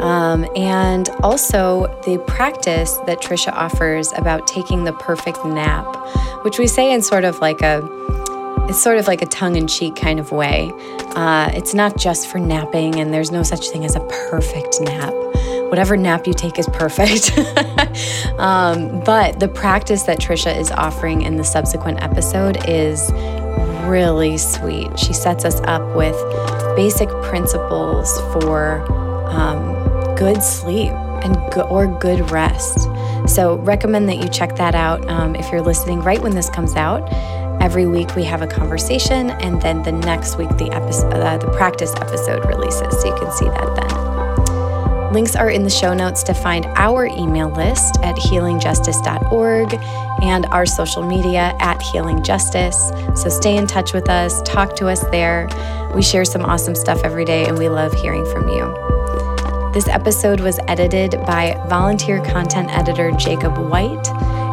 Um, 0.00 0.46
and 0.56 1.08
also 1.22 1.86
the 2.04 2.18
practice 2.26 2.96
that 3.06 3.20
Tricia 3.20 3.52
offers 3.52 4.12
about 4.14 4.48
taking 4.48 4.82
the 4.82 4.92
perfect 4.94 5.44
nap, 5.44 5.86
which 6.42 6.58
we 6.58 6.66
say 6.66 6.92
in 6.92 7.02
sort 7.02 7.24
of 7.24 7.38
like 7.40 7.62
a 7.62 7.80
it's 8.68 8.80
sort 8.80 8.96
of 8.98 9.08
like 9.08 9.22
a 9.22 9.26
tongue-in-cheek 9.26 9.96
kind 9.96 10.20
of 10.20 10.30
way. 10.30 10.72
Uh, 11.16 11.50
it's 11.52 11.74
not 11.74 11.96
just 11.96 12.28
for 12.28 12.38
napping, 12.38 13.00
and 13.00 13.12
there's 13.12 13.32
no 13.32 13.42
such 13.42 13.68
thing 13.68 13.84
as 13.84 13.96
a 13.96 14.00
perfect 14.30 14.80
nap. 14.80 15.12
Whatever 15.68 15.96
nap 15.96 16.26
you 16.26 16.32
take 16.32 16.58
is 16.58 16.68
perfect. 16.68 17.36
um, 18.38 19.00
but 19.00 19.40
the 19.40 19.48
practice 19.48 20.04
that 20.04 20.20
Tricia 20.20 20.56
is 20.56 20.70
offering 20.70 21.22
in 21.22 21.36
the 21.36 21.44
subsequent 21.44 22.02
episode 22.02 22.68
is 22.68 23.10
really 23.84 24.38
sweet. 24.38 24.96
She 24.98 25.12
sets 25.12 25.44
us 25.44 25.60
up 25.62 25.96
with 25.96 26.16
basic 26.76 27.08
principles 27.24 28.20
for 28.32 28.86
um, 29.28 30.14
good 30.14 30.42
sleep 30.42 30.92
and 30.92 31.34
go- 31.52 31.68
or 31.68 31.86
good 31.98 32.30
rest. 32.30 32.88
So 33.26 33.56
recommend 33.58 34.08
that 34.08 34.16
you 34.16 34.28
check 34.28 34.56
that 34.56 34.74
out 34.74 35.08
um, 35.08 35.34
if 35.34 35.50
you're 35.50 35.62
listening 35.62 36.00
right 36.00 36.20
when 36.20 36.34
this 36.34 36.50
comes 36.50 36.74
out. 36.74 37.08
Every 37.62 37.86
week 37.86 38.16
we 38.16 38.24
have 38.24 38.42
a 38.42 38.46
conversation, 38.46 39.30
and 39.30 39.62
then 39.62 39.82
the 39.82 39.92
next 39.92 40.36
week 40.36 40.48
the 40.58 40.70
episode, 40.72 41.12
uh, 41.12 41.38
the 41.38 41.48
practice 41.52 41.94
episode 41.96 42.44
releases, 42.46 43.00
so 43.00 43.06
you 43.06 43.14
can 43.14 43.30
see 43.30 43.44
that 43.44 43.76
then. 43.76 45.12
Links 45.12 45.36
are 45.36 45.50
in 45.50 45.62
the 45.62 45.70
show 45.70 45.92
notes 45.92 46.22
to 46.24 46.32
find 46.32 46.64
our 46.76 47.04
email 47.04 47.50
list 47.50 47.98
at 48.02 48.16
healingjustice.org 48.16 49.74
and 50.22 50.46
our 50.46 50.64
social 50.64 51.02
media 51.02 51.54
at 51.60 51.82
Healing 51.82 52.22
Justice. 52.22 52.90
So 53.14 53.28
stay 53.28 53.56
in 53.56 53.66
touch 53.66 53.92
with 53.92 54.08
us, 54.08 54.40
talk 54.42 54.74
to 54.76 54.88
us 54.88 55.04
there. 55.10 55.48
We 55.94 56.02
share 56.02 56.24
some 56.24 56.42
awesome 56.42 56.74
stuff 56.74 57.02
every 57.04 57.26
day, 57.26 57.46
and 57.46 57.58
we 57.58 57.68
love 57.68 57.92
hearing 57.92 58.24
from 58.32 58.48
you. 58.48 59.01
This 59.72 59.88
episode 59.88 60.40
was 60.40 60.60
edited 60.68 61.12
by 61.24 61.58
volunteer 61.66 62.22
content 62.22 62.68
editor 62.76 63.10
Jacob 63.12 63.56
White 63.56 64.06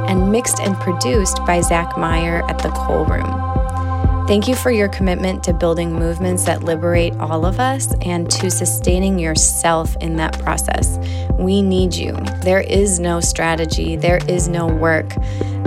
and 0.08 0.32
mixed 0.32 0.62
and 0.62 0.78
produced 0.78 1.46
by 1.46 1.60
Zach 1.60 1.98
Meyer 1.98 2.42
at 2.50 2.60
the 2.60 2.70
Cole 2.70 3.04
Room. 3.04 4.26
Thank 4.28 4.48
you 4.48 4.56
for 4.56 4.72
your 4.72 4.88
commitment 4.88 5.44
to 5.44 5.54
building 5.54 5.92
movements 5.92 6.46
that 6.46 6.64
liberate 6.64 7.18
all 7.18 7.46
of 7.46 7.60
us 7.60 7.94
and 8.04 8.32
to 8.32 8.50
sustaining 8.50 9.20
yourself 9.20 9.94
in 9.98 10.16
that 10.16 10.40
process. 10.40 10.98
We 11.34 11.62
need 11.62 11.96
you. 11.96 12.14
There 12.42 12.62
is 12.62 12.98
no 12.98 13.20
strategy, 13.20 13.98
there 13.98 14.22
is 14.30 14.48
no 14.48 14.68
work, 14.68 15.16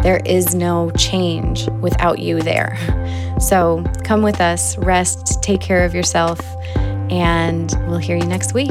there 0.03 0.23
is 0.25 0.55
no 0.55 0.91
change 0.93 1.69
without 1.83 2.21
you 2.21 2.41
there. 2.41 2.79
So 3.39 3.85
come 4.03 4.23
with 4.23 4.41
us, 4.41 4.79
rest, 4.79 5.43
take 5.43 5.61
care 5.61 5.85
of 5.85 5.95
yourself, 5.95 6.41
and 7.11 7.71
we'll 7.87 7.99
hear 7.99 8.17
you 8.17 8.25
next 8.25 8.55
week. 8.55 8.71